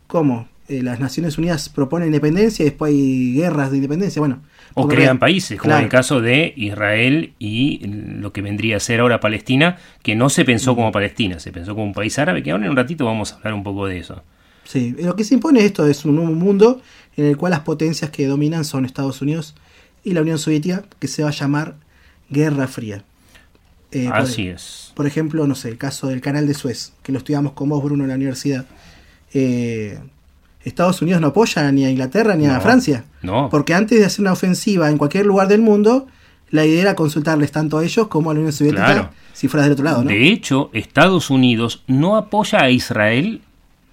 ¿cómo? 0.07 0.49
Eh, 0.69 0.83
las 0.83 0.99
Naciones 0.99 1.39
Unidas 1.39 1.69
proponen 1.69 2.09
independencia 2.09 2.63
y 2.63 2.71
después 2.71 2.91
hay 2.91 3.35
guerras 3.35 3.71
de 3.71 3.77
independencia. 3.77 4.21
Bueno, 4.21 4.41
O 4.75 4.89
crean 4.89 5.19
países, 5.19 5.59
como 5.59 5.77
en 5.77 5.85
el 5.85 5.89
caso 5.89 6.21
de 6.21 6.53
Israel 6.57 7.33
y 7.39 7.81
lo 7.87 8.33
que 8.33 8.43
vendría 8.43 8.79
a 8.79 8.81
ser 8.81 9.01
ahora 9.01 9.21
Palestina, 9.21 9.77
que 10.03 10.17
no 10.17 10.31
se 10.31 10.45
pensó 10.45 10.75
como 10.75 10.91
Palestina, 10.91 11.39
se 11.39 11.53
pensó 11.53 11.75
como 11.75 11.85
un 11.85 11.95
país 11.95 12.19
árabe, 12.19 12.43
que 12.43 12.51
ahora 12.51 12.65
en 12.65 12.71
un 12.71 12.77
ratito 12.77 13.05
vamos 13.05 13.33
a 13.33 13.37
hablar 13.37 13.55
un 13.55 13.63
poco 13.63 13.87
de 13.87 13.99
eso. 13.99 14.23
Sí, 14.65 14.95
lo 14.99 15.17
que 15.17 15.25
se 15.25 15.35
impone 15.35 15.65
esto 15.65 15.87
es 15.87 16.05
un 16.05 16.17
nuevo 16.17 16.33
mundo 16.33 16.83
en 17.17 17.27
el 17.27 17.37
cual 17.37 17.51
las 17.51 17.61
potencias 17.61 18.11
que 18.11 18.27
dominan 18.27 18.65
son 18.65 18.85
Estados 18.85 19.23
Unidos 19.23 19.55
y 20.05 20.13
la 20.13 20.23
Unión 20.23 20.39
Soviética, 20.39 20.85
que 20.99 21.09
se 21.09 21.23
va 21.23 21.31
a 21.31 21.33
llamar 21.33 21.77
Guerra 22.31 22.67
Fría. 22.69 23.03
Eh, 23.91 24.05
por- 24.07 24.17
Así 24.17 24.49
es. 24.49 24.93
Por 24.95 25.07
ejemplo, 25.07 25.47
no 25.47 25.55
sé, 25.55 25.69
el 25.69 25.79
caso 25.79 26.09
del 26.09 26.21
canal 26.21 26.47
de 26.47 26.55
Suez, 26.55 26.93
que 27.03 27.13
lo 27.13 27.19
estudiamos 27.19 27.53
con 27.53 27.69
vos, 27.69 27.83
Bruno, 27.83 28.05
en 28.05 28.09
la 28.11 28.17
universidad. 28.17 28.67
Eh, 29.33 29.99
Estados 30.65 31.01
Unidos 31.01 31.21
no 31.21 31.29
apoya 31.29 31.71
ni 31.73 31.85
a 31.85 31.91
Inglaterra 31.91 32.35
ni 32.37 32.47
a 32.47 32.61
Francia. 32.61 33.05
no. 33.23 33.49
Porque 33.51 33.75
antes 33.75 33.99
de 33.99 34.05
hacer 34.05 34.21
una 34.21 34.33
ofensiva 34.33 34.91
en 34.91 34.99
cualquier 34.99 35.25
lugar 35.25 35.49
del 35.49 35.63
mundo, 35.63 36.07
la 36.51 36.67
idea 36.67 36.83
era 36.83 36.95
consultarles 36.95 37.53
tanto 37.53 37.79
a 37.79 37.85
ellos 37.85 38.09
como 38.09 38.31
a 38.31 38.35
la 38.35 38.41
Unión 38.41 38.53
Soviética 38.53 38.85
Claro. 38.85 39.11
si 39.33 39.49
fueras 39.49 39.67
del 39.67 39.73
otro 39.73 39.85
lado, 39.85 40.03
¿no? 40.05 40.11
De 40.11 40.29
hecho, 40.29 40.71
Estados 40.73 41.31
Unidos 41.31 41.83
no 41.87 42.17
apoya 42.17 42.61
a 42.63 42.71
Israel 42.71 43.41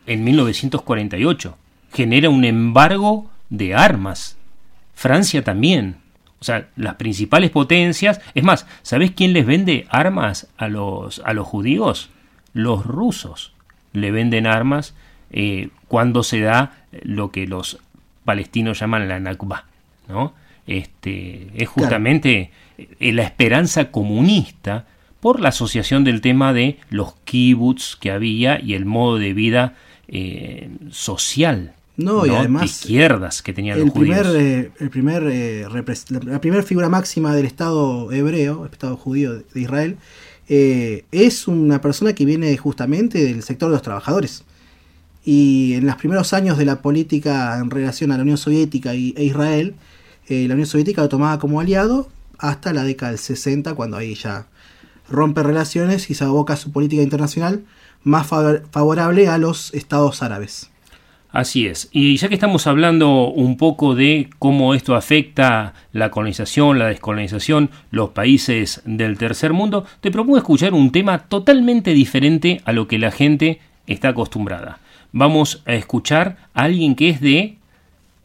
en 0.07 0.23
1948. 0.23 1.57
Genera 1.93 2.29
un 2.29 2.43
embargo 2.43 3.29
de 3.49 3.73
armas. 3.75 4.35
Francia 4.95 5.43
también. 5.43 5.97
O 6.39 6.43
sea, 6.43 6.67
las 6.75 6.95
principales 6.95 7.49
potencias. 7.49 8.21
Es 8.33 8.43
más, 8.43 8.67
¿sabés 8.81 9.11
quién 9.11 9.33
les 9.33 9.45
vende 9.45 9.87
armas 9.89 10.47
a 10.57 10.67
los, 10.67 11.21
a 11.25 11.33
los 11.33 11.47
judíos? 11.47 12.09
Los 12.53 12.85
rusos 12.85 13.53
le 13.93 14.11
venden 14.11 14.47
armas 14.47 14.93
eh, 15.31 15.69
cuando 15.87 16.23
se 16.23 16.41
da 16.41 16.85
lo 17.03 17.31
que 17.31 17.47
los 17.47 17.79
palestinos 18.25 18.79
llaman 18.79 19.07
la 19.07 19.19
Nakba. 19.19 19.65
¿no? 20.07 20.33
Este, 20.67 21.49
es 21.55 21.69
justamente 21.69 22.51
eh, 22.77 23.13
la 23.13 23.23
esperanza 23.23 23.91
comunista 23.91 24.85
por 25.19 25.39
la 25.39 25.49
asociación 25.49 26.03
del 26.03 26.21
tema 26.21 26.53
de 26.53 26.79
los 26.89 27.15
kibbutz 27.23 27.95
que 27.95 28.11
había 28.11 28.59
y 28.59 28.73
el 28.73 28.85
modo 28.85 29.17
de 29.17 29.33
vida 29.33 29.75
eh, 30.07 30.69
social 30.91 31.74
No, 31.97 32.25
y 32.25 32.29
además, 32.29 32.61
de 32.61 32.65
izquierdas 32.67 33.41
que 33.41 33.53
tenían 33.53 33.77
el 33.77 33.85
los 33.85 33.93
judíos. 33.93 34.19
primer, 34.19 34.41
eh, 34.41 34.71
el 34.79 34.89
primer, 34.89 35.23
eh, 35.31 35.65
la, 36.09 36.41
primera 36.41 36.63
figura 36.63 36.89
máxima 36.89 37.33
del 37.35 37.45
Estado 37.45 38.11
hebreo, 38.11 38.65
el 38.65 38.71
Estado 38.71 38.97
judío 38.97 39.35
de, 39.35 39.61
Israel, 39.61 39.97
eh, 40.49 41.05
es 41.11 41.47
una 41.47 41.81
persona 41.81 42.13
que 42.13 42.25
viene 42.25 42.55
justamente 42.57 43.23
del 43.23 43.43
sector 43.43 43.69
de 43.69 43.75
los 43.75 43.81
trabajadores. 43.81 44.43
Y 45.23 45.73
en 45.75 45.85
los 45.85 45.95
primeros 45.95 46.33
años 46.33 46.57
de 46.57 46.65
la 46.65 46.81
política 46.81 47.57
en 47.57 47.69
relación 47.69 48.11
a 48.11 48.17
la 48.17 48.23
Unión 48.23 48.37
Soviética 48.37 48.93
y, 48.93 49.13
e 49.17 49.23
Israel, 49.23 49.75
la 50.27 50.53
Unión 50.53 50.67
Soviética 50.67 51.01
lo 51.01 51.09
tomaba 51.09 51.39
como 51.39 51.59
aliado 51.59 52.09
hasta 52.37 52.73
la 52.73 52.83
década 52.83 53.11
del 53.11 53.19
60, 53.19 53.73
cuando 53.73 53.97
ahí 53.97 54.15
ya 54.15 54.47
rompe 55.09 55.43
relaciones 55.43 56.09
y 56.09 56.15
se 56.15 56.23
aboca 56.23 56.53
a 56.53 56.57
su 56.57 56.71
política 56.71 57.01
internacional 57.01 57.63
más 58.03 58.27
favor- 58.27 58.63
favorable 58.71 59.27
a 59.27 59.37
los 59.37 59.73
estados 59.73 60.21
árabes. 60.21 60.69
Así 61.35 61.67
es. 61.67 61.89
Y 61.91 62.15
ya 62.15 62.29
que 62.29 62.35
estamos 62.35 62.65
hablando 62.65 63.27
un 63.27 63.57
poco 63.57 63.93
de 63.93 64.29
cómo 64.39 64.73
esto 64.73 64.95
afecta 64.95 65.73
la 65.91 66.09
colonización, 66.09 66.79
la 66.79 66.87
descolonización, 66.87 67.71
los 67.91 68.11
países 68.11 68.81
del 68.85 69.17
tercer 69.17 69.51
mundo, 69.51 69.85
te 69.99 70.11
propongo 70.11 70.37
escuchar 70.37 70.73
un 70.73 70.93
tema 70.93 71.19
totalmente 71.27 71.91
diferente 71.93 72.61
a 72.63 72.71
lo 72.71 72.87
que 72.87 72.99
la 72.99 73.11
gente 73.11 73.59
está 73.85 74.09
acostumbrada. 74.09 74.79
Vamos 75.11 75.61
a 75.65 75.73
escuchar 75.73 76.37
a 76.53 76.63
alguien 76.63 76.95
que 76.95 77.09
es 77.09 77.19
de 77.19 77.57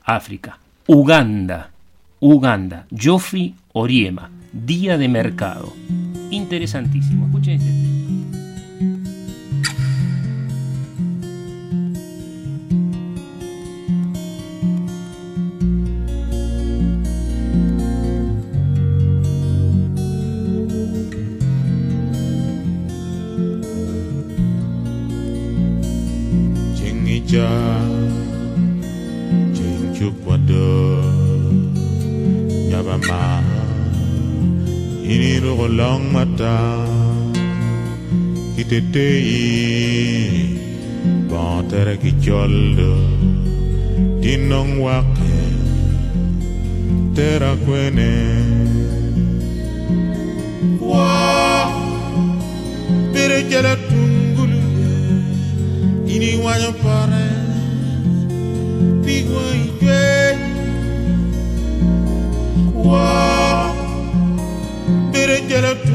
África, 0.04 0.60
Uganda. 0.86 1.70
Uganda, 2.20 2.86
Geoffrey 2.96 3.56
Oriema, 3.72 4.30
Día 4.52 4.98
de 4.98 5.08
Mercado. 5.08 5.72
Interesantísimo. 6.30 7.26
Escuchen 7.26 7.54
este 7.54 7.70
tema. 7.70 7.99
Kitetei 38.70 40.62
Bantere 41.26 41.98
kicholdo 41.98 42.94
Dinong 44.22 44.78
wake 44.78 45.34
Tera 47.14 47.56
kwene 47.66 48.14
Wah 50.78 51.66
Bere 53.12 53.42
jala 53.50 53.74
tungulu 53.90 54.62
ini 56.06 56.38
wanyo 56.38 56.72
pare 56.82 57.26
pigwa 59.04 59.42
ijwe 59.64 60.02
wa 62.86 63.74
bere 65.12 65.40
jala 65.48 65.74
tunu 65.74 65.89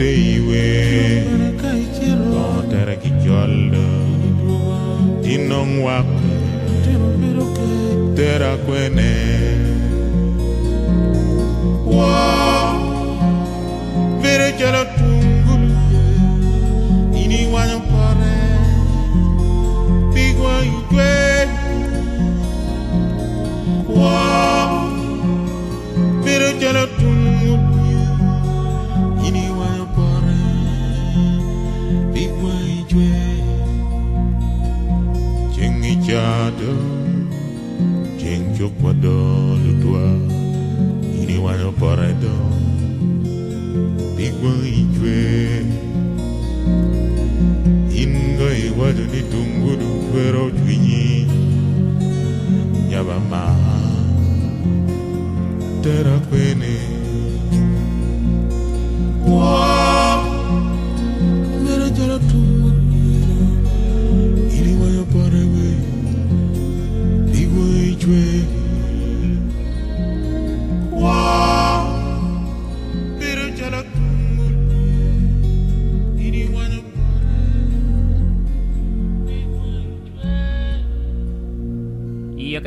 day. 0.00 0.29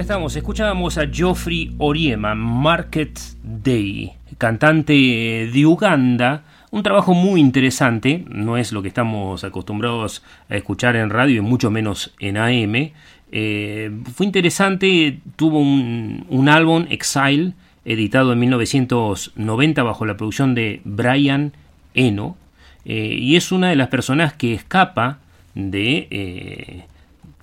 Estamos, 0.04 0.36
escuchábamos 0.36 0.98
a 0.98 1.08
Geoffrey 1.08 1.74
Oriema, 1.78 2.36
Market 2.36 3.18
Day, 3.42 4.12
cantante 4.38 4.92
de 4.94 5.66
Uganda. 5.66 6.44
Un 6.72 6.84
trabajo 6.84 7.14
muy 7.14 7.40
interesante, 7.40 8.26
no 8.28 8.58
es 8.58 8.74
lo 8.74 8.82
que 8.82 8.90
estamos 8.90 9.46
acostumbrados 9.46 10.22
a 10.50 10.58
escuchar 10.58 10.98
en 10.98 11.10
radio 11.10 11.38
y 11.38 11.42
mucho 11.42 11.72
menos 11.72 12.14
en 12.20 12.36
AM. 12.36 12.92
Eh, 13.32 13.92
fue 14.14 14.26
interesante, 14.26 15.20
tuvo 15.38 15.60
un, 15.60 16.26
un 16.28 16.50
álbum, 16.50 16.86
Exile, 16.90 17.54
editado 17.86 18.34
en 18.34 18.40
1990 18.40 19.84
bajo 19.84 20.06
la 20.06 20.18
producción 20.18 20.54
de 20.54 20.82
Brian 20.84 21.54
Eno, 21.94 22.36
eh, 22.84 23.16
y 23.18 23.38
es 23.38 23.54
una 23.54 23.70
de 23.70 23.78
las 23.78 23.88
personas 23.88 24.34
que 24.34 24.54
escapa 24.54 25.20
de, 25.56 26.10
eh, 26.12 26.84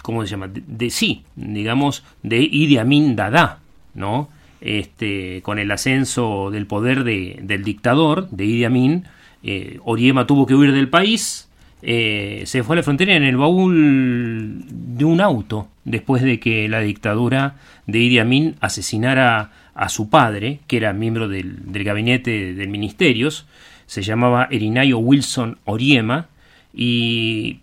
¿cómo 0.02 0.24
se 0.24 0.30
llama? 0.30 0.48
De, 0.52 0.90
sí, 0.90 1.22
digamos, 1.36 2.04
de 2.22 2.38
Idi 2.42 2.78
Amin 2.78 3.16
Dada, 3.16 3.60
¿no? 3.94 4.28
Este, 4.60 5.40
con 5.42 5.58
el 5.58 5.70
ascenso 5.70 6.50
del 6.50 6.66
poder 6.66 7.04
de- 7.04 7.38
del 7.42 7.64
dictador, 7.64 8.28
de 8.30 8.44
Idi 8.44 8.64
Amin, 8.64 9.04
eh, 9.42 9.78
Oriema 9.84 10.26
tuvo 10.26 10.46
que 10.46 10.54
huir 10.54 10.72
del 10.72 10.88
país, 10.88 11.48
eh, 11.82 12.42
se 12.44 12.62
fue 12.62 12.76
a 12.76 12.78
la 12.78 12.82
frontera 12.82 13.16
en 13.16 13.22
el 13.22 13.38
baúl 13.38 14.64
de 14.68 15.04
un 15.06 15.20
auto, 15.22 15.68
después 15.84 16.22
de 16.22 16.38
que 16.38 16.68
la 16.68 16.80
dictadura 16.80 17.54
de 17.86 18.00
Idi 18.00 18.18
Amin 18.18 18.56
asesinara 18.60 19.50
a 19.74 19.88
su 19.88 20.10
padre, 20.10 20.60
que 20.66 20.76
era 20.76 20.92
miembro 20.92 21.26
del, 21.28 21.72
del 21.72 21.84
gabinete 21.84 22.52
de 22.52 22.66
ministerios, 22.66 23.46
se 23.86 24.02
llamaba 24.02 24.46
Erinayo 24.50 24.98
Wilson 24.98 25.56
Oriema, 25.64 26.26
y 26.74 27.60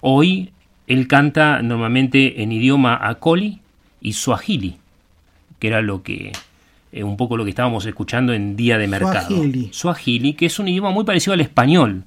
hoy 0.00 0.50
él 0.90 1.06
canta 1.06 1.62
normalmente 1.62 2.42
en 2.42 2.50
idioma 2.50 2.98
acoli 3.00 3.60
y 4.00 4.12
suajili, 4.14 4.76
que 5.60 5.68
era 5.68 5.82
lo 5.82 6.02
que 6.02 6.32
eh, 6.92 7.04
un 7.04 7.16
poco 7.16 7.36
lo 7.36 7.44
que 7.44 7.50
estábamos 7.50 7.86
escuchando 7.86 8.32
en 8.32 8.56
Día 8.56 8.76
de 8.76 8.88
Mercado. 8.88 9.36
Suajili, 9.70 10.32
que 10.34 10.46
es 10.46 10.58
un 10.58 10.66
idioma 10.66 10.90
muy 10.90 11.04
parecido 11.04 11.32
al 11.34 11.40
español. 11.40 12.02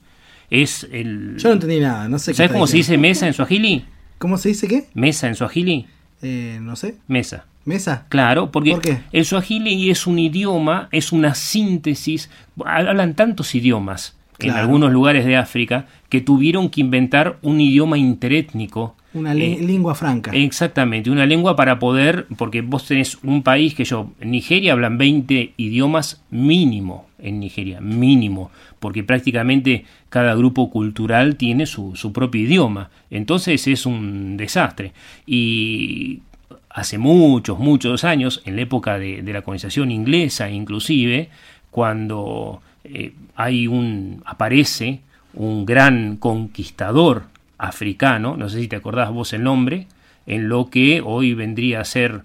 Es 0.49 0.85
el 0.91 1.37
Yo 1.37 1.47
no 1.47 1.53
entendí 1.53 1.79
nada, 1.79 2.09
no 2.09 2.19
sé 2.19 2.31
qué 2.31 2.35
¿Sabes 2.35 2.51
cómo 2.51 2.67
se 2.67 2.75
dice 2.77 2.97
mesa 2.97 3.25
en 3.25 3.33
suajili? 3.33 3.85
¿Cómo 4.17 4.37
se 4.37 4.49
dice 4.49 4.67
qué? 4.67 4.87
Mesa 4.93 5.27
en 5.29 5.35
suajili, 5.35 5.87
Eh, 6.21 6.59
no 6.61 6.75
sé. 6.75 6.95
mesa. 7.07 7.45
¿Mesa? 7.65 8.05
Claro, 8.09 8.51
porque 8.51 8.71
¿Por 8.71 8.81
qué? 8.81 8.97
el 9.13 9.23
suajili 9.23 9.89
es 9.89 10.05
un 10.05 10.19
idioma, 10.19 10.89
es 10.91 11.13
una 11.13 11.33
síntesis. 11.35 12.29
Hablan 12.65 13.13
tantos 13.13 13.55
idiomas 13.55 14.17
en 14.39 14.51
algunos 14.51 14.91
lugares 14.91 15.25
de 15.25 15.35
África 15.37 15.85
que 16.09 16.21
tuvieron 16.21 16.69
que 16.69 16.81
inventar 16.81 17.37
un 17.41 17.61
idioma 17.61 17.97
interétnico. 17.97 18.95
Una 19.13 19.33
Eh, 19.33 19.59
lengua 19.61 19.93
franca. 19.93 20.31
Exactamente, 20.33 21.11
una 21.11 21.25
lengua 21.25 21.55
para 21.55 21.77
poder, 21.77 22.25
porque 22.37 22.61
vos 22.61 22.85
tenés 22.85 23.19
un 23.23 23.43
país 23.43 23.75
que 23.75 23.85
yo, 23.85 24.11
en 24.19 24.31
Nigeria 24.31 24.73
hablan 24.73 24.97
20 24.97 25.53
idiomas 25.57 26.23
mínimo, 26.31 27.05
en 27.19 27.39
Nigeria, 27.39 27.79
mínimo, 27.79 28.49
porque 28.79 29.03
prácticamente 29.03 29.85
cada 30.09 30.33
grupo 30.33 30.69
cultural 30.71 31.35
tiene 31.35 31.67
su, 31.67 31.95
su 31.95 32.11
propio 32.11 32.41
idioma, 32.41 32.89
entonces 33.11 33.67
es 33.67 33.85
un 33.85 34.35
desastre. 34.35 34.93
Y 35.27 36.21
hace 36.69 36.97
muchos, 36.97 37.59
muchos 37.59 38.03
años, 38.03 38.41
en 38.45 38.55
la 38.55 38.63
época 38.63 38.97
de, 38.97 39.21
de 39.21 39.31
la 39.33 39.43
colonización 39.43 39.91
inglesa 39.91 40.49
inclusive, 40.49 41.29
cuando 41.69 42.61
eh, 42.83 43.13
hay 43.35 43.67
un, 43.67 44.21
aparece 44.25 45.01
un 45.33 45.65
gran 45.65 46.17
conquistador 46.17 47.23
africano, 47.57 48.37
no 48.37 48.49
sé 48.49 48.59
si 48.59 48.67
te 48.67 48.75
acordás 48.75 49.11
vos 49.11 49.33
el 49.33 49.43
nombre, 49.43 49.87
en 50.25 50.49
lo 50.49 50.69
que 50.69 51.01
hoy 51.03 51.33
vendría 51.33 51.81
a 51.81 51.85
ser 51.85 52.23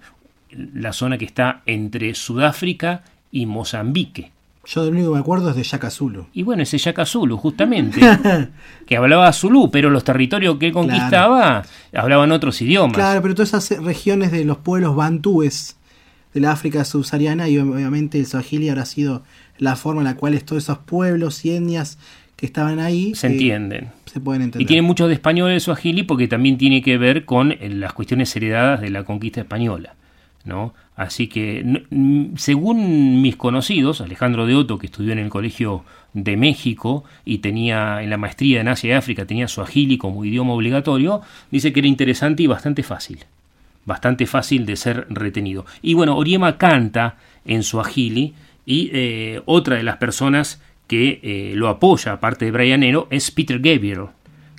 la 0.50 0.92
zona 0.92 1.18
que 1.18 1.24
está 1.24 1.62
entre 1.66 2.14
Sudáfrica 2.14 3.02
y 3.30 3.46
Mozambique. 3.46 4.32
Yo 4.66 4.84
lo 4.84 4.90
único 4.90 5.09
que 5.09 5.14
me 5.14 5.20
acuerdo 5.20 5.48
es 5.48 5.56
de 5.56 5.62
Shaka 5.62 5.90
Zulu. 5.90 6.26
Y 6.34 6.42
bueno, 6.42 6.62
ese 6.62 6.76
Shaka 6.76 7.06
Zulu, 7.06 7.38
justamente, 7.38 8.00
que 8.86 8.96
hablaba 8.98 9.32
Zulu, 9.32 9.70
pero 9.70 9.88
los 9.88 10.04
territorios 10.04 10.59
que 10.59 10.72
conquistaba 10.72 11.62
hablaban 11.94 12.32
otros 12.32 12.61
idiomas. 12.61 12.94
Claro, 12.94 13.22
pero 13.22 13.34
todas 13.34 13.54
esas 13.54 13.82
regiones 13.82 14.30
de 14.30 14.44
los 14.44 14.59
pueblos 14.59 14.94
bantúes 14.94 15.76
de 16.34 16.40
la 16.40 16.52
África 16.52 16.84
subsahariana 16.84 17.48
y 17.48 17.59
obviamente 17.59 18.18
el 18.18 18.26
Swahili 18.26 18.68
habrá 18.68 18.84
sido 18.84 19.22
la 19.59 19.76
forma 19.76 20.00
en 20.00 20.06
la 20.06 20.16
cual 20.16 20.42
todos 20.44 20.62
esos 20.62 20.78
pueblos 20.78 21.44
y 21.44 21.50
etnias 21.50 21.98
que 22.36 22.46
estaban 22.46 22.78
ahí 22.78 23.14
Se 23.14 23.26
eh, 23.26 23.32
entienden. 23.32 23.90
se 24.06 24.20
pueden 24.20 24.42
entender. 24.42 24.62
Y 24.62 24.66
tiene 24.66 24.82
mucho 24.82 25.09
de 25.09 25.14
español 25.14 25.50
el 25.50 25.61
suajili 25.61 26.04
porque 26.04 26.28
también 26.28 26.56
tiene 26.56 26.82
que 26.82 26.96
ver 26.96 27.24
con 27.24 27.52
eh, 27.52 27.68
las 27.68 27.92
cuestiones 27.92 28.34
heredadas 28.36 28.80
de 28.80 28.90
la 28.90 29.04
conquista 29.04 29.40
española. 29.40 29.94
¿no? 30.44 30.72
Así 30.96 31.28
que, 31.28 31.84
según 32.36 33.22
mis 33.22 33.36
conocidos, 33.36 34.00
Alejandro 34.00 34.46
de 34.46 34.54
Otto, 34.54 34.78
que 34.78 34.86
estudió 34.86 35.12
en 35.12 35.18
el 35.18 35.28
Colegio 35.28 35.84
de 36.12 36.36
México 36.36 37.04
y 37.24 37.38
tenía 37.38 38.02
en 38.02 38.11
la 38.11 38.16
maestría 38.16 38.61
en 38.61 38.68
Asia 38.68 38.90
y 38.90 38.92
África, 38.94 39.26
tenía 39.26 39.46
suajili 39.46 39.98
como 39.98 40.24
idioma 40.24 40.54
obligatorio, 40.54 41.20
dice 41.50 41.72
que 41.72 41.80
era 41.80 41.88
interesante 41.88 42.42
y 42.42 42.46
bastante 42.46 42.82
fácil. 42.82 43.20
Bastante 43.84 44.26
fácil 44.26 44.66
de 44.66 44.76
ser 44.76 45.06
retenido. 45.09 45.66
Y 45.82 45.94
bueno, 45.94 46.16
Oriema 46.16 46.59
canta 46.59 47.16
en 47.44 47.62
suajili 47.62 48.34
y 48.68 48.90
eh, 48.92 49.40
otra 49.46 49.76
de 49.76 49.82
las 49.82 49.96
personas 49.96 50.60
que 50.88 51.20
eh, 51.22 51.52
lo 51.54 51.68
apoya, 51.68 52.12
aparte 52.12 52.44
de 52.44 52.50
Brian 52.50 52.82
Eno, 52.82 53.06
es 53.08 53.30
Peter 53.30 53.60
Gabriel, 53.60 54.08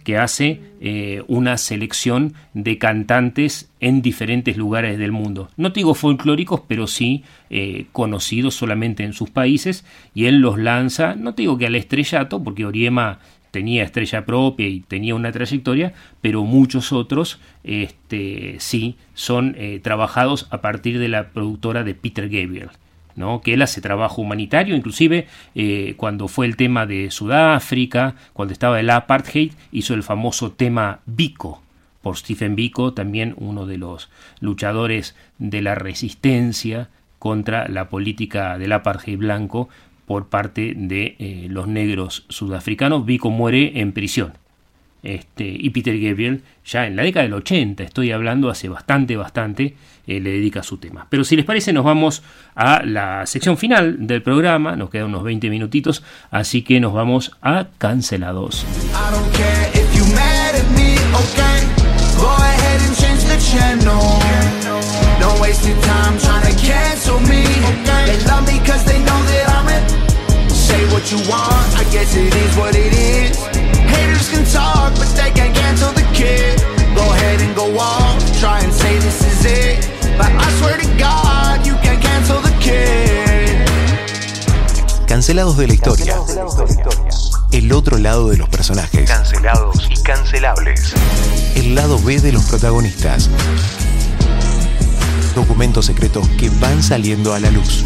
que 0.03 0.17
hace 0.17 0.61
eh, 0.81 1.21
una 1.27 1.57
selección 1.57 2.33
de 2.55 2.79
cantantes 2.79 3.71
en 3.79 4.01
diferentes 4.01 4.57
lugares 4.57 4.97
del 4.97 5.11
mundo. 5.11 5.51
No 5.57 5.69
digo 5.69 5.93
folclóricos, 5.93 6.63
pero 6.67 6.87
sí 6.87 7.23
conocidos 7.91 8.55
solamente 8.55 9.03
en 9.03 9.13
sus 9.13 9.29
países, 9.29 9.85
y 10.15 10.25
él 10.25 10.39
los 10.39 10.57
lanza, 10.57 11.13
no 11.13 11.33
digo 11.33 11.59
que 11.59 11.67
al 11.67 11.75
estrellato, 11.75 12.43
porque 12.43 12.65
Oriema 12.65 13.19
tenía 13.51 13.83
estrella 13.83 14.25
propia 14.25 14.67
y 14.67 14.79
tenía 14.79 15.13
una 15.13 15.31
trayectoria, 15.31 15.93
pero 16.19 16.43
muchos 16.45 16.91
otros 16.93 17.39
este, 17.63 18.55
sí 18.57 18.95
son 19.13 19.55
trabajados 19.83 20.47
a 20.49 20.61
partir 20.61 20.97
de 20.97 21.09
la 21.09 21.29
productora 21.29 21.83
de 21.83 21.93
Peter 21.93 22.27
Gabriel. 22.27 22.69
¿No? 23.19 23.41
que 23.41 23.53
él 23.53 23.61
hace 23.61 23.81
trabajo 23.81 24.21
humanitario, 24.21 24.75
inclusive 24.75 25.27
eh, 25.53 25.93
cuando 25.97 26.29
fue 26.29 26.45
el 26.45 26.55
tema 26.55 26.85
de 26.85 27.11
Sudáfrica, 27.11 28.15
cuando 28.31 28.53
estaba 28.53 28.79
el 28.79 28.89
apartheid, 28.89 29.51
hizo 29.73 29.93
el 29.93 30.03
famoso 30.03 30.53
tema 30.53 31.01
Biko, 31.05 31.61
por 32.01 32.15
Stephen 32.15 32.55
Biko, 32.55 32.93
también 32.93 33.35
uno 33.37 33.65
de 33.65 33.77
los 33.77 34.09
luchadores 34.39 35.17
de 35.37 35.61
la 35.61 35.75
resistencia 35.75 36.87
contra 37.19 37.67
la 37.67 37.89
política 37.89 38.57
del 38.57 38.71
apartheid 38.71 39.17
blanco 39.17 39.67
por 40.05 40.29
parte 40.29 40.73
de 40.77 41.17
eh, 41.19 41.47
los 41.49 41.67
negros 41.67 42.25
sudafricanos. 42.29 43.05
Biko 43.05 43.29
muere 43.29 43.81
en 43.81 43.91
prisión. 43.91 44.31
Este, 45.01 45.45
y 45.47 45.69
Peter 45.69 45.97
Gabriel, 45.99 46.43
ya 46.65 46.85
en 46.85 46.95
la 46.95 47.03
década 47.03 47.23
del 47.23 47.33
80, 47.33 47.83
estoy 47.83 48.11
hablando 48.11 48.49
hace 48.49 48.67
bastante, 48.67 49.15
bastante, 49.15 49.75
eh, 50.07 50.19
le 50.19 50.31
dedica 50.31 50.61
su 50.61 50.77
tema. 50.77 51.07
Pero 51.09 51.23
si 51.23 51.35
les 51.35 51.45
parece, 51.45 51.71
nos 51.71 51.85
vamos 51.85 52.21
a 52.55 52.83
la 52.83 53.25
sección 53.25 53.57
final 53.57 54.07
del 54.07 54.21
programa, 54.21 54.75
nos 54.75 54.89
quedan 54.89 55.07
unos 55.07 55.23
20 55.23 55.49
minutitos, 55.49 56.03
así 56.31 56.63
que 56.63 56.79
nos 56.79 56.93
vamos 56.93 57.31
a 57.41 57.67
cancelados. 57.77 58.65
Haters 73.93 74.29
can 74.29 74.45
talk, 74.45 74.93
but 74.95 75.07
they 75.15 75.31
can't 75.31 75.55
cancel 75.55 75.91
the 75.93 76.05
kid. 76.13 76.61
Go 76.95 77.03
ahead 77.13 77.41
and 77.41 77.55
go 77.55 77.77
off, 77.77 78.19
try 78.39 78.59
and 78.61 78.73
say 78.73 78.97
this 78.99 79.21
is 79.21 79.45
it. 79.45 79.89
But 80.17 80.31
I 80.31 80.49
swear 80.59 80.77
to 80.77 80.87
God, 80.97 81.65
you 81.65 81.75
can't 81.83 82.01
cancel 82.01 82.41
the 82.41 82.53
kid. 82.59 83.09
Cancelados 85.07 85.57
de 85.57 85.67
la 85.67 85.73
historia. 85.73 86.15
El 87.51 87.71
otro 87.73 87.97
lado 87.97 88.29
de 88.29 88.37
los 88.37 88.47
personajes. 88.47 89.09
Cancelados 89.09 89.89
y 89.89 90.01
cancelables. 90.03 90.93
El 91.55 91.73
lado 91.75 91.99
B 91.99 92.19
de 92.19 92.31
los 92.31 92.43
protagonistas. 92.45 93.29
Documentos 95.35 95.87
secretos 95.87 96.27
que 96.37 96.49
van 96.59 96.83
saliendo 96.83 97.33
a 97.33 97.39
la 97.39 97.49
luz. 97.49 97.83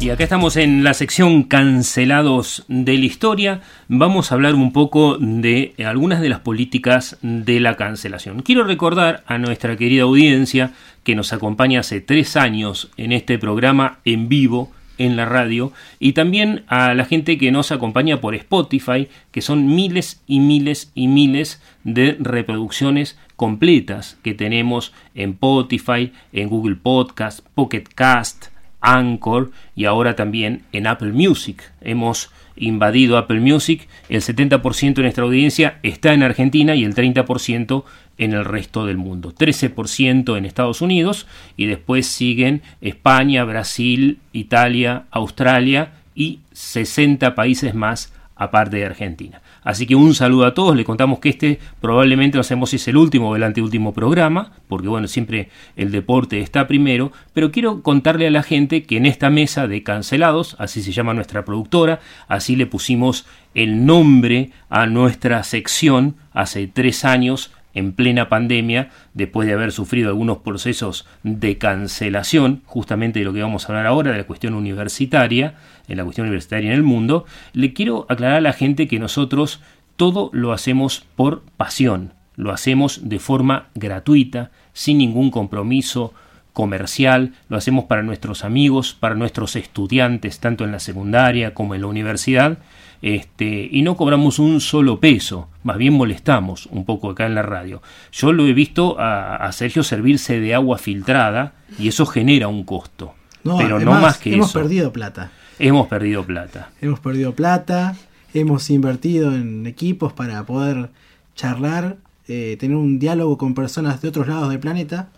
Y 0.00 0.10
acá 0.10 0.22
estamos 0.22 0.56
en 0.56 0.84
la 0.84 0.94
sección 0.94 1.42
cancelados 1.42 2.64
de 2.68 2.96
la 2.96 3.04
historia. 3.04 3.62
Vamos 3.88 4.30
a 4.30 4.36
hablar 4.36 4.54
un 4.54 4.72
poco 4.72 5.18
de 5.18 5.74
algunas 5.84 6.20
de 6.20 6.28
las 6.28 6.38
políticas 6.38 7.18
de 7.20 7.58
la 7.58 7.76
cancelación. 7.76 8.42
Quiero 8.42 8.62
recordar 8.62 9.24
a 9.26 9.38
nuestra 9.38 9.76
querida 9.76 10.04
audiencia 10.04 10.70
que 11.02 11.16
nos 11.16 11.32
acompaña 11.32 11.80
hace 11.80 12.00
tres 12.00 12.36
años 12.36 12.90
en 12.96 13.10
este 13.10 13.38
programa 13.38 13.98
en 14.04 14.28
vivo 14.28 14.70
en 14.98 15.16
la 15.16 15.24
radio 15.24 15.72
y 15.98 16.12
también 16.12 16.64
a 16.68 16.94
la 16.94 17.04
gente 17.04 17.36
que 17.36 17.50
nos 17.50 17.72
acompaña 17.72 18.20
por 18.20 18.36
Spotify, 18.36 19.08
que 19.32 19.42
son 19.42 19.74
miles 19.74 20.22
y 20.28 20.38
miles 20.38 20.92
y 20.94 21.08
miles 21.08 21.60
de 21.82 22.16
reproducciones 22.20 23.18
completas 23.34 24.16
que 24.22 24.34
tenemos 24.34 24.92
en 25.16 25.30
Spotify, 25.30 26.12
en 26.32 26.48
Google 26.48 26.76
Podcast, 26.76 27.40
Pocket 27.54 27.84
Cast, 27.94 28.46
Anchor 28.80 29.50
y 29.74 29.84
ahora 29.84 30.16
también 30.16 30.62
en 30.72 30.86
Apple 30.86 31.12
Music. 31.12 31.72
Hemos 31.80 32.30
invadido 32.56 33.16
Apple 33.16 33.40
Music, 33.40 33.88
el 34.08 34.20
70% 34.20 34.94
de 34.94 35.02
nuestra 35.02 35.24
audiencia 35.24 35.78
está 35.82 36.12
en 36.12 36.22
Argentina 36.22 36.74
y 36.74 36.84
el 36.84 36.94
30% 36.94 37.84
en 38.18 38.32
el 38.32 38.44
resto 38.44 38.84
del 38.84 38.96
mundo. 38.96 39.32
13% 39.32 40.36
en 40.36 40.44
Estados 40.44 40.80
Unidos 40.80 41.26
y 41.56 41.66
después 41.66 42.06
siguen 42.06 42.62
España, 42.80 43.44
Brasil, 43.44 44.18
Italia, 44.32 45.04
Australia 45.10 45.92
y 46.14 46.40
60 46.52 47.34
países 47.34 47.74
más 47.74 48.12
aparte 48.34 48.78
de 48.78 48.86
Argentina. 48.86 49.40
Así 49.68 49.84
que 49.84 49.94
un 49.94 50.14
saludo 50.14 50.46
a 50.46 50.54
todos, 50.54 50.74
le 50.74 50.82
contamos 50.82 51.18
que 51.18 51.28
este 51.28 51.58
probablemente 51.82 52.38
no 52.38 52.42
sabemos 52.42 52.70
si 52.70 52.76
es 52.76 52.88
el 52.88 52.96
último 52.96 53.28
o 53.28 53.36
el 53.36 53.42
anteúltimo 53.42 53.92
programa, 53.92 54.52
porque 54.66 54.88
bueno, 54.88 55.08
siempre 55.08 55.50
el 55.76 55.90
deporte 55.90 56.40
está 56.40 56.66
primero, 56.66 57.12
pero 57.34 57.52
quiero 57.52 57.82
contarle 57.82 58.26
a 58.26 58.30
la 58.30 58.42
gente 58.42 58.84
que 58.84 58.96
en 58.96 59.04
esta 59.04 59.28
mesa 59.28 59.68
de 59.68 59.82
cancelados, 59.82 60.56
así 60.58 60.82
se 60.82 60.92
llama 60.92 61.12
nuestra 61.12 61.44
productora, 61.44 62.00
así 62.28 62.56
le 62.56 62.64
pusimos 62.64 63.26
el 63.54 63.84
nombre 63.84 64.52
a 64.70 64.86
nuestra 64.86 65.42
sección 65.42 66.16
hace 66.32 66.66
tres 66.66 67.04
años, 67.04 67.50
en 67.78 67.92
plena 67.92 68.28
pandemia, 68.28 68.90
después 69.14 69.48
de 69.48 69.54
haber 69.54 69.72
sufrido 69.72 70.08
algunos 70.08 70.38
procesos 70.38 71.06
de 71.22 71.58
cancelación, 71.58 72.62
justamente 72.66 73.18
de 73.18 73.24
lo 73.24 73.32
que 73.32 73.42
vamos 73.42 73.64
a 73.64 73.68
hablar 73.68 73.86
ahora, 73.86 74.12
de 74.12 74.18
la 74.18 74.24
cuestión 74.24 74.54
universitaria, 74.54 75.54
en 75.88 75.96
la 75.96 76.04
cuestión 76.04 76.26
universitaria 76.26 76.70
en 76.70 76.76
el 76.76 76.82
mundo, 76.82 77.24
le 77.52 77.72
quiero 77.72 78.06
aclarar 78.08 78.36
a 78.36 78.42
la 78.42 78.52
gente 78.52 78.88
que 78.88 78.98
nosotros 78.98 79.60
todo 79.96 80.30
lo 80.32 80.52
hacemos 80.52 81.06
por 81.16 81.42
pasión, 81.56 82.12
lo 82.36 82.52
hacemos 82.52 83.08
de 83.08 83.18
forma 83.18 83.66
gratuita, 83.74 84.50
sin 84.72 84.98
ningún 84.98 85.30
compromiso 85.30 86.14
comercial, 86.52 87.34
lo 87.48 87.56
hacemos 87.56 87.84
para 87.84 88.02
nuestros 88.02 88.44
amigos, 88.44 88.92
para 88.92 89.14
nuestros 89.14 89.56
estudiantes, 89.56 90.40
tanto 90.40 90.64
en 90.64 90.72
la 90.72 90.80
secundaria 90.80 91.54
como 91.54 91.74
en 91.74 91.82
la 91.82 91.86
universidad, 91.86 92.58
este, 93.02 93.68
y 93.70 93.82
no 93.82 93.96
cobramos 93.96 94.38
un 94.38 94.60
solo 94.60 94.98
peso, 95.00 95.48
más 95.62 95.76
bien 95.78 95.92
molestamos 95.94 96.66
un 96.72 96.84
poco 96.84 97.10
acá 97.10 97.26
en 97.26 97.34
la 97.34 97.42
radio. 97.42 97.80
Yo 98.12 98.32
lo 98.32 98.46
he 98.46 98.52
visto 98.52 98.98
a, 98.98 99.36
a 99.36 99.52
Sergio 99.52 99.82
servirse 99.82 100.40
de 100.40 100.54
agua 100.54 100.78
filtrada 100.78 101.52
y 101.78 101.88
eso 101.88 102.06
genera 102.06 102.48
un 102.48 102.64
costo, 102.64 103.14
pero 103.56 103.78
no 103.78 103.92
más 103.92 104.18
que 104.18 104.34
hemos 104.34 104.50
eso. 104.50 104.58
perdido 104.60 104.92
plata. 104.92 105.30
Hemos 105.60 105.86
perdido 105.88 106.24
plata. 106.24 106.70
Hemos 106.80 107.00
perdido 107.00 107.34
plata, 107.34 107.96
hemos 108.34 108.68
invertido 108.70 109.34
en 109.34 109.66
equipos 109.66 110.12
para 110.12 110.44
poder 110.44 110.90
charlar, 111.34 111.96
eh, 112.28 112.56
tener 112.60 112.76
un 112.76 112.98
diálogo 112.98 113.38
con 113.38 113.54
personas 113.54 114.00
de 114.02 114.08
otros 114.08 114.28
lados 114.28 114.50
del 114.50 114.60
planeta. 114.60 115.08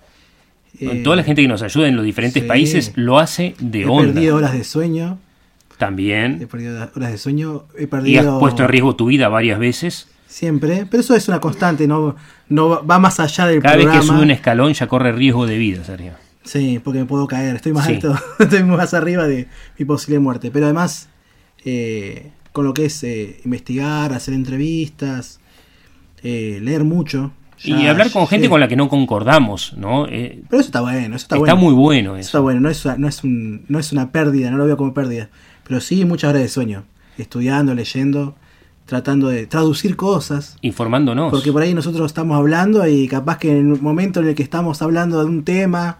Eh, 0.79 1.01
Toda 1.03 1.17
la 1.17 1.25
gente 1.25 1.43
que 1.43 1.49
nos 1.49 1.63
ayuda 1.63 1.89
en 1.89 1.97
los 1.97 2.05
diferentes 2.05 2.43
sí. 2.43 2.49
países 2.49 2.93
lo 2.95 3.19
hace 3.19 3.55
de 3.59 3.83
he 3.83 3.87
onda. 3.87 4.13
perdido 4.13 4.37
horas 4.37 4.53
de 4.53 4.63
sueño, 4.65 5.19
he 5.81 5.87
También. 5.89 6.49
perdido 6.49 6.91
horas 6.95 7.11
de 7.13 7.19
sueño, 7.19 7.65
he 7.77 7.83
Y 7.83 7.85
has 7.85 7.91
perdido 7.91 8.39
puesto 8.39 8.63
en 8.63 8.69
riesgo 8.69 8.97
tu 8.97 9.07
vida 9.07 9.29
varias 9.29 9.59
veces. 9.59 10.09
siempre, 10.27 10.87
pero 10.91 11.01
eso 11.01 11.15
es 11.17 11.27
una 11.29 11.41
constante, 11.41 11.87
no, 11.89 12.15
no 12.49 12.85
va- 12.87 12.99
más 12.99 13.19
allá 13.21 13.47
del 13.47 13.61
Cada 13.63 13.77
vez 13.77 13.85
programa. 13.87 14.01
que 14.03 14.07
sube 14.07 14.23
un 14.23 14.31
escalón 14.31 14.73
ya 14.75 14.87
corre 14.87 15.13
riesgo 15.13 15.47
de 15.47 15.59
vida, 15.59 15.83
Sergio. 15.85 16.13
Sí, 16.45 16.81
porque 16.83 17.01
me 17.01 17.05
puedo 17.07 17.27
caer, 17.27 17.57
estoy 17.57 17.73
más 17.73 17.87
Sí. 17.87 17.95
alto, 17.95 18.15
estoy 18.39 18.63
más 18.65 18.95
arriba 18.95 19.27
de 19.27 19.49
mi 19.79 19.85
posible 19.85 20.19
muerte. 20.21 20.51
Pero 20.51 20.67
además, 20.67 21.09
eh, 21.65 22.31
con 22.53 22.65
lo 22.65 22.73
que 22.75 22.87
es 22.87 23.03
eh, 23.05 23.41
investigar, 23.45 24.13
hacer 24.13 24.35
entrevistas, 24.35 25.41
eh, 26.23 26.59
leer 26.63 26.85
mucho. 26.85 27.33
y 27.63 27.83
ya 27.83 27.91
hablar 27.91 28.11
con 28.11 28.27
gente 28.27 28.49
con 28.49 28.59
la 28.61 28.69
que 28.69 28.77
no 28.77 28.89
concordamos, 28.89 29.75
¿no? 29.77 30.07
Eh, 30.07 30.43
Pero 30.49 30.61
eso 30.61 30.69
está 30.69 30.81
bueno, 30.81 31.17
eso 31.17 31.25
está, 31.25 31.37
está 31.37 31.39
bueno. 31.39 31.57
muy 31.57 31.75
bueno 31.75 32.11
Eso 32.13 32.21
eso. 32.21 32.27
está 32.29 32.41
bueno, 32.41 32.61
no 32.61 32.71
es, 32.71 32.87
no, 32.99 33.07
es 33.09 33.23
un- 33.23 33.65
no 33.69 33.79
es 33.79 33.93
una 33.93 34.11
pérdida, 34.13 34.51
no 34.51 34.57
lo 34.57 34.65
veo 34.65 34.77
como 34.79 34.95
pérdida. 34.95 35.29
Pero 35.71 35.81
sí 35.81 36.05
muchas 36.05 36.31
horas 36.31 36.43
de 36.43 36.49
sueño, 36.49 36.83
estudiando, 37.17 37.77
leyendo, 37.77 38.35
tratando 38.87 39.29
de 39.29 39.47
traducir 39.47 39.95
cosas. 39.95 40.57
Informándonos. 40.63 41.31
Porque 41.31 41.53
por 41.53 41.63
ahí 41.63 41.75
nosotros 41.75 42.07
estamos 42.07 42.37
hablando 42.37 42.85
y 42.89 43.07
capaz 43.07 43.39
que 43.39 43.53
en 43.53 43.73
el 43.73 43.81
momento 43.81 44.19
en 44.19 44.27
el 44.27 44.35
que 44.35 44.43
estamos 44.43 44.83
hablando 44.83 45.21
de 45.21 45.27
un 45.27 45.45
tema, 45.45 45.99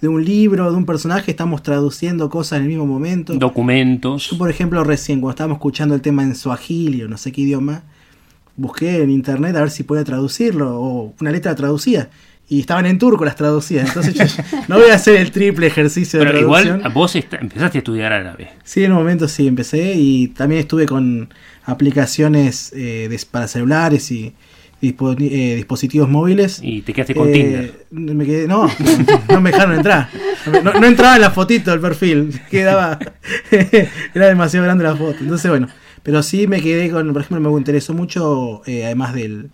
de 0.00 0.08
un 0.08 0.24
libro, 0.24 0.70
de 0.70 0.76
un 0.78 0.86
personaje, 0.86 1.32
estamos 1.32 1.62
traduciendo 1.62 2.30
cosas 2.30 2.56
en 2.56 2.62
el 2.62 2.68
mismo 2.70 2.86
momento. 2.86 3.34
Documentos. 3.34 4.30
Yo, 4.30 4.38
por 4.38 4.48
ejemplo, 4.48 4.82
recién 4.84 5.20
cuando 5.20 5.32
estábamos 5.32 5.56
escuchando 5.56 5.94
el 5.94 6.00
tema 6.00 6.22
en 6.22 6.34
suajili 6.34 7.02
o 7.02 7.08
no 7.08 7.18
sé 7.18 7.30
qué 7.30 7.42
idioma, 7.42 7.82
busqué 8.56 9.02
en 9.02 9.10
internet 9.10 9.54
a 9.56 9.60
ver 9.60 9.70
si 9.70 9.82
podía 9.82 10.04
traducirlo 10.04 10.80
o 10.80 11.12
una 11.20 11.30
letra 11.30 11.54
traducida. 11.54 12.08
Y 12.52 12.60
estaban 12.60 12.84
en 12.84 12.98
turco 12.98 13.24
las 13.24 13.36
traducidas. 13.36 13.88
Entonces 13.88 14.14
yo 14.14 14.24
no 14.68 14.78
voy 14.78 14.90
a 14.90 14.94
hacer 14.96 15.16
el 15.16 15.30
triple 15.30 15.68
ejercicio 15.68 16.18
de 16.18 16.26
Pero 16.26 16.38
traducción. 16.40 16.78
igual 16.80 16.92
vos 16.92 17.14
empezaste 17.14 17.78
a 17.78 17.80
estudiar 17.80 18.12
árabe. 18.12 18.48
Sí, 18.64 18.82
en 18.84 18.90
un 18.92 18.98
momento 18.98 19.28
sí 19.28 19.46
empecé 19.46 19.94
y 19.94 20.26
también 20.28 20.60
estuve 20.60 20.84
con 20.86 21.32
aplicaciones 21.64 22.72
eh, 22.74 23.06
de- 23.08 23.20
para 23.30 23.48
celulares 23.48 24.10
y 24.10 24.34
dispo- 24.82 25.16
eh, 25.20 25.54
dispositivos 25.56 26.08
móviles. 26.08 26.60
Y 26.62 26.82
te 26.82 26.92
quedaste 26.92 27.14
con 27.14 27.28
Eh, 27.28 27.32
Tinder. 27.32 27.86
Me 27.90 28.24
quedé, 28.26 28.46
no, 28.48 28.68
no 29.28 29.40
me 29.40 29.50
dejaron 29.52 29.76
entrar. 29.76 30.08
No, 30.62 30.72
no 30.72 30.86
entraba 30.86 31.16
en 31.16 31.22
la 31.22 31.30
fotito 31.30 31.70
del 31.70 31.80
perfil. 31.80 32.40
Quedaba. 32.50 32.98
era 34.14 34.26
demasiado 34.28 34.64
grande 34.66 34.84
la 34.84 34.96
foto. 34.96 35.16
Entonces, 35.20 35.50
bueno. 35.50 35.68
Pero 36.02 36.22
sí 36.22 36.46
me 36.46 36.62
quedé 36.62 36.90
con. 36.90 37.12
Por 37.12 37.22
ejemplo, 37.22 37.50
me 37.52 37.58
interesó 37.58 37.92
mucho, 37.92 38.62
eh, 38.66 38.86
además 38.86 39.12
del, 39.14 39.50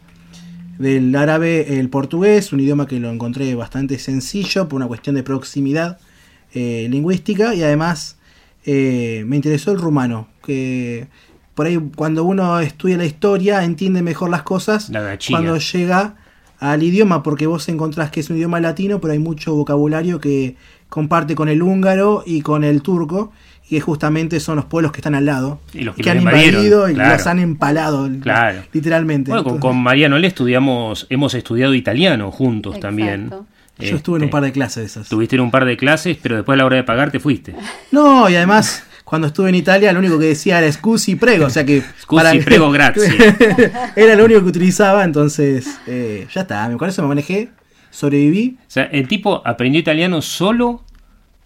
del 0.78 1.14
árabe, 1.16 1.78
el 1.78 1.88
portugués, 1.88 2.52
un 2.52 2.60
idioma 2.60 2.86
que 2.86 3.00
lo 3.00 3.10
encontré 3.10 3.54
bastante 3.54 3.98
sencillo 3.98 4.68
por 4.68 4.76
una 4.76 4.86
cuestión 4.86 5.16
de 5.16 5.22
proximidad 5.22 5.98
eh, 6.52 6.86
lingüística. 6.90 7.54
Y 7.54 7.62
además 7.62 8.18
eh, 8.64 9.24
me 9.26 9.36
interesó 9.36 9.72
el 9.72 9.78
rumano. 9.78 10.28
Que 10.44 11.08
por 11.54 11.66
ahí, 11.66 11.78
cuando 11.96 12.24
uno 12.24 12.60
estudia 12.60 12.96
la 12.96 13.06
historia, 13.06 13.64
entiende 13.64 14.02
mejor 14.02 14.30
las 14.30 14.42
cosas 14.42 14.90
La 14.90 15.18
cuando 15.28 15.56
llega 15.56 16.16
al 16.58 16.82
idioma, 16.82 17.22
porque 17.22 17.46
vos 17.46 17.68
encontrás 17.68 18.10
que 18.10 18.20
es 18.20 18.30
un 18.30 18.36
idioma 18.36 18.60
latino, 18.60 19.00
pero 19.00 19.12
hay 19.12 19.18
mucho 19.18 19.54
vocabulario 19.54 20.20
que 20.20 20.56
comparte 20.88 21.34
con 21.34 21.48
el 21.48 21.62
húngaro 21.62 22.22
y 22.26 22.40
con 22.40 22.64
el 22.64 22.82
turco, 22.82 23.32
que 23.68 23.80
justamente 23.80 24.38
son 24.40 24.56
los 24.56 24.64
pueblos 24.64 24.92
que 24.92 24.98
están 25.00 25.14
al 25.14 25.24
lado, 25.26 25.60
Y 25.72 25.80
los 25.80 25.94
que 25.96 26.02
que 26.02 26.08
los 26.14 26.18
han 26.18 26.22
invadido 26.22 26.88
y 26.88 26.94
claro. 26.94 27.16
los 27.16 27.26
han 27.26 27.38
empalado, 27.40 28.08
Claro. 28.22 28.62
literalmente. 28.72 29.30
Bueno, 29.30 29.44
con, 29.44 29.58
con 29.58 29.76
Mariano 29.82 30.18
le 30.18 30.28
estudiamos, 30.28 31.06
hemos 31.10 31.34
estudiado 31.34 31.74
italiano 31.74 32.30
juntos 32.30 32.76
Exacto. 32.76 32.86
también. 32.86 33.30
yo 33.78 33.96
estuve 33.96 34.16
en 34.18 34.22
un 34.22 34.26
Este, 34.26 34.32
par 34.32 34.42
de 34.44 34.52
clases 34.52 34.76
de 34.76 34.84
esas. 34.86 35.08
Tuviste 35.08 35.34
en 35.36 35.42
un 35.42 35.50
par 35.50 35.64
de 35.64 35.76
clases, 35.76 36.16
pero 36.22 36.36
después 36.36 36.54
a 36.54 36.58
la 36.58 36.64
hora 36.66 36.76
de 36.76 36.84
pagar 36.84 37.10
te 37.10 37.18
fuiste. 37.20 37.54
No, 37.90 38.28
y 38.30 38.36
además, 38.36 38.84
cuando 39.04 39.26
estuve 39.26 39.48
en 39.48 39.56
Italia, 39.56 39.92
lo 39.92 39.98
único 39.98 40.18
que 40.18 40.26
decía 40.26 40.58
era 40.58 40.70
scusi 40.70 41.16
prego, 41.16 41.46
o 41.46 41.50
sea 41.50 41.64
que... 41.66 41.82
Scusi, 42.00 42.38
prego, 42.44 42.70
grazie. 42.72 43.12
era 43.96 44.14
lo 44.14 44.24
único 44.24 44.42
que 44.42 44.48
utilizaba, 44.48 45.02
entonces 45.04 45.66
eh, 45.88 46.26
ya 46.32 46.42
está, 46.42 46.70
con 46.78 46.88
eso 46.88 47.02
me 47.02 47.08
manejé, 47.08 47.48
sobreviví. 47.90 48.58
O 48.60 48.64
sea, 48.70 48.84
el 48.84 49.08
tipo 49.08 49.42
aprendió 49.44 49.80
italiano 49.80 50.22
solo 50.22 50.82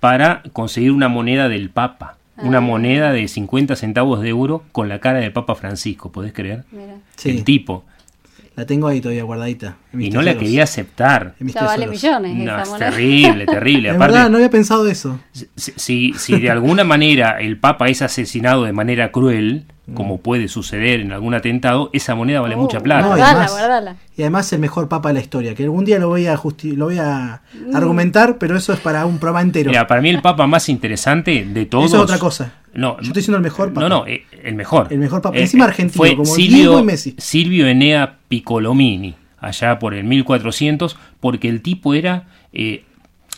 para 0.01 0.43
conseguir 0.53 0.93
una 0.93 1.09
moneda 1.09 1.49
del 1.49 1.71
Papa. 1.71 2.17
Una 2.39 2.59
Ah. 2.59 2.63
moneda 2.63 3.13
de 3.13 3.29
50 3.29 3.77
centavos 3.77 4.21
de 4.23 4.31
euro 4.31 4.65
con 4.73 4.89
la 4.89 4.99
cara 4.99 5.19
del 5.21 5.31
Papa 5.33 5.55
Francisco, 5.55 6.11
¿podés 6.11 6.33
creer? 6.33 6.65
Mira. 6.73 6.95
Sí, 7.17 7.31
El 7.31 7.45
tipo. 7.45 7.85
la 8.57 8.65
tengo 8.67 8.89
ahí 8.89 9.01
todavía 9.01 9.23
guardadita. 9.25 9.77
en 9.93 10.03
Y 10.03 10.11
no 10.11 10.21
la 10.23 10.37
quería 10.37 10.65
aceptar. 10.65 11.35
En 11.41 11.49
Ya 11.49 11.65
vale 11.65 11.87
millones 11.87 12.35
No, 12.35 12.43
esa 12.53 12.63
es 12.63 12.69
moneda. 12.71 12.91
terrible, 12.91 13.47
terrible. 13.47 13.89
Es 13.91 13.95
Aparte, 13.97 14.15
verdad, 14.15 14.31
no 14.31 14.37
había 14.39 14.51
pensado 14.51 14.89
eso. 14.89 15.21
si, 15.33 15.73
si- 15.77 16.13
si 16.15 16.41
de 16.41 16.51
alguna 16.51 16.83
manera 16.85 17.41
el 17.41 17.59
Papa 17.59 17.89
es 17.89 18.03
asesinado 18.03 18.65
de 18.65 18.73
manera 18.73 19.13
cruel, 19.13 19.65
como 19.95 20.19
puede 20.19 20.49
suceder 20.49 21.01
en 21.01 21.13
algún 21.13 21.35
atentado, 21.35 21.91
esa 21.93 22.15
moneda 22.15 22.41
vale 22.41 22.55
Oh, 22.55 22.59
mucha 22.59 22.81
plata. 22.81 23.03
No, 23.03 23.07
y 23.09 23.19
Guardala, 23.19 23.31
además- 23.31 23.53
guardala. 23.53 23.97
Y 24.17 24.23
además 24.23 24.53
el 24.53 24.59
mejor 24.61 24.89
papa 24.89 25.09
de 25.09 25.15
la 25.15 25.21
historia, 25.21 25.55
que 25.55 25.65
algún 25.65 25.85
día 25.85 25.99
lo 25.99 26.09
voy 26.09 26.27
a 26.27 26.37
justi- 26.37 26.75
lo 26.77 26.87
voy 26.87 26.99
a 26.99 27.43
Mm. 27.55 27.75
argumentar, 27.77 28.39
pero 28.39 28.57
eso 28.57 28.73
es 28.73 28.81
para 28.81 29.07
un 29.07 29.19
programa 29.19 29.43
entero. 29.43 29.71
Mira, 29.71 29.87
para 29.87 30.01
mí 30.01 30.11
el 30.11 30.21
Papa 30.23 30.47
más 30.47 30.69
interesante 30.69 31.45
de 31.45 31.67
todos. 31.67 31.87
Eso 31.87 31.97
es 31.97 32.03
otra 32.03 32.19
cosa. 32.19 32.53
No, 32.75 32.97
Yo 32.97 33.03
estoy 33.09 33.15
diciendo 33.21 33.37
el 33.39 33.43
mejor 33.43 33.73
papa. 33.73 33.81
No, 33.81 33.89
no, 33.89 34.07
eh, 34.07 34.25
el 34.45 34.55
mejor. 34.55 34.89
El 34.91 34.99
mejor 34.99 35.21
papa. 35.23 35.37
Eh, 35.37 35.41
Encima 35.43 35.65
eh, 35.65 35.69
argentino, 35.69 35.97
fue 35.97 36.11
como 36.17 36.25
Silvio, 36.27 36.79
y 36.79 36.83
Messi. 36.85 37.15
Silvio 37.19 37.67
Enea 37.67 38.19
Piccolomini, 38.29 39.17
allá 39.41 39.79
por 39.79 39.95
el 39.95 40.05
1400, 40.05 40.97
porque 41.21 41.49
el 41.49 41.63
tipo 41.63 41.95
era. 41.95 42.29
eh, 42.53 42.85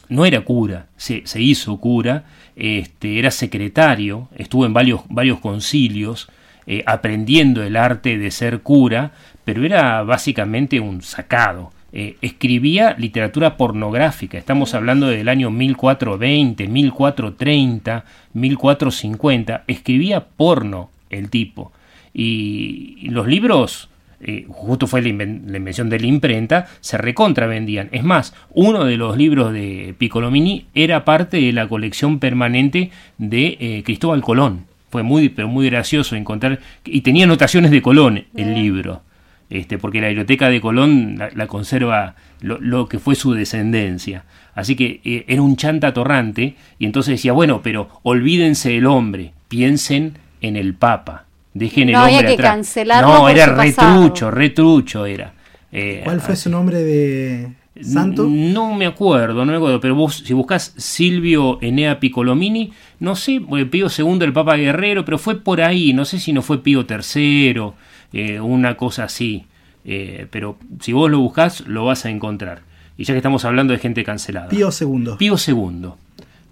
no 0.09 0.27
era 0.27 0.43
cura, 0.43 0.87
se, 0.99 1.23
se 1.27 1.41
hizo 1.41 1.79
cura, 1.79 2.25
este, 2.57 3.19
era 3.19 3.31
secretario, 3.31 4.29
estuvo 4.37 4.67
en 4.67 4.75
varios, 4.75 5.01
varios 5.09 5.39
concilios, 5.41 6.29
eh, 6.67 6.83
aprendiendo 6.87 7.63
el 7.63 7.77
arte 7.77 8.19
de 8.19 8.31
ser 8.31 8.61
cura, 8.61 9.13
pero 9.45 9.65
era 9.65 10.03
básicamente 10.03 10.81
un 10.81 11.03
sacado. 11.03 11.73
Eh, 11.95 12.17
escribía 12.23 12.95
literatura 12.99 13.59
pornográfica, 13.59 14.39
estamos 14.39 14.73
hablando 14.75 15.09
del 15.09 15.29
año 15.29 15.51
1420, 15.51 16.67
1430, 16.67 18.05
1450, 18.33 19.65
escribía 19.67 20.25
porno 20.25 20.91
el 21.11 21.29
tipo. 21.29 21.73
Y, 22.15 22.97
y 22.99 23.09
los 23.11 23.27
libros, 23.27 23.91
eh, 24.21 24.47
justo 24.49 24.87
fue 24.87 25.03
la, 25.03 25.09
inven- 25.09 25.43
la 25.47 25.59
invención 25.59 25.91
de 25.91 26.01
la 26.01 26.07
imprenta, 26.07 26.67
se 26.81 26.97
recontra 26.97 27.47
vendían. 27.47 27.89
Es 27.93 28.05
más, 28.05 28.35
uno 28.53 28.85
de 28.85 28.97
los 28.97 29.17
libros 29.19 29.53
de 29.53 29.95
Piccolomini 29.99 30.67
era 30.75 31.05
parte 31.05 31.39
de 31.39 31.53
la 31.53 31.69
colección 31.69 32.19
permanente 32.21 32.91
de 33.19 33.83
Cristóbal 33.85 34.23
Colón. 34.23 34.65
Fue 34.93 35.03
muy, 35.03 35.31
pero 35.31 35.49
muy 35.49 35.71
gracioso 35.71 36.15
encontrar, 36.15 36.61
y 36.85 37.01
tenía 37.01 37.25
anotaciones 37.25 37.71
de 37.71 37.81
Colón 37.81 38.27
el 38.37 38.55
libro, 38.55 39.03
este, 39.49 39.79
porque 39.79 40.03
la 40.03 40.09
biblioteca 40.09 40.51
de 40.51 40.61
Colón 40.61 41.17
la, 41.17 41.31
la 41.35 41.47
conserva 41.47 42.15
lo, 42.43 42.61
lo 42.61 42.89
que 42.89 42.99
fue 42.99 43.15
su 43.15 43.33
descendencia. 43.33 44.25
Así 44.55 44.77
que 44.77 45.01
eh, 45.03 45.25
era 45.29 45.41
un 45.41 45.57
chanta 45.57 45.95
torrante, 45.95 46.57
y 46.79 46.85
entonces 46.85 47.13
decía, 47.13 47.33
bueno, 47.33 47.63
pero 47.63 47.89
olvídense 48.03 48.71
del 48.73 48.85
hombre, 48.85 49.33
piensen 49.49 50.19
en 50.43 50.57
el 50.57 50.75
Papa, 50.75 51.25
dejen 51.55 51.89
el 51.89 51.95
No 51.95 52.01
había 52.01 52.19
hombre 52.19 52.29
que 52.29 52.35
atrás. 52.35 52.51
cancelarlo 52.57 53.09
No, 53.09 53.21
por 53.21 53.31
era 53.31 53.47
su 53.47 53.55
pasado. 53.57 53.95
retrucho, 53.95 54.31
retrucho 54.31 55.07
era. 55.07 55.33
Eh, 55.73 56.03
¿Cuál 56.05 56.21
fue 56.21 56.37
su 56.37 56.51
nombre 56.51 56.83
de 56.83 57.49
santo? 57.81 58.27
no 58.29 58.75
me 58.75 58.87
acuerdo, 58.87 59.45
no 59.45 59.53
me 59.53 59.57
acuerdo, 59.57 59.81
pero 59.81 59.95
vos 59.95 60.23
si 60.25 60.35
buscas 60.35 60.75
Silvio 60.77 61.59
Enea 61.63 62.01
Piccolomini, 62.01 62.73
no 63.01 63.17
sé, 63.17 63.41
Pío 63.71 63.89
II 63.97 64.19
el 64.21 64.33
Papa 64.33 64.57
Guerrero, 64.57 65.05
pero 65.05 65.19
fue 65.19 65.41
por 65.41 65.61
ahí, 65.61 65.93
no 65.93 66.05
sé 66.05 66.19
si 66.19 66.33
no 66.33 66.43
fue 66.43 66.63
Pío 66.63 66.87
III, 66.89 67.73
eh, 68.13 68.41
una 68.41 68.77
cosa 68.77 69.05
así, 69.05 69.47
eh, 69.85 70.27
pero 70.31 70.59
si 70.81 70.93
vos 70.93 71.11
lo 71.11 71.21
buscás 71.21 71.67
lo 71.67 71.87
vas 71.87 72.05
a 72.05 72.11
encontrar. 72.11 72.63
Y 72.97 73.05
ya 73.05 73.15
que 73.15 73.19
estamos 73.19 73.45
hablando 73.45 73.73
de 73.73 73.79
gente 73.79 74.05
cancelada. 74.05 74.49
Pío 74.49 74.69
II. 74.69 75.13
Pío 75.19 75.37
II. 75.37 75.89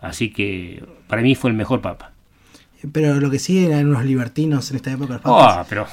Así 0.00 0.30
que 0.30 0.84
para 1.08 1.22
mí 1.22 1.34
fue 1.34 1.50
el 1.50 1.56
mejor 1.56 1.80
papa. 1.80 2.11
Pero 2.90 3.20
lo 3.20 3.30
que 3.30 3.38
sí 3.38 3.64
eran 3.64 3.86
unos 3.88 4.04
libertinos 4.04 4.70
en 4.70 4.76
esta 4.76 4.90
época. 4.92 5.14
los 5.14 5.22
papas. 5.22 5.56
Ah, 5.58 5.66
pero 5.68 5.86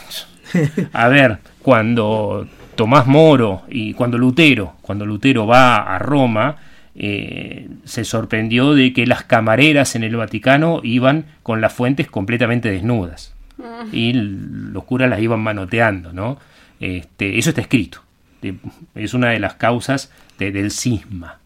a 0.94 1.08
ver, 1.08 1.38
cuando 1.62 2.48
Tomás 2.76 3.06
Moro 3.06 3.64
y 3.70 3.94
cuando 3.94 4.18
Lutero, 4.18 4.76
cuando 4.82 5.06
Lutero 5.06 5.46
va 5.46 5.78
a 5.96 6.00
Roma, 6.00 6.56
eh, 6.96 7.70
se 7.86 8.04
sorprendió 8.04 8.74
de 8.74 8.92
que 8.94 9.06
las 9.06 9.24
camareras 9.24 9.96
en 9.96 10.04
el 10.04 10.16
Vaticano 10.16 10.82
iban 10.84 11.26
con 11.44 11.62
las 11.62 11.74
fuentes 11.74 12.08
completamente 12.08 12.72
desnudas 12.72 13.34
y 13.92 14.14
los 14.14 14.84
curas 14.86 15.10
las 15.10 15.20
iban 15.22 15.42
manoteando, 15.42 16.14
¿no? 16.14 16.38
Este, 16.80 17.38
eso 17.38 17.50
está 17.50 17.62
escrito. 17.62 18.02
Es 18.96 19.14
una 19.14 19.30
de 19.30 19.40
las 19.40 19.56
causas 19.56 20.12
de- 20.40 20.52
del 20.52 20.72
cisma, 20.72 21.38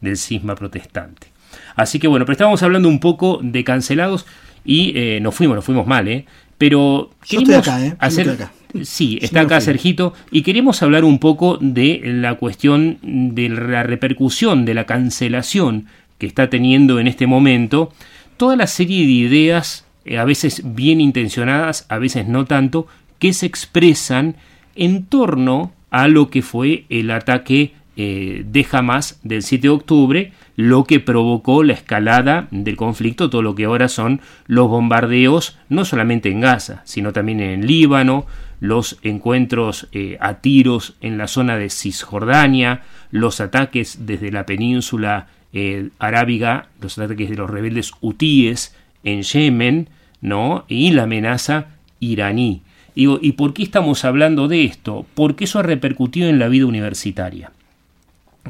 del 0.00 0.16
cisma 0.16 0.54
protestante. 0.56 1.28
Así 1.76 1.98
que 1.98 2.08
bueno, 2.08 2.24
pero 2.24 2.32
estábamos 2.32 2.62
hablando 2.62 2.88
un 2.88 2.98
poco 3.00 3.40
de 3.42 3.62
cancelados 3.62 4.26
y 4.64 4.92
eh, 4.96 5.18
nos 5.20 5.34
fuimos, 5.34 5.56
nos 5.56 5.64
fuimos 5.64 5.86
mal, 5.86 6.08
¿eh? 6.08 6.26
Pero 6.58 7.10
Yo 7.26 7.38
estoy 7.40 7.54
acá, 7.54 7.84
¿eh? 7.84 7.94
Hacer... 7.98 8.28
estoy 8.28 8.44
acá. 8.44 8.52
Sí, 8.82 9.18
está 9.20 9.40
acá. 9.40 9.60
Sergito 9.60 10.14
y 10.30 10.42
queremos 10.42 10.82
hablar 10.82 11.04
un 11.04 11.18
poco 11.18 11.58
de 11.60 12.00
la 12.04 12.34
cuestión 12.34 12.98
de 13.02 13.48
la 13.48 13.82
repercusión, 13.82 14.64
de 14.64 14.74
la 14.74 14.84
cancelación 14.84 15.86
que 16.18 16.26
está 16.26 16.50
teniendo 16.50 17.00
en 17.00 17.08
este 17.08 17.26
momento 17.26 17.92
toda 18.36 18.56
la 18.56 18.66
serie 18.66 19.04
de 19.06 19.12
ideas, 19.12 19.84
eh, 20.04 20.18
a 20.18 20.24
veces 20.24 20.62
bien 20.64 21.00
intencionadas, 21.00 21.86
a 21.88 21.98
veces 21.98 22.28
no 22.28 22.44
tanto, 22.44 22.86
que 23.18 23.32
se 23.32 23.46
expresan 23.46 24.36
en 24.76 25.04
torno 25.04 25.72
a 25.90 26.08
lo 26.08 26.30
que 26.30 26.42
fue 26.42 26.84
el 26.88 27.10
ataque 27.10 27.74
eh, 27.96 28.44
de 28.46 28.66
Hamas 28.70 29.18
del 29.22 29.42
7 29.42 29.62
de 29.62 29.68
octubre, 29.68 30.32
lo 30.56 30.84
que 30.84 31.00
provocó 31.00 31.62
la 31.62 31.72
escalada 31.72 32.48
del 32.50 32.76
conflicto, 32.76 33.30
todo 33.30 33.42
lo 33.42 33.54
que 33.54 33.64
ahora 33.64 33.88
son 33.88 34.20
los 34.46 34.68
bombardeos, 34.68 35.58
no 35.68 35.84
solamente 35.84 36.30
en 36.30 36.40
Gaza, 36.40 36.82
sino 36.84 37.12
también 37.12 37.40
en 37.40 37.66
Líbano, 37.66 38.26
los 38.60 38.98
encuentros 39.02 39.88
eh, 39.92 40.18
a 40.20 40.34
tiros 40.34 40.94
en 41.00 41.18
la 41.18 41.28
zona 41.28 41.56
de 41.56 41.70
Cisjordania, 41.70 42.82
los 43.10 43.40
ataques 43.40 44.06
desde 44.06 44.30
la 44.30 44.46
península 44.46 45.28
eh, 45.52 45.88
arábiga, 45.98 46.68
los 46.80 46.98
ataques 46.98 47.30
de 47.30 47.36
los 47.36 47.50
rebeldes 47.50 47.92
hutíes 48.00 48.76
en 49.02 49.22
Yemen, 49.22 49.88
¿no? 50.20 50.64
y 50.68 50.90
la 50.90 51.04
amenaza 51.04 51.68
iraní. 52.00 52.62
Digo, 52.94 53.18
¿y 53.22 53.32
por 53.32 53.54
qué 53.54 53.62
estamos 53.62 54.04
hablando 54.04 54.46
de 54.46 54.64
esto? 54.64 55.06
Porque 55.14 55.44
eso 55.44 55.58
ha 55.58 55.62
repercutido 55.62 56.28
en 56.28 56.38
la 56.38 56.48
vida 56.48 56.66
universitaria. 56.66 57.50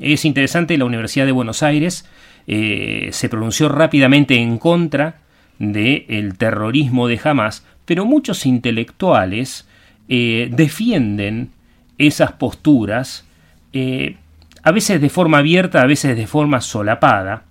Es 0.01 0.25
interesante, 0.25 0.79
la 0.79 0.87
Universidad 0.87 1.27
de 1.27 1.33
Buenos 1.33 1.63
Aires 1.63 2.07
eh, 2.47 3.11
se 3.13 3.29
pronunció 3.29 3.69
rápidamente 3.69 4.35
en 4.37 4.59
contra 4.59 5.21
del 5.59 6.39
terrorismo 6.39 7.07
de 7.07 7.21
Hamas, 7.23 7.67
pero 7.85 8.07
muchos 8.07 8.47
intelectuales 8.47 9.69
eh, 10.09 10.49
defienden 10.51 11.51
esas 11.99 12.33
posturas, 12.33 13.27
eh, 13.75 14.17
a 14.63 14.73
veces 14.73 15.03
de 15.03 15.11
forma 15.11 15.39
abierta, 15.39 15.83
a 15.83 15.87
veces 15.87 16.17
de 16.17 16.27
forma 16.27 16.63
solapada, 16.63 17.45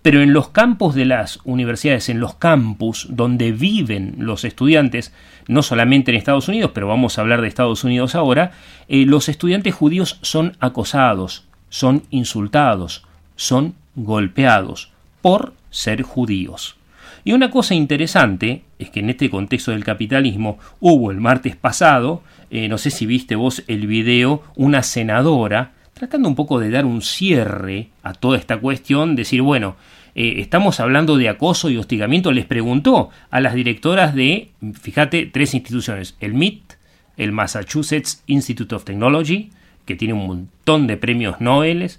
pero 0.00 0.22
en 0.22 0.32
los 0.32 0.50
campos 0.50 0.94
de 0.94 1.04
las 1.04 1.40
universidades, 1.42 2.08
en 2.08 2.20
los 2.20 2.36
campus 2.36 3.08
donde 3.10 3.50
viven 3.50 4.14
los 4.18 4.44
estudiantes, 4.44 5.12
no 5.48 5.62
solamente 5.62 6.12
en 6.12 6.16
Estados 6.16 6.48
Unidos, 6.48 6.70
pero 6.72 6.86
vamos 6.86 7.18
a 7.18 7.22
hablar 7.22 7.40
de 7.40 7.48
Estados 7.48 7.82
Unidos 7.82 8.14
ahora, 8.14 8.52
los 8.88 9.28
estudiantes 9.28 9.74
judíos 9.74 10.20
son 10.22 10.56
acosados, 10.60 11.47
son 11.68 12.04
insultados, 12.10 13.04
son 13.36 13.74
golpeados 13.94 14.92
por 15.20 15.54
ser 15.70 16.02
judíos. 16.02 16.76
Y 17.24 17.32
una 17.32 17.50
cosa 17.50 17.74
interesante 17.74 18.62
es 18.78 18.90
que 18.90 19.00
en 19.00 19.10
este 19.10 19.28
contexto 19.28 19.72
del 19.72 19.84
capitalismo 19.84 20.58
hubo 20.80 21.10
el 21.10 21.20
martes 21.20 21.56
pasado, 21.56 22.22
eh, 22.50 22.68
no 22.68 22.78
sé 22.78 22.90
si 22.90 23.06
viste 23.06 23.36
vos 23.36 23.64
el 23.66 23.86
video, 23.86 24.42
una 24.56 24.82
senadora 24.82 25.72
tratando 25.98 26.28
un 26.28 26.36
poco 26.36 26.60
de 26.60 26.70
dar 26.70 26.86
un 26.86 27.02
cierre 27.02 27.88
a 28.02 28.14
toda 28.14 28.38
esta 28.38 28.58
cuestión, 28.58 29.16
decir, 29.16 29.42
bueno, 29.42 29.76
eh, 30.14 30.40
estamos 30.40 30.80
hablando 30.80 31.16
de 31.16 31.28
acoso 31.28 31.70
y 31.70 31.76
hostigamiento, 31.76 32.32
les 32.32 32.46
preguntó 32.46 33.10
a 33.30 33.40
las 33.40 33.54
directoras 33.54 34.14
de, 34.14 34.50
fíjate, 34.80 35.26
tres 35.26 35.54
instituciones, 35.54 36.16
el 36.20 36.34
MIT, 36.34 36.74
el 37.16 37.32
Massachusetts 37.32 38.22
Institute 38.26 38.74
of 38.74 38.84
Technology, 38.84 39.50
que 39.88 39.96
tiene 39.96 40.12
un 40.12 40.26
montón 40.26 40.86
de 40.86 40.98
premios 40.98 41.40
Nobel, 41.40 41.90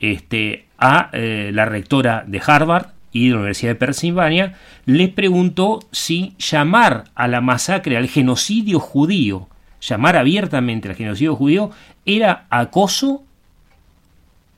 este, 0.00 0.66
a 0.78 1.10
eh, 1.12 1.52
la 1.54 1.64
rectora 1.64 2.24
de 2.26 2.42
Harvard 2.44 2.88
y 3.12 3.26
de 3.26 3.30
la 3.30 3.36
Universidad 3.36 3.70
de 3.70 3.76
Pennsylvania, 3.76 4.54
les 4.84 5.10
preguntó 5.10 5.78
si 5.92 6.34
llamar 6.38 7.04
a 7.14 7.28
la 7.28 7.40
masacre, 7.40 7.96
al 7.96 8.08
genocidio 8.08 8.80
judío, 8.80 9.46
llamar 9.80 10.16
abiertamente 10.16 10.88
al 10.88 10.96
genocidio 10.96 11.36
judío, 11.36 11.70
era 12.04 12.46
acoso 12.50 13.22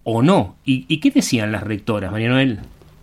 o 0.03 0.23
no. 0.23 0.57
¿Y, 0.65 0.97
qué 0.97 1.11
decían 1.11 1.53
las 1.53 1.65
rectoras, 1.65 2.11
María 2.11 2.31
Noel? 2.31 2.61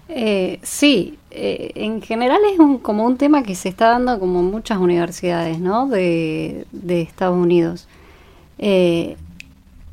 Eh, 0.09 0.57
sí, 0.63 1.19
eh, 1.29 1.73
en 1.75 2.01
general 2.01 2.41
es 2.51 2.57
un, 2.57 2.79
como 2.79 3.05
un 3.05 3.17
tema 3.17 3.43
que 3.43 3.53
se 3.53 3.69
está 3.69 3.89
dando 3.89 4.19
como 4.19 4.39
en 4.39 4.45
muchas 4.45 4.79
universidades, 4.79 5.59
¿no? 5.59 5.87
De, 5.87 6.65
Estados 6.89 7.37
Unidos. 7.37 7.87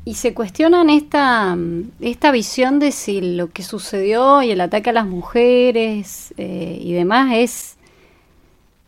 Y 0.05 0.15
se 0.15 0.33
cuestionan 0.33 0.89
esta, 0.89 1.55
mm, 1.55 1.91
esta 2.01 2.31
visión 2.31 2.79
de 2.79 2.91
si 2.91 3.21
lo 3.35 3.51
que 3.51 3.63
sucedió 3.63 4.41
y 4.41 4.51
el 4.51 4.61
ataque 4.61 4.89
a 4.89 4.93
las 4.93 5.05
mujeres 5.05 6.33
eh, 6.37 6.77
y 6.81 6.93
demás 6.93 7.31
es, 7.33 7.77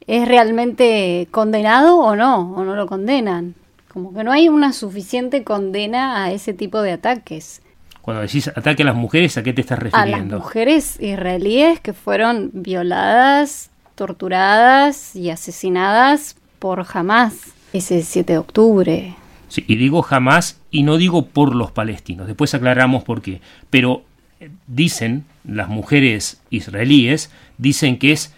es 0.08 0.28
realmente 0.28 1.28
condenado 1.32 1.98
o 2.00 2.16
no, 2.16 2.54
o 2.54 2.64
no 2.64 2.76
lo 2.76 2.86
condenan. 2.88 3.56
Como 3.88 4.14
que 4.14 4.26
no 4.26 4.32
hay 4.34 4.50
una 4.50 4.74
suficiente 4.74 5.46
condena 5.46 6.26
a 6.26 6.32
ese 6.32 6.54
tipo 6.54 6.82
de 6.82 6.92
ataques. 6.92 7.62
Cuando 8.02 8.22
decís 8.22 8.50
ataque 8.50 8.84
a 8.84 8.88
las 8.88 8.96
mujeres, 8.96 9.38
¿a 9.38 9.44
qué 9.44 9.54
te 9.54 9.62
estás 9.62 9.80
a 9.80 9.84
las 9.84 9.94
refiriendo? 9.94 10.40
mujeres 10.40 11.00
israelíes 11.00 11.80
que 11.80 11.94
fueron 11.94 12.52
violadas, 12.54 13.72
torturadas 13.96 15.16
y 15.16 15.30
asesinadas 15.30 16.36
por 16.60 16.86
Hamas 16.94 17.36
ese 17.72 18.04
7 18.04 18.34
de 18.34 18.40
octubre. 18.40 19.16
Sí, 19.48 19.64
y 19.68 19.76
digo 19.76 20.02
jamás 20.02 20.60
y 20.72 20.84
no 20.84 20.98
digo 20.98 21.26
por 21.28 21.56
los 21.56 21.72
palestinos. 21.72 22.28
Después 22.28 22.54
aclaramos 22.54 23.04
por 23.04 23.22
qué. 23.22 23.42
Pero 23.70 24.04
eh, 24.40 24.50
dicen 24.68 25.26
las 25.44 25.70
mujeres 25.70 26.42
israelíes, 26.50 27.32
dicen 27.58 27.98
que 27.98 28.12
es 28.12 28.34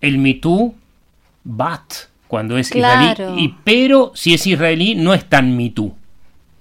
el 0.00 0.18
mitú 0.18 0.74
bat 1.44 1.82
cuando 2.28 2.58
es 2.58 2.70
Claro. 2.70 3.12
israelí. 3.12 3.42
Y, 3.44 3.54
pero 3.64 4.12
si 4.14 4.34
es 4.34 4.46
israelí, 4.46 4.94
no 4.94 5.14
es 5.14 5.24
tan 5.24 5.56
mitú. 5.56 5.94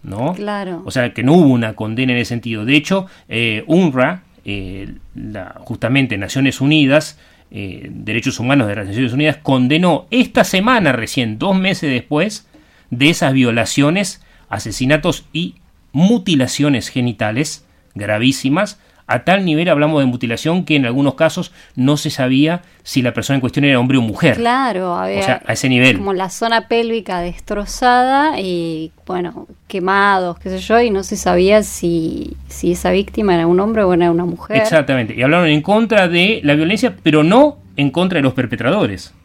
¿no? 0.01 0.33
Claro. 0.33 0.81
O 0.85 0.91
sea, 0.91 1.13
que 1.13 1.23
no 1.23 1.33
hubo 1.33 1.49
una 1.49 1.73
condena 1.75 2.13
en 2.13 2.19
ese 2.19 2.29
sentido. 2.29 2.63
De 2.63 2.75
hecho, 2.75 3.05
eh, 3.27 3.63
UNRWA, 3.67 4.23
eh, 4.45 4.93
la- 5.13 5.55
justamente 5.59 6.17
Naciones 6.17 6.61
Unidas, 6.61 7.19
eh, 7.51 7.89
Derechos 7.91 8.39
Humanos 8.39 8.67
de 8.69 8.75
las 8.77 8.87
Naciones 8.87 9.11
Unidas, 9.11 9.37
condenó 9.43 10.07
esta 10.09 10.45
semana 10.45 10.93
recién, 10.93 11.37
dos 11.37 11.55
meses 11.57 11.91
después, 11.91 12.47
de 12.89 13.09
esas 13.09 13.33
violaciones, 13.33 14.21
asesinatos 14.49 15.25
y 15.33 15.55
mutilaciones 15.91 16.89
genitales 16.89 17.65
gravísimas. 17.95 18.79
A 19.11 19.23
tal 19.23 19.43
nivel 19.43 19.67
hablamos 19.69 20.01
de 20.01 20.05
mutilación 20.05 20.65
que 20.65 20.75
en 20.75 20.85
algunos 20.85 21.15
casos 21.15 21.51
no 21.75 21.97
se 21.97 22.11
sabía 22.11 22.61
si 22.83 23.01
la 23.01 23.11
persona 23.11 23.37
en 23.37 23.41
cuestión 23.41 23.65
era 23.65 23.79
hombre 23.79 23.97
o 23.97 24.01
mujer. 24.01 24.35
Claro, 24.35 24.93
había 24.93 25.19
O 25.19 25.23
sea, 25.23 25.41
a 25.47 25.53
ese 25.53 25.67
nivel. 25.67 25.97
como 25.97 26.13
la 26.13 26.29
zona 26.29 26.67
pélvica 26.67 27.19
destrozada 27.19 28.39
y 28.39 28.91
bueno, 29.07 29.47
quemados, 29.67 30.37
qué 30.37 30.49
sé 30.51 30.59
yo, 30.59 30.79
y 30.79 30.91
no 30.91 31.01
se 31.01 31.17
sabía 31.17 31.63
si, 31.63 32.37
si 32.49 32.71
esa 32.73 32.91
víctima 32.91 33.33
era 33.33 33.47
un 33.47 33.59
hombre 33.59 33.81
o 33.83 33.91
era 33.95 34.11
una 34.11 34.25
mujer. 34.25 34.57
Exactamente. 34.57 35.15
Y 35.15 35.23
hablaron 35.23 35.47
en 35.47 35.63
contra 35.63 36.07
de 36.07 36.41
la 36.43 36.53
violencia, 36.53 36.95
pero 37.01 37.23
no 37.23 37.57
en 37.77 37.89
contra 37.89 38.17
de 38.17 38.23
los 38.23 38.33
perpetradores. 38.33 39.15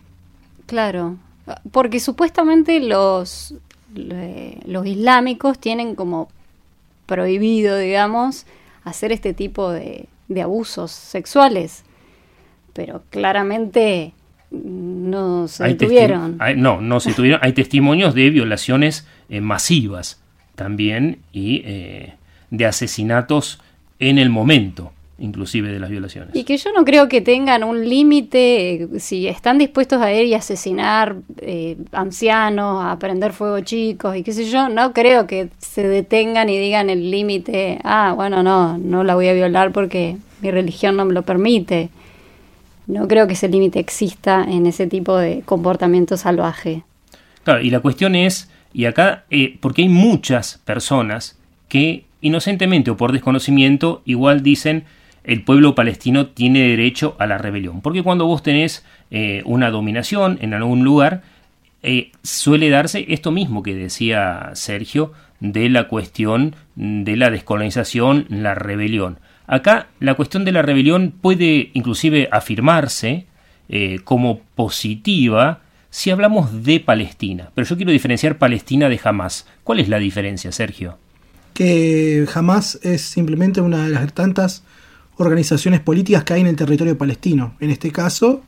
Claro, 0.65 1.17
porque 1.73 2.01
supuestamente 2.01 2.81
los, 2.81 3.55
le- 3.95 4.59
los 4.67 4.87
islámicos 4.87 5.59
tienen 5.59 5.95
como 5.95 6.29
prohibido, 7.07 7.77
digamos, 7.77 8.47
hacer 8.85 9.13
este 9.13 9.35
tipo 9.35 9.71
de, 9.71 10.07
de 10.29 10.43
abusos 10.43 10.91
sexuales, 10.91 11.85
pero 12.73 13.03
claramente 13.11 14.13
no 14.51 15.49
se 15.49 15.65
Hay 15.65 15.75
hay- 16.41 16.57
no, 16.57 16.81
no 16.81 17.01
se 17.01 17.13
tuvieron. 17.13 17.41
Hay 17.43 17.53
testimonios 17.53 18.15
de 18.15 18.31
violaciones 18.31 19.07
eh, 19.29 19.41
masivas 19.41 20.21
también 20.55 21.19
y 21.33 21.63
eh, 21.65 22.15
de 22.51 22.67
asesinatos 22.67 23.61
en 23.99 24.19
el 24.19 24.31
momento, 24.31 24.93
inclusive 25.19 25.73
de 25.73 25.79
las 25.79 25.91
violaciones. 25.91 26.35
Y 26.35 26.45
que 26.45 26.57
yo 26.57 26.73
no 26.73 26.85
creo 26.85 27.09
que 27.09 27.21
tengan 27.21 27.63
un 27.63 27.89
límite, 27.89 28.75
eh, 28.75 28.89
si 28.99 29.29
están 29.29 29.59
dispuestos 29.59 30.03
a 30.03 30.13
ir 30.13 30.27
y 30.27 30.35
asesinar 30.35 31.17
eh, 31.39 31.77
ancianos, 31.93 32.85
a 32.85 32.99
prender 32.99 33.33
fuego 33.33 33.61
chicos 33.61 34.17
y 34.17 34.23
qué 34.23 34.33
sé 34.33 34.51
yo, 34.51 34.69
no 34.69 34.93
creo 34.93 35.27
que 35.27 35.49
se 35.59 35.87
detengan 35.87 36.49
y 36.49 36.59
digan 36.59 36.91
el 36.91 37.11
límite, 37.11 37.79
ah, 37.85 38.13
bueno, 38.15 38.43
no, 38.43 38.77
no 38.79 39.05
la 39.05 39.15
voy 39.15 39.29
a 39.29 39.35
violar 39.35 39.73
porque 39.73 40.17
mi 40.41 40.51
religión 40.51 40.97
no 40.97 41.05
me 41.05 41.15
lo 41.15 41.23
permite. 41.23 41.91
No 42.87 43.09
creo 43.09 43.27
que 43.27 43.33
ese 43.33 43.49
límite 43.49 43.79
exista 43.79 44.45
en 44.45 44.67
ese 44.67 44.87
tipo 44.87 45.17
de 45.17 45.43
comportamiento 45.45 46.17
salvaje. 46.17 46.83
Claro, 47.45 47.61
y 47.61 47.71
la 47.71 47.81
cuestión 47.81 48.15
es, 48.15 48.51
y 48.73 48.85
acá, 48.87 49.25
eh, 49.31 49.57
porque 49.61 49.83
hay 49.83 49.89
muchas 49.89 50.61
personas 50.65 51.39
que 51.69 52.05
inocentemente 52.21 52.91
o 52.91 52.97
por 52.97 53.13
desconocimiento 53.13 54.03
igual 54.05 54.43
dicen 54.43 54.85
el 55.25 55.43
pueblo 55.43 55.75
palestino 55.75 56.27
tiene 56.29 56.69
derecho 56.69 57.17
a 57.19 57.27
la 57.27 57.39
rebelión. 57.39 57.81
Porque 57.81 58.03
cuando 58.03 58.27
vos 58.27 58.43
tenés 58.43 58.85
eh, 59.11 59.43
una 59.47 59.71
dominación 59.71 60.39
en 60.41 60.55
algún 60.55 60.85
lugar, 60.85 61.23
eh, 61.83 62.13
suele 62.23 62.71
darse 62.71 63.07
esto 63.09 63.31
mismo 63.31 63.63
que 63.63 63.75
decía 63.75 64.51
Sergio 64.55 65.13
de 65.41 65.69
la 65.69 65.89
cuestión 65.89 66.55
de 66.77 67.17
la 67.17 67.31
descolonización, 67.31 68.27
la 68.29 68.55
rebelión. 68.55 69.19
Acá 69.47 69.89
la 70.01 70.15
cuestión 70.15 70.45
de 70.45 70.53
la 70.53 70.63
rebelión 70.63 71.13
puede 71.21 71.71
inclusive 71.75 72.29
afirmarse 72.31 73.27
eh, 73.69 74.01
como 74.05 74.41
positiva 74.55 75.61
si 75.91 76.11
hablamos 76.11 76.65
de 76.65 76.81
Palestina. 76.81 77.51
Pero 77.55 77.67
yo 77.67 77.77
quiero 77.77 77.93
diferenciar 77.93 78.39
Palestina 78.39 78.89
de 78.89 79.01
Hamas. 79.03 79.47
¿Cuál 79.63 79.81
es 79.81 79.89
la 79.89 79.99
diferencia, 79.99 80.53
Sergio? 80.53 80.99
que 81.55 82.27
jamás 82.29 82.79
es 82.83 83.01
simplemente 83.01 83.61
una 83.61 83.85
de 83.85 83.91
las 83.91 84.13
tantas 84.13 84.65
organizaciones 85.17 85.81
políticas 85.81 86.25
que 86.25 86.35
hay 86.35 86.41
en 86.41 86.47
el 86.47 86.57
territorio 86.57 86.99
palestino. 86.99 87.55
En 87.61 87.71
este 87.71 87.93
caso, 87.93 88.43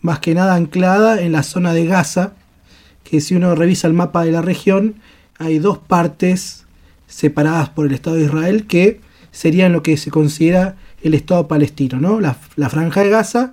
más 0.00 0.18
que 0.18 0.34
nada 0.34 0.54
anclada 0.54 1.22
en 1.22 1.32
la 1.32 1.42
zona 1.42 1.72
de 1.72 1.86
Gaza, 1.86 2.34
que 3.04 3.20
si 3.20 3.34
uno 3.34 3.54
revisa 3.54 3.86
el 3.86 3.94
mapa 3.94 4.24
de 4.24 4.32
la 4.32 4.42
región, 4.42 4.96
hay 5.38 5.58
dos 5.58 5.78
partes 5.78 6.64
separadas 7.06 7.68
por 7.70 7.86
el 7.86 7.92
Estado 7.92 8.16
de 8.16 8.24
Israel 8.24 8.66
que 8.66 9.00
serían 9.30 9.72
lo 9.72 9.82
que 9.82 9.96
se 9.96 10.10
considera 10.10 10.76
el 11.02 11.14
Estado 11.14 11.48
palestino, 11.48 11.98
¿no? 12.00 12.20
La, 12.20 12.34
franja 12.68 13.02
de 13.02 13.10
Gaza 13.10 13.52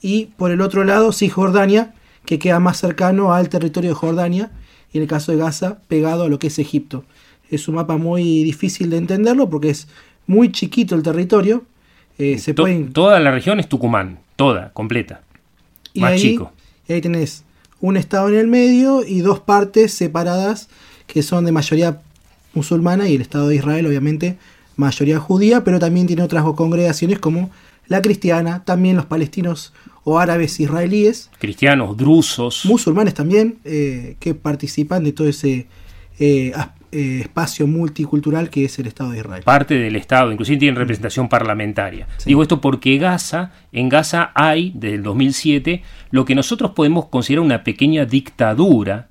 y 0.00 0.26
por 0.36 0.50
el 0.50 0.60
otro 0.60 0.84
lado 0.84 1.12
Cisjordania, 1.12 1.94
que 2.24 2.38
queda 2.38 2.60
más 2.60 2.78
cercano 2.78 3.32
al 3.32 3.48
territorio 3.48 3.90
de 3.90 3.94
Jordania 3.94 4.50
y 4.92 4.98
en 4.98 5.02
el 5.02 5.08
caso 5.08 5.32
de 5.32 5.38
Gaza 5.38 5.78
pegado 5.88 6.24
a 6.24 6.28
lo 6.28 6.38
que 6.38 6.48
es 6.48 6.58
Egipto. 6.58 7.04
Es 7.50 7.68
un 7.68 7.76
mapa 7.76 7.96
muy 7.96 8.44
difícil 8.44 8.90
de 8.90 8.98
entenderlo 8.98 9.48
porque 9.48 9.70
es 9.70 9.88
muy 10.26 10.52
chiquito 10.52 10.94
el 10.94 11.02
territorio. 11.02 11.64
Eh, 12.34 12.38
se 12.38 12.54
To- 12.54 12.62
pueden 12.62 12.92
Toda 12.92 13.18
la 13.20 13.30
región 13.30 13.58
es 13.60 13.68
Tucumán, 13.68 14.18
toda, 14.36 14.70
completa. 14.72 15.20
y 15.94 16.00
más 16.00 16.12
ahí, 16.12 16.20
chico. 16.20 16.52
y 16.88 16.92
ahí 16.94 17.00
tenés 17.00 17.44
un 17.80 17.96
estado 17.96 18.28
en 18.28 18.36
el 18.36 18.46
medio 18.46 19.04
y 19.04 19.20
dos 19.20 19.40
partes 19.40 19.92
separadas 19.92 20.68
que 21.06 21.22
son 21.22 21.44
de 21.44 21.52
mayoría 21.52 22.00
musulmana 22.54 23.08
y 23.08 23.14
el 23.16 23.22
Estado 23.22 23.48
de 23.48 23.56
Israel 23.56 23.86
obviamente 23.86 24.36
mayoría 24.76 25.18
judía, 25.18 25.64
pero 25.64 25.78
también 25.78 26.06
tiene 26.06 26.22
otras 26.22 26.44
congregaciones 26.54 27.18
como 27.18 27.50
la 27.88 28.00
cristiana, 28.00 28.62
también 28.64 28.96
los 28.96 29.04
palestinos 29.06 29.72
o 30.04 30.18
árabes 30.18 30.58
israelíes, 30.60 31.30
Cristianos, 31.38 31.96
drusos. 31.96 32.64
musulmanes 32.64 33.14
también, 33.14 33.58
eh, 33.64 34.16
que 34.18 34.34
participan 34.34 35.04
de 35.04 35.12
todo 35.12 35.28
ese 35.28 35.66
eh, 36.18 36.52
eh, 36.94 37.20
espacio 37.22 37.66
multicultural 37.66 38.50
que 38.50 38.66
es 38.66 38.78
el 38.78 38.86
Estado 38.86 39.12
de 39.12 39.20
Israel. 39.20 39.42
parte 39.44 39.74
del 39.78 39.96
Estado, 39.96 40.30
inclusive 40.30 40.58
tienen 40.58 40.76
representación 40.76 41.26
parlamentaria. 41.26 42.06
Digo 42.26 42.42
esto 42.42 42.60
porque 42.60 42.98
Gaza, 42.98 43.50
en 43.72 43.88
Gaza 43.88 44.30
hay, 44.34 44.72
desde 44.74 44.96
el 44.96 45.02
2007, 45.02 45.82
lo 46.10 46.26
que 46.26 46.34
nosotros 46.34 46.72
podemos 46.72 47.06
considerar 47.06 47.46
una 47.46 47.64
pequeña 47.64 48.04
dictadura, 48.04 49.08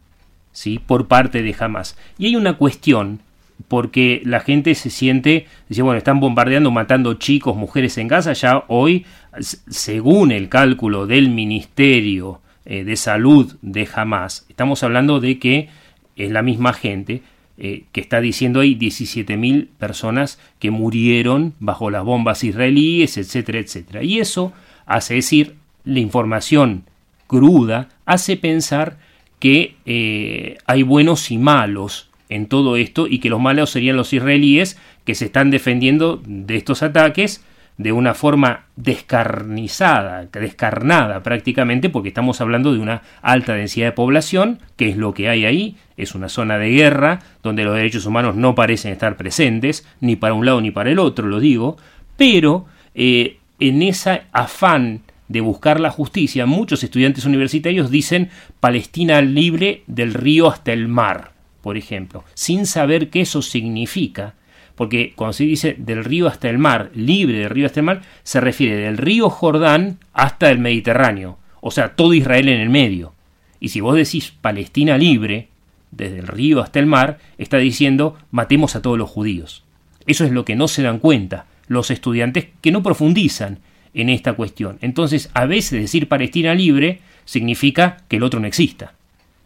¿sí? 0.51 0.79
por 0.79 1.07
parte 1.07 1.41
de 1.41 1.55
Hamas. 1.57 1.97
Y 2.19 2.27
hay 2.27 2.35
una 2.35 2.53
cuestión, 2.53 3.21
porque 3.67 4.21
la 4.25 4.41
gente 4.41 4.75
se 4.75 4.91
siente, 4.91 5.47
dice, 5.67 5.81
bueno, 5.81 5.97
están 5.97 6.19
bombardeando, 6.19 6.69
matando 6.69 7.15
chicos, 7.15 7.55
mujeres 7.55 7.97
en 7.97 8.07
Gaza, 8.07 8.33
ya 8.33 8.63
hoy, 8.67 9.07
según 9.39 10.31
el 10.31 10.49
cálculo 10.49 11.07
del 11.07 11.29
Ministerio 11.29 12.41
eh, 12.65 12.83
de 12.83 12.95
Salud 12.95 13.55
de 13.63 13.89
Hamas, 13.91 14.45
estamos 14.49 14.83
hablando 14.83 15.19
de 15.19 15.39
que 15.39 15.69
es 16.15 16.29
la 16.29 16.43
misma 16.43 16.73
gente 16.73 17.23
eh, 17.63 17.83
que 17.91 18.01
está 18.01 18.21
diciendo 18.21 18.61
hay 18.61 18.73
17.000 18.73 19.67
personas 19.77 20.39
que 20.57 20.71
murieron 20.71 21.53
bajo 21.59 21.91
las 21.91 22.03
bombas 22.03 22.43
israelíes, 22.43 23.17
etcétera, 23.17 23.59
etcétera. 23.59 24.01
Y 24.01 24.17
eso 24.19 24.51
hace 24.87 25.13
decir, 25.13 25.57
la 25.83 25.99
información 25.99 26.85
cruda 27.27 27.89
hace 28.07 28.35
pensar 28.35 28.97
que 29.37 29.75
eh, 29.85 30.57
hay 30.65 30.81
buenos 30.81 31.29
y 31.29 31.37
malos 31.37 32.09
en 32.29 32.47
todo 32.47 32.77
esto 32.77 33.05
y 33.05 33.19
que 33.19 33.29
los 33.29 33.39
malos 33.39 33.69
serían 33.69 33.95
los 33.95 34.11
israelíes 34.11 34.79
que 35.05 35.13
se 35.13 35.25
están 35.25 35.51
defendiendo 35.51 36.19
de 36.25 36.57
estos 36.57 36.81
ataques 36.81 37.43
de 37.77 37.91
una 37.91 38.13
forma 38.13 38.65
descarnizada, 38.75 40.25
descarnada 40.31 41.23
prácticamente, 41.23 41.89
porque 41.89 42.09
estamos 42.09 42.41
hablando 42.41 42.73
de 42.73 42.79
una 42.79 43.01
alta 43.21 43.53
densidad 43.53 43.87
de 43.87 43.91
población, 43.93 44.59
que 44.75 44.89
es 44.89 44.97
lo 44.97 45.13
que 45.13 45.29
hay 45.29 45.45
ahí, 45.45 45.75
es 45.97 46.15
una 46.15 46.29
zona 46.29 46.57
de 46.57 46.69
guerra 46.69 47.19
donde 47.43 47.63
los 47.63 47.75
derechos 47.75 48.05
humanos 48.05 48.35
no 48.35 48.55
parecen 48.55 48.91
estar 48.91 49.17
presentes, 49.17 49.87
ni 49.99 50.15
para 50.15 50.33
un 50.33 50.45
lado 50.45 50.61
ni 50.61 50.71
para 50.71 50.91
el 50.91 50.99
otro, 50.99 51.27
lo 51.27 51.39
digo, 51.39 51.77
pero 52.17 52.65
eh, 52.93 53.37
en 53.59 53.81
ese 53.81 54.23
afán 54.31 55.01
de 55.27 55.41
buscar 55.41 55.79
la 55.79 55.91
justicia, 55.91 56.45
muchos 56.45 56.83
estudiantes 56.83 57.25
universitarios 57.25 57.89
dicen 57.89 58.29
Palestina 58.59 59.21
libre 59.21 59.83
del 59.87 60.13
río 60.13 60.49
hasta 60.49 60.73
el 60.73 60.87
mar, 60.87 61.31
por 61.61 61.77
ejemplo, 61.77 62.23
sin 62.33 62.65
saber 62.65 63.09
qué 63.09 63.21
eso 63.21 63.41
significa, 63.41 64.33
porque 64.81 65.13
cuando 65.15 65.33
se 65.33 65.43
dice 65.43 65.75
del 65.77 66.03
río 66.03 66.25
hasta 66.25 66.49
el 66.49 66.57
mar, 66.57 66.89
libre 66.95 67.37
del 67.37 67.51
río 67.51 67.67
hasta 67.67 67.81
el 67.81 67.85
mar, 67.85 68.01
se 68.23 68.41
refiere 68.41 68.77
del 68.77 68.97
río 68.97 69.29
Jordán 69.29 69.99
hasta 70.11 70.49
el 70.49 70.57
Mediterráneo, 70.57 71.37
o 71.59 71.69
sea, 71.69 71.89
todo 71.89 72.15
Israel 72.15 72.49
en 72.49 72.59
el 72.59 72.71
medio. 72.71 73.13
Y 73.59 73.69
si 73.69 73.79
vos 73.79 73.95
decís 73.95 74.33
Palestina 74.41 74.97
libre, 74.97 75.49
desde 75.91 76.17
el 76.17 76.27
río 76.27 76.61
hasta 76.61 76.79
el 76.79 76.87
mar, 76.87 77.19
está 77.37 77.57
diciendo 77.57 78.17
matemos 78.31 78.75
a 78.75 78.81
todos 78.81 78.97
los 78.97 79.07
judíos. 79.07 79.63
Eso 80.07 80.25
es 80.25 80.31
lo 80.31 80.45
que 80.45 80.55
no 80.55 80.67
se 80.67 80.81
dan 80.81 80.97
cuenta 80.97 81.45
los 81.67 81.91
estudiantes 81.91 82.47
que 82.59 82.71
no 82.71 82.81
profundizan 82.81 83.59
en 83.93 84.09
esta 84.09 84.33
cuestión. 84.33 84.79
Entonces, 84.81 85.29
a 85.35 85.45
veces 85.45 85.79
decir 85.79 86.07
Palestina 86.07 86.55
libre 86.55 87.01
significa 87.25 87.97
que 88.07 88.15
el 88.15 88.23
otro 88.23 88.39
no 88.39 88.47
exista. 88.47 88.95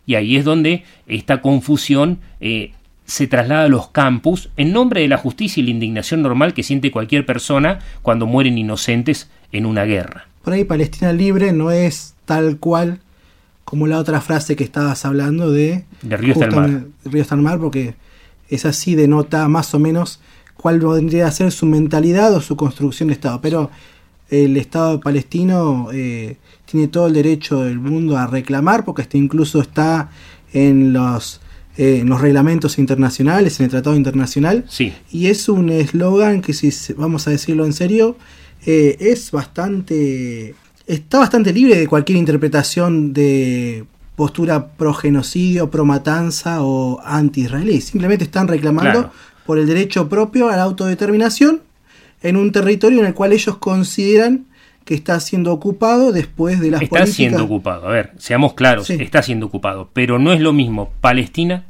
Y 0.05 0.15
ahí 0.15 0.37
es 0.37 0.45
donde 0.45 0.85
esta 1.07 1.41
confusión 1.41 2.19
eh, 2.39 2.71
se 3.05 3.27
traslada 3.27 3.65
a 3.65 3.69
los 3.69 3.89
campus 3.89 4.49
en 4.57 4.73
nombre 4.73 5.01
de 5.01 5.07
la 5.07 5.17
justicia 5.17 5.61
y 5.61 5.65
la 5.65 5.71
indignación 5.71 6.21
normal 6.21 6.53
que 6.53 6.63
siente 6.63 6.91
cualquier 6.91 7.25
persona 7.25 7.79
cuando 8.01 8.25
mueren 8.25 8.57
inocentes 8.57 9.29
en 9.51 9.65
una 9.65 9.85
guerra. 9.85 10.27
Por 10.43 10.53
ahí 10.53 10.63
Palestina 10.63 11.13
libre 11.13 11.53
no 11.53 11.71
es 11.71 12.15
tal 12.25 12.57
cual 12.57 12.99
como 13.63 13.87
la 13.87 13.99
otra 13.99 14.21
frase 14.21 14.55
que 14.55 14.63
estabas 14.63 15.05
hablando 15.05 15.51
de... 15.51 15.85
De 16.01 16.17
río 16.17 16.33
hasta 16.33 16.45
el 16.45 16.55
mar. 16.55 16.85
Río 17.03 17.21
hasta 17.21 17.35
el 17.35 17.41
mar, 17.41 17.59
porque 17.59 17.95
es 18.49 18.65
así, 18.65 18.95
denota 18.95 19.47
más 19.47 19.73
o 19.73 19.79
menos 19.79 20.19
cuál 20.55 20.79
vendría 20.79 21.27
a 21.27 21.31
ser 21.31 21.51
su 21.51 21.65
mentalidad 21.65 22.33
o 22.33 22.41
su 22.41 22.55
construcción 22.55 23.07
de 23.07 23.13
Estado. 23.13 23.41
Pero 23.41 23.71
el 24.29 24.57
Estado 24.57 24.99
palestino 24.99 25.89
eh, 25.91 26.37
tiene 26.65 26.87
todo 26.87 27.07
el 27.07 27.13
derecho 27.13 27.63
del 27.63 27.79
mundo 27.79 28.17
a 28.17 28.27
reclamar, 28.27 28.85
porque 28.85 29.01
este 29.01 29.17
incluso 29.17 29.61
está 29.61 30.11
en 30.53 30.93
los, 30.93 31.41
eh, 31.77 31.99
en 32.01 32.09
los 32.09 32.21
reglamentos 32.21 32.77
internacionales, 32.79 33.59
en 33.59 33.65
el 33.65 33.71
Tratado 33.71 33.95
Internacional. 33.95 34.65
Sí. 34.69 34.93
Y 35.11 35.27
es 35.27 35.49
un 35.49 35.69
eslogan 35.69 36.41
que, 36.41 36.53
si 36.53 36.71
vamos 36.93 37.27
a 37.27 37.31
decirlo 37.31 37.65
en 37.65 37.73
serio, 37.73 38.17
eh, 38.65 38.97
es 38.99 39.31
bastante. 39.31 40.55
Está 40.87 41.19
bastante 41.19 41.51
libre 41.51 41.77
de 41.77 41.87
cualquier 41.87 42.17
interpretación 42.17 43.11
de 43.13 43.85
postura 44.15 44.67
pro 44.67 44.93
genocidio, 44.93 45.69
pro 45.69 45.83
matanza 45.85 46.63
o 46.63 47.01
anti-israelí. 47.03 47.81
Simplemente 47.81 48.23
están 48.23 48.47
reclamando 48.47 48.91
Claro. 48.91 49.11
por 49.45 49.57
el 49.59 49.65
derecho 49.67 50.07
propio 50.07 50.47
a 50.49 50.55
la 50.55 50.63
autodeterminación 50.63 51.61
en 52.21 52.37
un 52.37 52.51
territorio 52.51 52.99
en 53.01 53.07
el 53.07 53.13
cual 53.13 53.33
ellos 53.33 53.57
consideran 53.57 54.45
que 54.85 54.93
está 54.95 55.19
siendo 55.19 55.51
ocupado 55.51 56.11
después 56.11 56.59
de 56.59 56.71
las 56.71 56.81
Está 56.81 56.89
políticas. 56.99 57.15
siendo 57.15 57.43
ocupado. 57.43 57.87
A 57.87 57.91
ver, 57.91 58.11
seamos 58.17 58.53
claros, 58.53 58.87
Sí. 58.87 58.97
está 58.99 59.21
siendo 59.23 59.47
ocupado. 59.47 59.89
Pero 59.93 60.19
no 60.19 60.31
es 60.31 60.39
lo 60.39 60.53
mismo 60.53 60.91
Palestina 61.01 61.65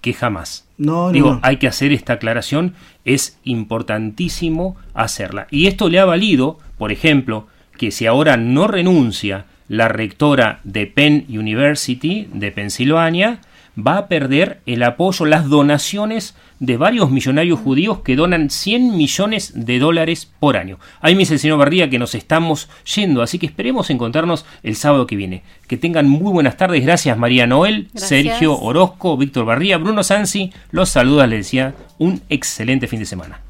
que 0.00 0.12
jamás. 0.12 0.66
No, 0.76 1.06
no, 1.06 1.12
Digo, 1.12 1.30
no. 1.34 1.40
hay 1.42 1.58
que 1.58 1.68
hacer 1.68 1.92
esta 1.92 2.14
aclaración, 2.14 2.74
es 3.04 3.38
importantísimo 3.44 4.76
hacerla. 4.94 5.46
Y 5.50 5.66
esto 5.66 5.88
le 5.88 5.98
ha 5.98 6.04
valido, 6.04 6.58
por 6.78 6.92
ejemplo, 6.92 7.46
que 7.76 7.90
si 7.90 8.06
ahora 8.06 8.36
no 8.36 8.66
renuncia 8.66 9.46
la 9.68 9.88
rectora 9.88 10.60
de 10.64 10.86
Penn 10.86 11.26
University 11.28 12.28
de 12.32 12.50
Pensilvania, 12.50 13.40
va 13.86 13.98
a 13.98 14.08
perder 14.08 14.60
el 14.66 14.82
apoyo, 14.82 15.26
las 15.26 15.48
donaciones 15.48 16.34
de 16.58 16.76
varios 16.76 17.10
millonarios 17.10 17.58
judíos 17.58 18.00
que 18.00 18.16
donan 18.16 18.50
100 18.50 18.96
millones 18.96 19.52
de 19.54 19.78
dólares 19.78 20.30
por 20.38 20.56
año. 20.56 20.78
Ahí 21.00 21.14
me 21.14 21.20
dice 21.20 21.34
el 21.34 21.40
señor 21.40 21.58
Barría 21.58 21.88
que 21.88 21.98
nos 21.98 22.14
estamos 22.14 22.68
yendo, 22.94 23.22
así 23.22 23.38
que 23.38 23.46
esperemos 23.46 23.90
encontrarnos 23.90 24.44
el 24.62 24.76
sábado 24.76 25.06
que 25.06 25.16
viene. 25.16 25.42
Que 25.66 25.76
tengan 25.76 26.08
muy 26.08 26.32
buenas 26.32 26.56
tardes. 26.56 26.84
Gracias 26.84 27.16
María 27.16 27.46
Noel, 27.46 27.88
Gracias. 27.92 28.08
Sergio 28.08 28.58
Orozco, 28.58 29.16
Víctor 29.16 29.46
Barría, 29.46 29.78
Bruno 29.78 30.02
Sansi. 30.02 30.52
Los 30.70 30.90
saluda, 30.90 31.26
les 31.26 31.40
decía, 31.40 31.74
un 31.98 32.20
excelente 32.28 32.86
fin 32.86 33.00
de 33.00 33.06
semana. 33.06 33.40